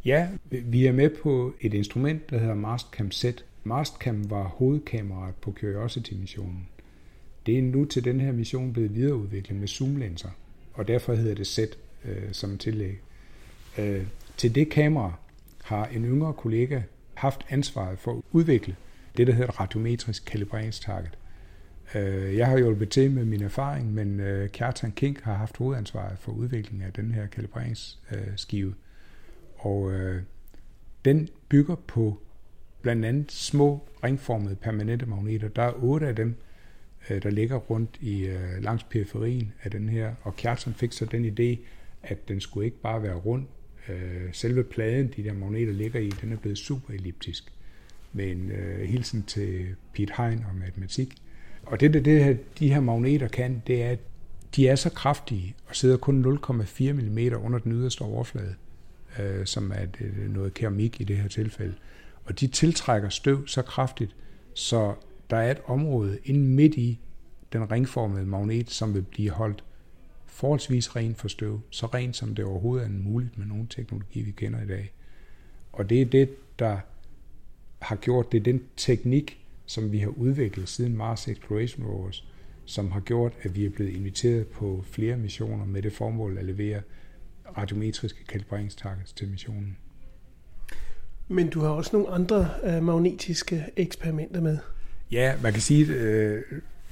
Ja, 0.04 0.28
vi 0.50 0.86
er 0.86 0.92
med 0.92 1.10
på 1.22 1.54
et 1.60 1.74
instrument, 1.74 2.30
der 2.30 2.38
hedder 2.38 2.54
Mastcam 2.54 3.10
Z. 3.10 3.24
Mastcam 3.64 4.30
var 4.30 4.44
hovedkameraet 4.44 5.34
på 5.34 5.52
Curiosity-missionen. 5.52 6.68
Det 7.46 7.58
er 7.58 7.62
nu 7.62 7.84
til 7.84 8.04
den 8.04 8.20
her 8.20 8.32
mission 8.32 8.72
blevet 8.72 8.94
videreudviklet 8.94 9.58
med 9.58 9.68
zoomlinser, 9.68 10.30
og 10.74 10.88
derfor 10.88 11.14
hedder 11.14 11.34
det 11.34 11.46
Z 11.46 11.58
øh, 12.04 12.32
som 12.32 12.58
tillæg. 12.58 13.00
Øh, 13.78 14.06
til 14.36 14.54
det 14.54 14.70
kamera 14.70 15.18
har 15.64 15.86
en 15.86 16.04
yngre 16.04 16.32
kollega 16.32 16.80
haft 17.14 17.46
ansvaret 17.48 17.98
for 17.98 18.12
at 18.12 18.22
udvikle 18.32 18.76
det, 19.16 19.26
der 19.26 19.32
hedder 19.32 19.60
radiometrisk 19.60 20.24
kalibreringstarget. 20.24 21.18
Øh, 21.94 22.36
jeg 22.36 22.46
har 22.46 22.58
hjulpet 22.58 22.88
til 22.88 23.10
med 23.10 23.24
min 23.24 23.42
erfaring, 23.42 23.94
men 23.94 24.20
øh, 24.20 24.48
Kjartan 24.48 24.92
Kink 24.92 25.20
har 25.20 25.34
haft 25.34 25.56
hovedansvaret 25.56 26.18
for 26.18 26.32
udviklingen 26.32 26.86
af 26.86 26.92
den 26.92 27.12
her 27.12 27.26
kalibreringsskive. 27.26 28.74
Og 29.56 29.92
øh, 29.92 30.22
den 31.04 31.28
bygger 31.48 31.74
på 31.74 32.18
blandt 32.82 33.04
andet 33.04 33.32
små 33.32 33.88
ringformede 34.04 34.56
permanente 34.56 35.06
magneter. 35.06 35.48
Der 35.48 35.62
er 35.62 35.72
otte 35.82 36.08
af 36.08 36.16
dem, 36.16 36.34
der 37.08 37.30
ligger 37.30 37.56
rundt 37.56 37.96
i 38.00 38.30
langs 38.60 38.84
periferien 38.84 39.52
af 39.62 39.70
den 39.70 39.88
her. 39.88 40.14
Og 40.22 40.36
Kjartan 40.36 40.74
fik 40.74 40.92
så 40.92 41.04
den 41.04 41.24
idé, 41.24 41.58
at 42.02 42.28
den 42.28 42.40
skulle 42.40 42.64
ikke 42.64 42.80
bare 42.80 43.02
være 43.02 43.14
rund. 43.14 43.46
Øh, 43.88 44.28
selve 44.32 44.64
pladen, 44.64 45.12
de 45.16 45.24
der 45.24 45.32
magneter 45.32 45.72
ligger 45.72 46.00
i, 46.00 46.08
den 46.08 46.32
er 46.32 46.36
blevet 46.36 46.58
super 46.58 46.94
elliptisk. 46.94 47.52
Med 48.12 48.30
en 48.30 48.50
øh, 48.50 48.88
hilsen 48.88 49.22
til 49.22 49.66
Pete 49.94 50.12
Hein 50.18 50.44
og 50.48 50.56
matematik. 50.56 51.14
Og 51.62 51.80
det, 51.80 51.94
det, 51.94 52.04
det 52.04 52.24
her, 52.24 52.36
de 52.58 52.72
her 52.72 52.80
magneter 52.80 53.28
kan, 53.28 53.62
det 53.66 53.82
er, 53.82 53.90
at 53.90 53.98
de 54.56 54.68
er 54.68 54.74
så 54.74 54.90
kraftige 54.90 55.54
og 55.66 55.76
sidder 55.76 55.96
kun 55.96 56.38
0,4 56.44 56.92
mm 56.92 57.44
under 57.44 57.58
den 57.58 57.72
yderste 57.72 58.02
overflade, 58.02 58.54
øh, 59.20 59.46
som 59.46 59.72
er 59.72 59.86
øh, 60.00 60.34
noget 60.34 60.54
keramik 60.54 61.00
i 61.00 61.04
det 61.04 61.16
her 61.16 61.28
tilfælde. 61.28 61.74
Og 62.24 62.40
de 62.40 62.46
tiltrækker 62.46 63.08
støv 63.08 63.46
så 63.46 63.62
kraftigt, 63.62 64.16
så 64.54 64.94
der 65.30 65.36
er 65.36 65.50
et 65.50 65.60
område 65.66 66.18
inde 66.24 66.40
midt 66.40 66.74
i, 66.74 67.00
den 67.52 67.70
ringformede 67.70 68.26
magnet, 68.26 68.70
som 68.70 68.94
vil 68.94 69.02
blive 69.02 69.30
holdt 69.30 69.64
forholdsvis 70.34 70.96
ren 70.96 71.14
for 71.14 71.28
støv, 71.28 71.60
så 71.70 71.86
ren 71.86 72.12
som 72.12 72.34
det 72.34 72.44
overhovedet 72.44 72.86
er 72.86 72.90
muligt 72.90 73.38
med 73.38 73.46
nogle 73.46 73.66
teknologi, 73.70 74.22
vi 74.22 74.30
kender 74.30 74.62
i 74.62 74.66
dag. 74.66 74.92
Og 75.72 75.90
det 75.90 76.00
er 76.00 76.06
det, 76.06 76.28
der 76.58 76.78
har 77.78 77.96
gjort, 77.96 78.32
det 78.32 78.38
er 78.38 78.42
den 78.42 78.62
teknik, 78.76 79.44
som 79.66 79.92
vi 79.92 79.98
har 79.98 80.08
udviklet 80.08 80.68
siden 80.68 80.96
Mars 80.96 81.28
Exploration 81.28 81.86
Rovers, 81.86 82.28
som 82.64 82.90
har 82.90 83.00
gjort, 83.00 83.32
at 83.42 83.56
vi 83.56 83.64
er 83.64 83.70
blevet 83.70 83.90
inviteret 83.90 84.46
på 84.46 84.84
flere 84.86 85.16
missioner 85.16 85.64
med 85.64 85.82
det 85.82 85.92
formål 85.92 86.38
at 86.38 86.44
levere 86.44 86.82
radiometriske 87.58 88.24
kalibreringstargets 88.24 89.12
til 89.12 89.28
missionen. 89.28 89.76
Men 91.28 91.50
du 91.50 91.60
har 91.60 91.68
også 91.68 91.90
nogle 91.92 92.08
andre 92.08 92.48
øh, 92.64 92.82
magnetiske 92.82 93.64
eksperimenter 93.76 94.40
med. 94.40 94.58
Ja, 95.10 95.34
man 95.42 95.52
kan 95.52 95.62
sige, 95.62 95.86
øh, 95.94 96.42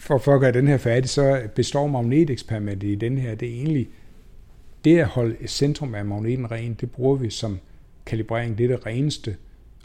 for, 0.03 0.19
for 0.19 0.35
at 0.35 0.41
gøre 0.41 0.53
den 0.53 0.69
her 0.69 0.77
færdig, 0.77 1.11
så 1.11 1.49
består 1.55 1.87
magneteksperimentet 1.87 2.89
i 2.89 2.95
den 2.95 3.19
her, 3.19 3.35
det 3.35 3.49
er 3.49 3.53
egentlig 3.53 3.89
det 4.85 4.99
at 4.99 5.07
holde 5.07 5.49
centrum 5.49 5.95
af 5.95 6.05
magneten 6.05 6.51
ren, 6.51 6.75
det 6.75 6.91
bruger 6.91 7.17
vi 7.17 7.31
som 7.31 7.59
kalibrering. 8.07 8.59
Det 8.59 8.65
er 8.65 8.77
det 8.77 8.87
reneste 8.87 9.37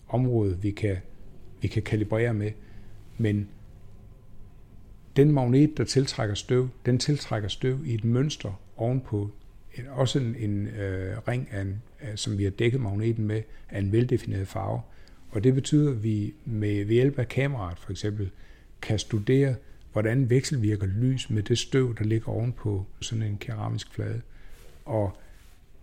område, 0.10 0.58
vi 0.62 0.72
kan, 0.72 0.98
vi 1.62 1.68
kan 1.68 1.82
kalibrere 1.82 2.34
med. 2.34 2.52
Men 3.18 3.48
den 5.16 5.32
magnet, 5.32 5.78
der 5.78 5.84
tiltrækker 5.84 6.36
støv, 6.36 6.70
den 6.86 6.98
tiltrækker 6.98 7.50
støv 7.50 7.80
i 7.86 7.94
et 7.94 8.04
mønster 8.04 8.62
ovenpå 8.78 9.30
også 9.90 10.20
en, 10.20 10.36
en 10.36 10.68
øh, 10.68 11.18
ring, 11.28 11.50
af 11.52 11.62
en, 11.62 11.82
som 12.16 12.38
vi 12.38 12.44
har 12.44 12.52
dækket 12.52 12.82
magneten 12.82 13.28
med, 13.28 13.42
af 13.70 13.80
en 13.80 13.92
veldefineret 13.92 14.48
farve. 14.48 14.82
Og 15.30 15.44
det 15.44 15.54
betyder, 15.54 15.92
at 15.92 16.04
vi 16.04 16.34
med, 16.46 16.86
ved 16.86 16.94
hjælp 16.94 17.20
af 17.20 17.28
kameraet 17.28 17.80
for 17.80 17.92
eksempel 17.92 18.30
kan 18.82 19.00
studere, 19.00 19.56
hvordan 19.98 20.30
vekselvirker 20.30 20.86
lys 20.86 21.30
med 21.30 21.44
det 21.44 21.58
støv, 21.58 21.96
der 21.98 22.04
ligger 22.04 22.30
ovenpå 22.30 22.86
sådan 23.02 23.24
en 23.24 23.38
keramisk 23.38 23.94
flade. 23.94 24.22
Og 24.86 25.18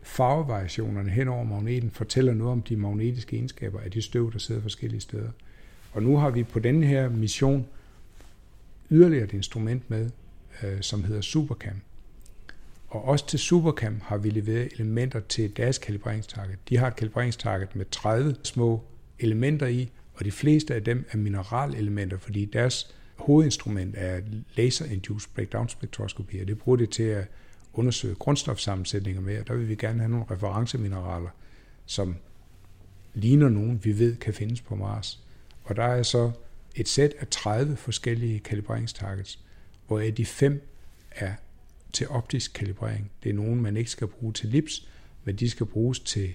farvevariationerne 0.03 1.11
hen 1.11 1.29
over 1.29 1.45
magneten 1.45 1.91
fortæller 1.91 2.35
noget 2.35 2.53
om 2.53 2.63
de 2.63 2.77
magnetiske 2.77 3.37
egenskaber 3.37 3.81
af 3.81 3.91
de 3.91 4.03
støv, 4.03 4.33
der 4.33 4.39
sidder 4.39 4.61
forskellige 4.61 5.01
steder. 5.01 5.29
Og 5.93 6.03
nu 6.03 6.17
har 6.17 6.31
vi 6.31 6.43
på 6.43 6.59
denne 6.59 6.87
her 6.87 7.09
mission 7.09 7.67
yderligere 8.91 9.25
et 9.25 9.33
instrument 9.33 9.91
med, 9.91 10.11
øh, 10.63 10.81
som 10.81 11.05
hedder 11.05 11.21
Supercam. 11.21 11.77
Og 12.89 13.05
også 13.05 13.27
til 13.27 13.39
Supercam 13.39 14.01
har 14.05 14.17
vi 14.17 14.31
leveret 14.31 14.73
elementer 14.73 15.21
til 15.21 15.57
deres 15.57 15.79
kalibreringstarget. 15.79 16.59
De 16.69 16.77
har 16.77 16.87
et 16.87 16.97
kalibreringstarget 16.97 17.77
med 17.77 17.85
30 17.91 18.37
små 18.43 18.85
elementer 19.19 19.67
i, 19.67 19.91
og 20.15 20.25
de 20.25 20.33
fleste 20.33 20.75
af 20.75 20.85
dem 20.85 21.05
er 21.11 21.17
mineralelementer, 21.17 22.19
fordi 22.19 22.45
deres 22.45 22.95
hovedinstrument 23.17 23.95
er 23.99 24.21
laser-induced 24.57 25.31
breakdown 25.35 25.69
spektroskopi, 25.69 26.39
og 26.39 26.47
det 26.49 26.59
bruger 26.59 26.77
det 26.77 26.91
til 26.91 27.03
at 27.03 27.29
undersøge 27.73 28.15
grundstofsammensætninger 28.15 29.21
med, 29.21 29.39
og 29.39 29.49
der 29.49 29.55
vil 29.55 29.69
vi 29.69 29.75
gerne 29.75 29.99
have 29.99 30.11
nogle 30.11 30.27
referencemineraler, 30.31 31.31
som 31.87 32.17
ligner 33.15 33.49
nogen, 33.49 33.81
vi 33.85 33.99
ved 33.99 34.17
kan 34.17 34.35
findes 34.35 34.61
på 34.61 34.75
Mars. 34.75 35.23
Og 35.65 35.77
der 35.77 35.85
er 35.85 36.03
så 36.03 36.33
et 36.75 36.89
sæt 36.89 37.15
af 37.19 37.27
30 37.29 37.77
forskellige 37.77 38.41
kalibreringstargets, 38.41 39.39
hvor 39.87 40.01
de 40.01 40.27
fem 40.27 40.69
er 41.11 41.35
til 41.93 42.09
optisk 42.09 42.53
kalibrering. 42.53 43.11
Det 43.23 43.31
er 43.31 43.35
nogen, 43.35 43.63
man 43.63 43.77
ikke 43.77 43.91
skal 43.91 44.07
bruge 44.07 44.33
til 44.33 44.49
lips, 44.49 44.89
men 45.25 45.37
de 45.37 45.51
skal 45.51 45.67
bruges 45.67 46.01
til 46.01 46.35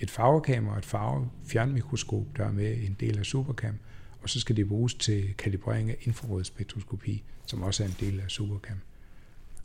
et 0.00 0.10
farvekamera, 0.10 0.78
et 0.78 0.84
farve 0.84 1.30
fjernmikroskop, 1.46 2.26
der 2.36 2.44
er 2.44 2.52
med 2.52 2.76
en 2.76 2.96
del 3.00 3.18
af 3.18 3.26
Supercam, 3.26 3.74
og 4.22 4.30
så 4.30 4.40
skal 4.40 4.56
det 4.56 4.68
bruges 4.68 4.94
til 4.94 5.34
kalibrering 5.38 5.90
af 5.90 5.96
infrarød 6.02 6.44
spektroskopi, 6.44 7.22
som 7.46 7.62
også 7.62 7.82
er 7.82 7.88
en 7.88 7.96
del 8.00 8.20
af 8.20 8.30
Supercam. 8.30 8.80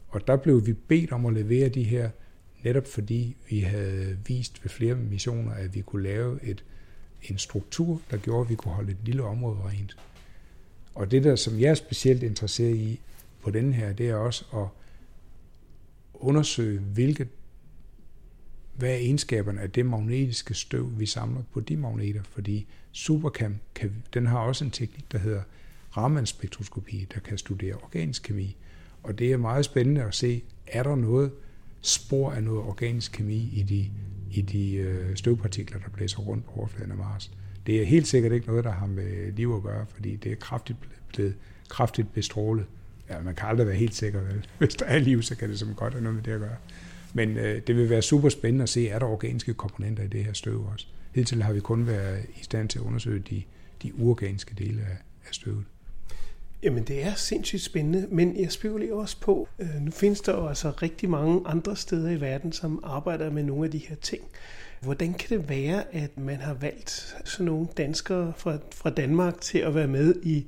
Og 0.07 0.27
der 0.27 0.37
blev 0.37 0.65
vi 0.65 0.73
bedt 0.73 1.11
om 1.11 1.25
at 1.25 1.33
levere 1.33 1.69
de 1.69 1.83
her, 1.83 2.09
netop 2.63 2.87
fordi 2.87 3.35
vi 3.49 3.59
havde 3.59 4.17
vist 4.27 4.63
ved 4.63 4.69
flere 4.69 4.95
missioner, 4.95 5.51
at 5.51 5.75
vi 5.75 5.81
kunne 5.81 6.03
lave 6.03 6.43
et, 6.43 6.63
en 7.23 7.37
struktur, 7.37 8.01
der 8.11 8.17
gjorde, 8.17 8.41
at 8.41 8.49
vi 8.49 8.55
kunne 8.55 8.73
holde 8.73 8.91
et 8.91 8.97
lille 9.05 9.23
område 9.23 9.57
rent. 9.63 9.97
Og 10.95 11.11
det 11.11 11.23
der, 11.23 11.35
som 11.35 11.59
jeg 11.59 11.69
er 11.69 11.75
specielt 11.75 12.23
interesseret 12.23 12.75
i 12.75 12.99
på 13.41 13.51
den 13.51 13.73
her, 13.73 13.93
det 13.93 14.09
er 14.09 14.15
også 14.15 14.45
at 14.53 14.67
undersøge, 16.13 16.79
hvilke, 16.79 17.27
hvad 18.75 18.89
er 18.89 18.95
egenskaberne 18.95 19.61
af 19.61 19.71
det 19.71 19.85
magnetiske 19.85 20.53
støv, 20.53 20.91
vi 20.97 21.05
samler 21.05 21.41
på 21.53 21.59
de 21.59 21.77
magneter, 21.77 22.21
fordi 22.23 22.67
Supercam, 22.91 23.55
kan, 23.75 23.91
den 24.13 24.25
har 24.25 24.39
også 24.39 24.65
en 24.65 24.71
teknik, 24.71 25.11
der 25.11 25.17
hedder 25.17 25.41
Raman-spektroskopi, 25.97 27.07
der 27.13 27.19
kan 27.19 27.37
studere 27.37 27.73
organisk 27.73 28.23
kemi. 28.23 28.55
Og 29.03 29.19
det 29.19 29.31
er 29.31 29.37
meget 29.37 29.65
spændende 29.65 30.03
at 30.03 30.15
se, 30.15 30.43
er 30.67 30.83
der 30.83 30.95
noget 30.95 31.31
spor 31.81 32.31
af 32.31 32.43
noget 32.43 32.61
organisk 32.61 33.11
kemi 33.11 33.49
i 33.53 33.63
de, 33.63 33.91
i 34.31 34.41
de 34.41 34.73
øh, 34.75 35.15
støvpartikler, 35.15 35.79
der 35.79 35.89
blæser 35.89 36.19
rundt 36.19 36.45
på 36.45 36.51
overfladen 36.51 36.91
af 36.91 36.97
Mars. 36.97 37.31
Det 37.65 37.81
er 37.81 37.85
helt 37.85 38.07
sikkert 38.07 38.31
ikke 38.31 38.47
noget, 38.47 38.63
der 38.63 38.71
har 38.71 38.87
med 38.87 39.31
liv 39.31 39.53
at 39.55 39.63
gøre, 39.63 39.85
fordi 39.89 40.15
det 40.15 40.31
er 40.31 40.35
kraftigt 40.35 40.77
blevet 41.13 41.35
kraftigt 41.69 42.13
bestrålet. 42.13 42.65
Ja, 43.09 43.21
man 43.21 43.35
kan 43.35 43.47
aldrig 43.47 43.67
være 43.67 43.75
helt 43.75 43.95
sikker, 43.95 44.21
vel? 44.21 44.47
Hvis 44.57 44.75
der 44.75 44.85
er 44.85 44.99
liv, 44.99 45.21
så 45.21 45.35
kan 45.35 45.49
det 45.49 45.59
som 45.59 45.73
godt 45.75 45.93
have 45.93 46.03
noget 46.03 46.15
med 46.15 46.23
det 46.23 46.31
at 46.31 46.39
gøre. 46.39 46.57
Men 47.15 47.37
øh, 47.37 47.61
det 47.67 47.75
vil 47.75 47.89
være 47.89 48.01
super 48.01 48.29
spændende 48.29 48.63
at 48.63 48.69
se, 48.69 48.89
er 48.89 48.99
der 48.99 49.05
organiske 49.05 49.53
komponenter 49.53 50.03
i 50.03 50.07
det 50.07 50.25
her 50.25 50.33
støv 50.33 50.65
også. 50.73 50.87
Hidtil 51.13 51.43
har 51.43 51.53
vi 51.53 51.59
kun 51.59 51.87
været 51.87 52.25
i 52.35 52.43
stand 52.43 52.69
til 52.69 52.79
at 52.79 52.85
undersøge 52.85 53.19
de, 53.29 53.43
de 53.83 53.95
uorganiske 53.95 54.55
dele 54.55 54.81
af, 54.81 54.97
af 55.27 55.33
støvet. 55.33 55.65
Jamen 56.63 56.83
det 56.83 57.03
er 57.03 57.13
sindssygt 57.13 57.61
spændende, 57.61 58.07
men 58.11 58.39
jeg 58.39 58.51
spekulerer 58.51 58.93
også 58.93 59.19
på, 59.19 59.47
øh, 59.59 59.81
nu 59.81 59.91
findes 59.91 60.21
der 60.21 60.33
jo 60.33 60.47
altså 60.47 60.69
rigtig 60.69 61.09
mange 61.09 61.41
andre 61.45 61.75
steder 61.75 62.09
i 62.09 62.21
verden, 62.21 62.51
som 62.51 62.79
arbejder 62.83 63.31
med 63.31 63.43
nogle 63.43 63.65
af 63.65 63.71
de 63.71 63.77
her 63.77 63.95
ting. 63.95 64.23
Hvordan 64.81 65.13
kan 65.13 65.39
det 65.39 65.49
være, 65.49 65.95
at 65.95 66.17
man 66.17 66.37
har 66.37 66.53
valgt 66.53 67.15
sådan 67.25 67.45
nogle 67.45 67.67
danskere 67.77 68.33
fra, 68.37 68.57
fra 68.75 68.89
Danmark 68.89 69.41
til 69.41 69.57
at 69.57 69.75
være 69.75 69.87
med 69.87 70.15
i 70.23 70.45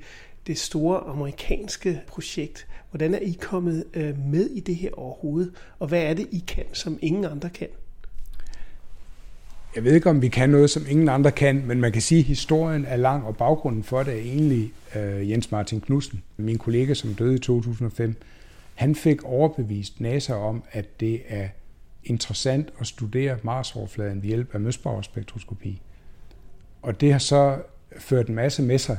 det 0.47 0.57
store 0.57 0.99
amerikanske 0.99 2.01
projekt. 2.07 2.68
Hvordan 2.92 3.14
er 3.14 3.20
I 3.20 3.38
kommet 3.42 3.84
øh, 3.94 4.18
med 4.28 4.50
i 4.50 4.60
det 4.60 4.76
her 4.76 4.90
overhovedet? 4.94 5.52
Og 5.80 5.88
hvad 5.88 6.02
er 6.02 6.14
det, 6.14 6.28
I 6.32 6.44
kan, 6.48 6.66
som 6.74 7.00
ingen 7.02 7.26
andre 7.26 7.50
kan? 7.50 7.68
Jeg 9.76 9.84
ved 9.84 9.96
ikke, 9.96 10.10
om 10.10 10.22
vi 10.22 10.28
kan 10.28 10.50
noget, 10.50 10.70
som 10.70 10.86
ingen 10.90 11.10
andre 11.10 11.32
kan, 11.32 11.64
men 11.66 11.82
man 11.82 11.92
kan 11.92 12.02
sige, 12.02 12.20
at 12.20 12.26
historien 12.26 12.86
er 12.86 12.96
lang, 12.96 13.26
og 13.26 13.38
baggrunden 13.38 13.84
for 13.84 14.04
det 14.04 14.14
er 14.14 14.18
egentlig 14.18 14.72
uh, 14.96 15.30
Jens 15.30 15.52
Martin 15.52 15.82
Knudsen, 15.82 16.24
min 16.38 16.58
kollega, 16.58 16.94
som 16.94 17.14
døde 17.14 17.36
i 17.36 17.40
2005. 17.40 18.16
Han 18.76 18.96
fik 18.96 19.24
overbevist 19.24 20.02
NASA 20.02 20.34
om, 20.34 20.64
at 20.72 21.00
det 21.00 21.22
er 21.28 21.48
interessant 22.04 22.70
at 22.80 22.88
studere 22.88 23.38
Mars-overfladen 23.44 24.22
ved 24.22 24.28
hjælp 24.28 24.56
af 24.56 24.60
Møsbauer 24.60 25.02
spektroskopi. 25.02 25.82
Og 26.82 27.02
det 27.02 27.12
har 27.12 27.20
så 27.20 27.58
ført 27.98 28.28
en 28.28 28.36
masse 28.36 28.64
med 28.64 28.78
sig, 28.78 28.98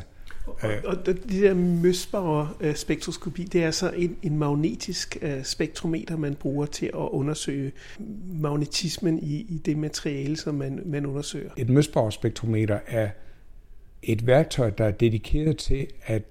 og, 0.62 0.70
og 0.84 1.06
det 1.06 1.28
der 1.28 1.54
Møsbauer 1.54 2.56
øh, 2.60 2.74
spektroskopi, 2.74 3.44
det 3.44 3.64
er 3.64 3.70
så 3.70 3.90
en, 3.90 4.16
en 4.22 4.38
magnetisk 4.38 5.18
uh, 5.22 5.42
spektrometer, 5.42 6.16
man 6.16 6.34
bruger 6.34 6.66
til 6.66 6.86
at 6.86 6.92
undersøge 6.94 7.72
magnetismen 8.26 9.18
i, 9.18 9.34
i 9.34 9.58
det 9.58 9.78
materiale, 9.78 10.36
som 10.36 10.54
man, 10.54 10.82
man 10.86 11.06
undersøger. 11.06 11.50
Et 11.56 11.68
Møsbauer 11.68 12.10
spektrometer 12.10 12.78
er 12.86 13.10
et 14.02 14.26
værktøj, 14.26 14.70
der 14.70 14.84
er 14.84 14.90
dedikeret 14.90 15.56
til 15.56 15.86
at 16.06 16.22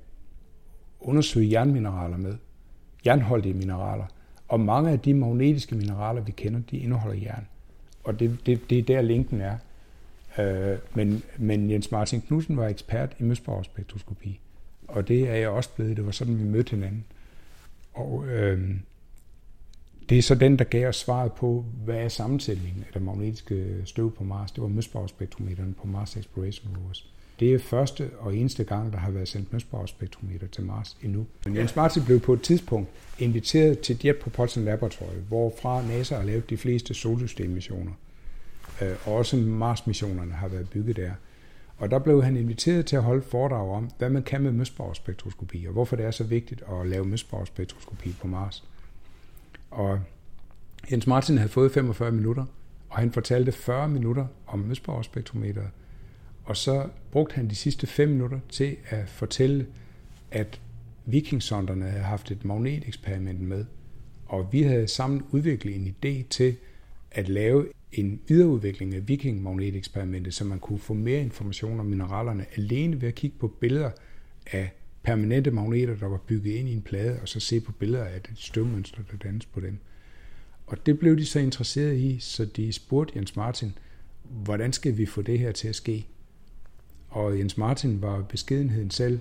undersøge 0.99 1.51
jernmineraler 1.51 2.17
med. 2.17 2.35
Jernholdige 3.05 3.53
mineraler. 3.53 4.05
Og 4.47 4.59
mange 4.59 4.91
af 4.91 4.99
de 4.99 5.13
magnetiske 5.13 5.75
mineraler, 5.75 6.21
vi 6.21 6.31
kender, 6.31 6.59
de 6.71 6.77
indeholder 6.77 7.21
jern. 7.23 7.47
Og 8.03 8.19
det, 8.19 8.37
det, 8.45 8.69
det 8.69 8.79
er 8.79 8.83
der 8.83 9.01
linken 9.01 9.41
er. 9.41 9.57
Øh, 10.39 10.77
men, 10.95 11.23
men 11.37 11.71
Jens 11.71 11.91
Martin 11.91 12.21
Knudsen 12.21 12.57
var 12.57 12.67
ekspert 12.67 13.15
i 13.19 13.23
Møsborg 13.23 13.65
spektroskopi. 13.65 14.39
Og 14.87 15.07
det 15.07 15.29
er 15.29 15.35
jeg 15.35 15.49
også 15.49 15.69
blevet. 15.75 15.97
Det 15.97 16.05
var 16.05 16.11
sådan, 16.11 16.39
vi 16.39 16.43
mødte 16.43 16.69
hinanden. 16.69 17.05
Og 17.93 18.27
øh, 18.27 18.69
det 20.09 20.17
er 20.17 20.21
så 20.21 20.35
den, 20.35 20.59
der 20.59 20.65
gav 20.65 20.87
os 20.87 20.95
svaret 20.95 21.31
på, 21.31 21.65
hvad 21.85 21.95
er 21.95 22.07
sammensætningen 22.07 22.83
af 22.87 22.93
det 22.93 23.01
magnetiske 23.01 23.81
støv 23.85 24.15
på 24.15 24.23
Mars. 24.23 24.51
Det 24.51 24.61
var 24.61 24.67
Møsborg 24.69 25.09
spektrometeren 25.09 25.75
på 25.81 25.87
Mars 25.87 26.17
Exploration 26.17 26.77
Rovers. 26.77 27.11
Det 27.39 27.53
er 27.53 27.59
første 27.59 28.09
og 28.19 28.35
eneste 28.35 28.63
gang, 28.63 28.93
der 28.93 28.99
har 28.99 29.11
været 29.11 29.27
sendt 29.27 29.53
Møsborg 29.53 29.89
spektrometer 29.89 30.47
til 30.47 30.63
Mars 30.63 30.97
endnu. 31.03 31.25
Men 31.45 31.55
Jens 31.55 31.75
Martin 31.75 32.03
blev 32.05 32.19
på 32.19 32.33
et 32.33 32.41
tidspunkt 32.41 32.89
inviteret 33.19 33.79
til 33.79 33.99
Jet 34.05 34.17
Propulsion 34.17 34.65
Laboratory, 34.65 35.15
hvorfra 35.27 35.87
NASA 35.87 36.15
har 36.15 36.23
lavet 36.23 36.49
de 36.49 36.57
fleste 36.57 36.93
solsystemmissioner 36.93 37.91
og 39.05 39.13
også 39.15 39.37
Mars-missionerne 39.37 40.33
har 40.33 40.47
været 40.47 40.69
bygget 40.69 40.95
der. 40.95 41.11
Og 41.77 41.91
der 41.91 41.99
blev 41.99 42.23
han 42.23 42.37
inviteret 42.37 42.85
til 42.85 42.95
at 42.95 43.03
holde 43.03 43.21
foredrag 43.21 43.69
om, 43.69 43.89
hvad 43.97 44.09
man 44.09 44.23
kan 44.23 44.41
med 44.41 44.51
Møsborg-spektroskopi, 44.51 45.65
og 45.65 45.73
hvorfor 45.73 45.95
det 45.95 46.05
er 46.05 46.11
så 46.11 46.23
vigtigt 46.23 46.63
at 46.71 46.87
lave 46.87 47.05
Møsborg-spektroskopi 47.05 48.15
på 48.21 48.27
Mars. 48.27 48.63
Og 49.71 49.99
Jens 50.91 51.07
Martin 51.07 51.37
havde 51.37 51.49
fået 51.49 51.71
45 51.71 52.11
minutter, 52.11 52.45
og 52.89 52.97
han 52.97 53.11
fortalte 53.11 53.51
40 53.51 53.89
minutter 53.89 54.25
om 54.47 54.59
Møsborg-spektrometeret. 54.59 55.69
Og 56.43 56.57
så 56.57 56.89
brugte 57.11 57.35
han 57.35 57.49
de 57.49 57.55
sidste 57.55 57.87
5 57.87 58.09
minutter 58.09 58.39
til 58.49 58.77
at 58.89 59.09
fortælle, 59.09 59.67
at 60.31 60.61
vikingsonderne 61.05 61.85
havde 61.85 62.03
haft 62.03 62.31
et 62.31 62.45
magneteksperiment 62.45 63.41
med, 63.41 63.65
og 64.25 64.47
vi 64.51 64.63
havde 64.63 64.87
sammen 64.87 65.23
udviklet 65.31 65.75
en 65.75 65.95
idé 65.95 66.27
til 66.29 66.55
at 67.11 67.29
lave 67.29 67.67
en 67.91 68.21
videreudvikling 68.27 68.95
af 68.95 69.07
vikingmagneteksperimentet, 69.07 70.33
så 70.33 70.45
man 70.45 70.59
kunne 70.59 70.79
få 70.79 70.93
mere 70.93 71.21
information 71.21 71.79
om 71.79 71.85
mineralerne 71.85 72.45
alene 72.55 73.01
ved 73.01 73.07
at 73.07 73.15
kigge 73.15 73.37
på 73.39 73.47
billeder 73.47 73.91
af 74.51 74.71
permanente 75.03 75.51
magneter, 75.51 75.95
der 75.95 76.07
var 76.07 76.17
bygget 76.17 76.51
ind 76.51 76.69
i 76.69 76.73
en 76.73 76.81
plade, 76.81 77.19
og 77.21 77.27
så 77.27 77.39
se 77.39 77.59
på 77.59 77.71
billeder 77.71 78.05
af 78.05 78.21
det 78.21 78.31
støvmønster, 78.35 79.01
der 79.11 79.17
dannes 79.17 79.45
på 79.45 79.59
dem. 79.59 79.77
Og 80.67 80.85
det 80.85 80.99
blev 80.99 81.17
de 81.17 81.25
så 81.25 81.39
interesseret 81.39 81.97
i, 81.97 82.17
så 82.19 82.45
de 82.45 82.73
spurgte 82.73 83.13
Jens 83.15 83.35
Martin, 83.35 83.77
hvordan 84.23 84.73
skal 84.73 84.97
vi 84.97 85.05
få 85.05 85.21
det 85.21 85.39
her 85.39 85.51
til 85.51 85.67
at 85.67 85.75
ske? 85.75 86.07
Og 87.09 87.39
Jens 87.39 87.57
Martin 87.57 88.01
var 88.01 88.21
beskedenheden 88.21 88.91
selv, 88.91 89.19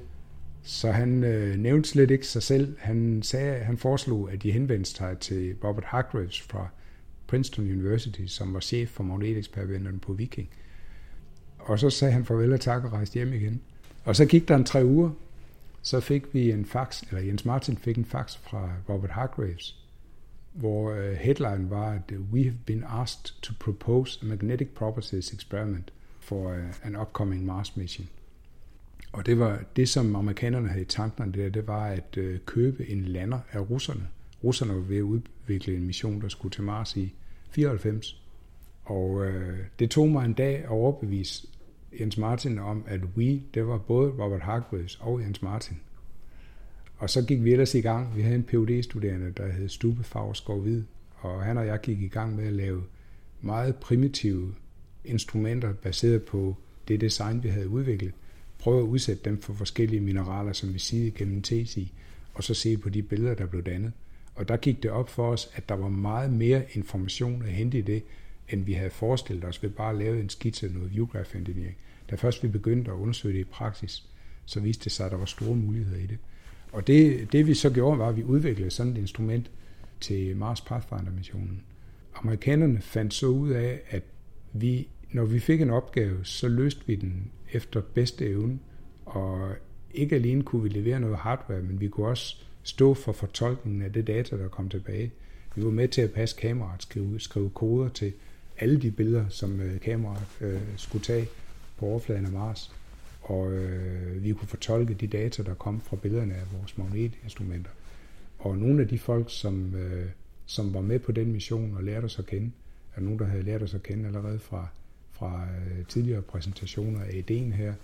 så 0.62 0.90
han 0.90 1.24
øh, 1.24 1.56
nævnte 1.56 1.88
slet 1.88 2.10
ikke 2.10 2.26
sig 2.26 2.42
selv. 2.42 2.76
Han, 2.78 3.22
sagde, 3.22 3.64
han 3.64 3.78
foreslog, 3.78 4.32
at 4.32 4.42
de 4.42 4.52
henvendte 4.52 4.90
sig 4.90 5.18
til 5.18 5.56
Robert 5.64 5.84
Hargraves 5.84 6.40
fra 6.40 6.68
Princeton 7.26 7.64
University, 7.64 8.26
som 8.26 8.54
var 8.54 8.60
chef 8.60 8.88
for 8.88 9.04
magneteksperimenterne 9.04 9.98
på 9.98 10.12
Viking. 10.12 10.48
Og 11.58 11.78
så 11.78 11.90
sagde 11.90 12.12
han 12.12 12.24
farvel 12.24 12.52
og 12.52 12.60
tak 12.60 12.84
og 12.84 12.92
rejste 12.92 13.14
hjem 13.14 13.32
igen. 13.32 13.60
Og 14.04 14.16
så 14.16 14.26
gik 14.26 14.48
der 14.48 14.56
en 14.56 14.64
tre 14.64 14.84
uger, 14.84 15.10
så 15.82 16.00
fik 16.00 16.34
vi 16.34 16.50
en 16.50 16.64
fax, 16.64 17.02
eller 17.02 17.22
Jens 17.22 17.44
Martin 17.44 17.76
fik 17.76 17.98
en 17.98 18.04
fax 18.04 18.36
fra 18.36 18.70
Robert 18.88 19.10
Hargraves, 19.10 19.76
hvor 20.52 20.92
øh, 20.92 21.12
headline 21.12 21.70
var, 21.70 21.92
at 21.92 22.12
øh, 22.12 22.32
we 22.32 22.42
have 22.42 22.58
been 22.66 22.84
asked 22.88 23.42
to 23.42 23.54
propose 23.60 24.18
a 24.22 24.26
magnetic 24.26 24.68
properties 24.74 25.32
experiment 25.32 25.92
for 26.20 26.50
øh, 26.50 26.64
an 26.82 26.96
upcoming 26.96 27.44
Mars 27.44 27.76
mission. 27.76 28.08
Og 29.12 29.26
det 29.26 29.38
var 29.38 29.62
det, 29.76 29.88
som 29.88 30.16
amerikanerne 30.16 30.68
havde 30.68 30.82
i 30.82 30.84
tankerne 30.84 31.32
der, 31.32 31.48
det 31.48 31.66
var 31.66 31.86
at 31.86 32.18
købe 32.46 32.90
en 32.90 33.04
lander 33.04 33.38
af 33.52 33.70
russerne. 33.70 34.08
Russerne 34.44 34.74
var 34.74 34.80
ved 34.80 34.96
at 34.96 35.02
udvikle 35.02 35.76
en 35.76 35.86
mission, 35.86 36.20
der 36.20 36.28
skulle 36.28 36.52
til 36.52 36.62
Mars 36.62 36.96
i 36.96 37.14
94. 37.50 38.22
Og 38.84 39.24
øh, 39.24 39.58
det 39.78 39.90
tog 39.90 40.08
mig 40.08 40.24
en 40.24 40.32
dag 40.32 40.56
at 40.56 40.68
overbevise 40.68 41.46
Jens 42.00 42.18
Martin 42.18 42.58
om, 42.58 42.84
at 42.86 43.00
we, 43.16 43.42
det 43.54 43.66
var 43.66 43.78
både 43.78 44.10
Robert 44.10 44.40
Hargreaves 44.40 44.98
og 45.00 45.20
Jens 45.20 45.42
Martin. 45.42 45.76
Og 46.98 47.10
så 47.10 47.24
gik 47.24 47.44
vi 47.44 47.52
ellers 47.52 47.74
i 47.74 47.80
gang. 47.80 48.16
Vi 48.16 48.22
havde 48.22 48.34
en 48.34 48.44
phd 48.44 48.82
studerende 48.82 49.32
der 49.36 49.52
hed 49.52 49.68
Stube 49.68 50.04
Fagerskov 50.04 50.60
Hvid, 50.60 50.82
og 51.16 51.42
han 51.42 51.58
og 51.58 51.66
jeg 51.66 51.80
gik 51.80 52.02
i 52.02 52.08
gang 52.08 52.36
med 52.36 52.46
at 52.46 52.52
lave 52.52 52.82
meget 53.40 53.76
primitive 53.76 54.54
instrumenter 55.04 55.72
baseret 55.72 56.22
på 56.22 56.56
det 56.88 57.00
design, 57.00 57.42
vi 57.42 57.48
havde 57.48 57.68
udviklet. 57.68 58.12
Prøve 58.58 58.78
at 58.78 58.86
udsætte 58.86 59.24
dem 59.24 59.40
for 59.42 59.52
forskellige 59.52 60.00
mineraler, 60.00 60.52
som 60.52 60.74
vi 60.74 60.78
siger 60.78 61.10
gennem 61.10 61.42
tesi, 61.42 61.92
og 62.34 62.44
så 62.44 62.54
se 62.54 62.76
på 62.76 62.88
de 62.88 63.02
billeder, 63.02 63.34
der 63.34 63.46
blev 63.46 63.62
dannet. 63.62 63.92
Og 64.36 64.48
der 64.48 64.56
gik 64.56 64.82
det 64.82 64.90
op 64.90 65.08
for 65.08 65.32
os, 65.32 65.50
at 65.54 65.68
der 65.68 65.74
var 65.74 65.88
meget 65.88 66.32
mere 66.32 66.62
information 66.72 67.42
at 67.42 67.52
hente 67.52 67.78
i 67.78 67.80
det, 67.80 68.02
end 68.48 68.64
vi 68.64 68.72
havde 68.72 68.90
forestillet 68.90 69.44
os 69.44 69.62
ved 69.62 69.70
bare 69.70 69.90
at 69.90 69.96
lave 69.98 70.20
en 70.20 70.28
skitse 70.28 70.66
af 70.66 70.72
noget 70.72 70.90
viewgraph 70.90 71.36
engineering. 71.36 71.76
Da 72.10 72.16
først 72.16 72.42
vi 72.42 72.48
begyndte 72.48 72.90
at 72.90 72.96
undersøge 72.96 73.34
det 73.34 73.40
i 73.40 73.50
praksis, 73.50 74.04
så 74.44 74.60
viste 74.60 74.84
det 74.84 74.92
sig, 74.92 75.06
at 75.06 75.12
der 75.12 75.18
var 75.18 75.24
store 75.24 75.56
muligheder 75.56 75.98
i 75.98 76.06
det. 76.06 76.18
Og 76.72 76.86
det, 76.86 77.32
det 77.32 77.46
vi 77.46 77.54
så 77.54 77.70
gjorde, 77.70 77.98
var, 77.98 78.08
at 78.08 78.16
vi 78.16 78.24
udviklede 78.24 78.70
sådan 78.70 78.92
et 78.92 78.98
instrument 78.98 79.50
til 80.00 80.36
Mars 80.36 80.60
Pathfinder-missionen. 80.60 81.62
Amerikanerne 82.14 82.80
fandt 82.80 83.14
så 83.14 83.26
ud 83.26 83.50
af, 83.50 83.80
at 83.90 84.02
vi, 84.52 84.88
når 85.12 85.24
vi 85.24 85.38
fik 85.38 85.60
en 85.60 85.70
opgave, 85.70 86.24
så 86.24 86.48
løste 86.48 86.86
vi 86.86 86.94
den 86.94 87.30
efter 87.52 87.80
bedste 87.80 88.26
evne, 88.26 88.58
og 89.04 89.54
ikke 89.94 90.14
alene 90.14 90.42
kunne 90.42 90.62
vi 90.62 90.68
levere 90.68 91.00
noget 91.00 91.16
hardware, 91.16 91.62
men 91.62 91.80
vi 91.80 91.88
kunne 91.88 92.06
også 92.06 92.46
stå 92.68 92.94
for 92.94 93.12
fortolkningen 93.12 93.82
af 93.82 93.92
det 93.92 94.06
data, 94.06 94.36
der 94.36 94.48
kom 94.48 94.68
tilbage. 94.68 95.12
Vi 95.54 95.64
var 95.64 95.70
med 95.70 95.88
til 95.88 96.00
at 96.00 96.12
passe 96.12 96.36
kameraet, 96.36 96.82
skrive, 96.82 97.20
skrive 97.20 97.50
koder 97.50 97.88
til 97.88 98.12
alle 98.58 98.82
de 98.82 98.90
billeder, 98.90 99.28
som 99.28 99.60
øh, 99.60 99.80
kameraet 99.80 100.26
øh, 100.40 100.60
skulle 100.76 101.04
tage 101.04 101.28
på 101.78 101.86
overfladen 101.86 102.26
af 102.26 102.32
Mars 102.32 102.72
og 103.28 103.52
øh, 103.52 104.24
vi 104.24 104.32
kunne 104.32 104.48
fortolke 104.48 104.94
de 104.94 105.06
data, 105.06 105.42
der 105.42 105.54
kom 105.54 105.80
fra 105.80 105.96
billederne 105.96 106.34
af 106.34 106.52
vores 106.58 106.78
magnetinstrumenter. 106.78 107.70
Og 108.38 108.58
nogle 108.58 108.82
af 108.82 108.88
de 108.88 108.98
folk, 108.98 109.26
som, 109.28 109.74
øh, 109.74 110.06
som 110.46 110.74
var 110.74 110.80
med 110.80 110.98
på 110.98 111.12
den 111.12 111.32
mission 111.32 111.76
og 111.76 111.84
lærte 111.84 112.04
os 112.04 112.18
at 112.18 112.26
kende, 112.26 112.50
er 112.96 113.00
nogen, 113.00 113.18
der 113.18 113.24
havde 113.24 113.42
lært 113.42 113.62
os 113.62 113.74
at 113.74 113.82
kende 113.82 114.06
allerede 114.06 114.38
fra, 114.38 114.68
fra 115.12 115.46
øh, 115.46 115.86
tidligere 115.86 116.22
præsentationer 116.22 117.00
af 117.00 117.14
ideen 117.14 117.52
her, 117.52 117.74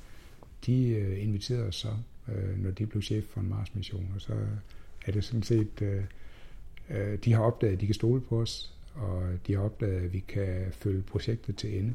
de 0.66 0.88
øh, 0.88 1.22
inviterede 1.22 1.68
os 1.68 1.76
så, 1.76 1.88
øh, 2.28 2.62
når 2.62 2.70
de 2.70 2.86
blev 2.86 3.02
chef 3.02 3.24
for 3.24 3.40
en 3.40 3.48
Mars-mission, 3.48 4.12
og 4.14 4.20
så 4.20 4.32
er 5.06 5.12
det 5.12 5.24
sådan 5.24 5.42
set, 5.42 5.82
øh, 5.82 6.02
øh, 6.90 7.18
de 7.24 7.32
har 7.32 7.42
opdaget, 7.42 7.72
at 7.72 7.80
de 7.80 7.86
kan 7.86 7.94
stole 7.94 8.20
på 8.20 8.40
os, 8.40 8.74
og 8.94 9.22
de 9.46 9.54
har 9.54 9.60
opdaget, 9.60 10.04
at 10.04 10.12
vi 10.12 10.18
kan 10.28 10.66
følge 10.72 11.02
projektet 11.02 11.56
til 11.56 11.78
ende. 11.78 11.94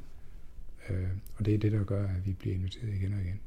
Øh, 0.89 1.07
og 1.37 1.45
det 1.45 1.53
er 1.53 1.57
det, 1.57 1.71
der 1.71 1.83
gør, 1.83 2.03
at 2.03 2.25
vi 2.25 2.33
bliver 2.33 2.55
inviteret 2.55 2.93
igen 2.93 3.13
og 3.13 3.21
igen. 3.21 3.39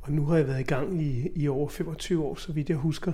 Og 0.00 0.12
nu 0.12 0.26
har 0.26 0.36
jeg 0.36 0.46
været 0.46 0.60
i 0.60 0.64
gang 0.64 1.02
i, 1.02 1.32
i 1.34 1.48
over 1.48 1.68
25 1.68 2.24
år, 2.24 2.34
så 2.34 2.52
vidt 2.52 2.68
jeg 2.68 2.76
husker. 2.76 3.12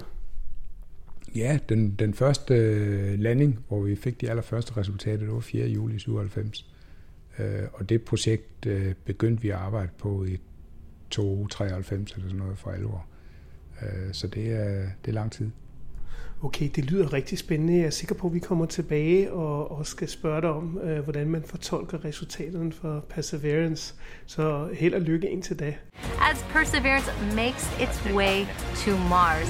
Ja, 1.34 1.58
den, 1.68 1.90
den 1.90 2.14
første 2.14 2.54
øh, 2.54 3.18
landing, 3.18 3.64
hvor 3.68 3.82
vi 3.82 3.96
fik 3.96 4.20
de 4.20 4.30
allerførste 4.30 4.76
resultater, 4.76 5.18
det 5.18 5.32
var 5.32 5.40
4. 5.40 5.66
juli 5.66 5.98
97. 5.98 6.66
Øh, 7.38 7.62
og 7.72 7.88
det 7.88 8.02
projekt 8.02 8.66
øh, 8.66 8.94
begyndte 9.04 9.42
vi 9.42 9.48
at 9.48 9.56
arbejde 9.56 9.90
på 9.98 10.24
i 10.24 10.38
293 11.14 12.12
eller 12.12 12.28
sådan 12.28 12.38
noget 12.38 12.58
for 12.58 12.70
alvor. 12.70 13.06
Øh, 13.82 14.12
så 14.12 14.26
det 14.26 14.52
er, 14.52 14.86
det 15.04 15.08
er 15.08 15.12
lang 15.12 15.32
tid. 15.32 15.50
Okay, 16.42 16.70
det 16.76 16.84
lyder 16.84 17.12
rigtig 17.12 17.38
spændende. 17.38 17.76
Jeg 17.76 17.86
er 17.86 17.90
sikker 17.90 18.14
på, 18.14 18.26
at 18.26 18.34
vi 18.34 18.38
kommer 18.38 18.66
tilbage 18.66 19.32
og, 19.32 19.70
og 19.70 19.86
skal 19.86 20.08
spørge 20.08 20.40
dig 20.40 20.50
om, 20.50 20.78
øh, 20.78 21.04
hvordan 21.04 21.28
man 21.28 21.42
fortolker 21.42 22.04
resultaterne 22.04 22.72
for 22.72 23.04
Perseverance. 23.08 23.94
Så 24.26 24.68
held 24.74 24.94
og 24.94 25.00
lykke 25.00 25.30
indtil 25.30 25.58
da. 25.58 25.74
As 26.32 26.46
Perseverance 26.52 27.10
makes 27.36 27.80
its 27.82 28.14
way 28.14 28.46
to 28.84 28.90
Mars, 29.08 29.48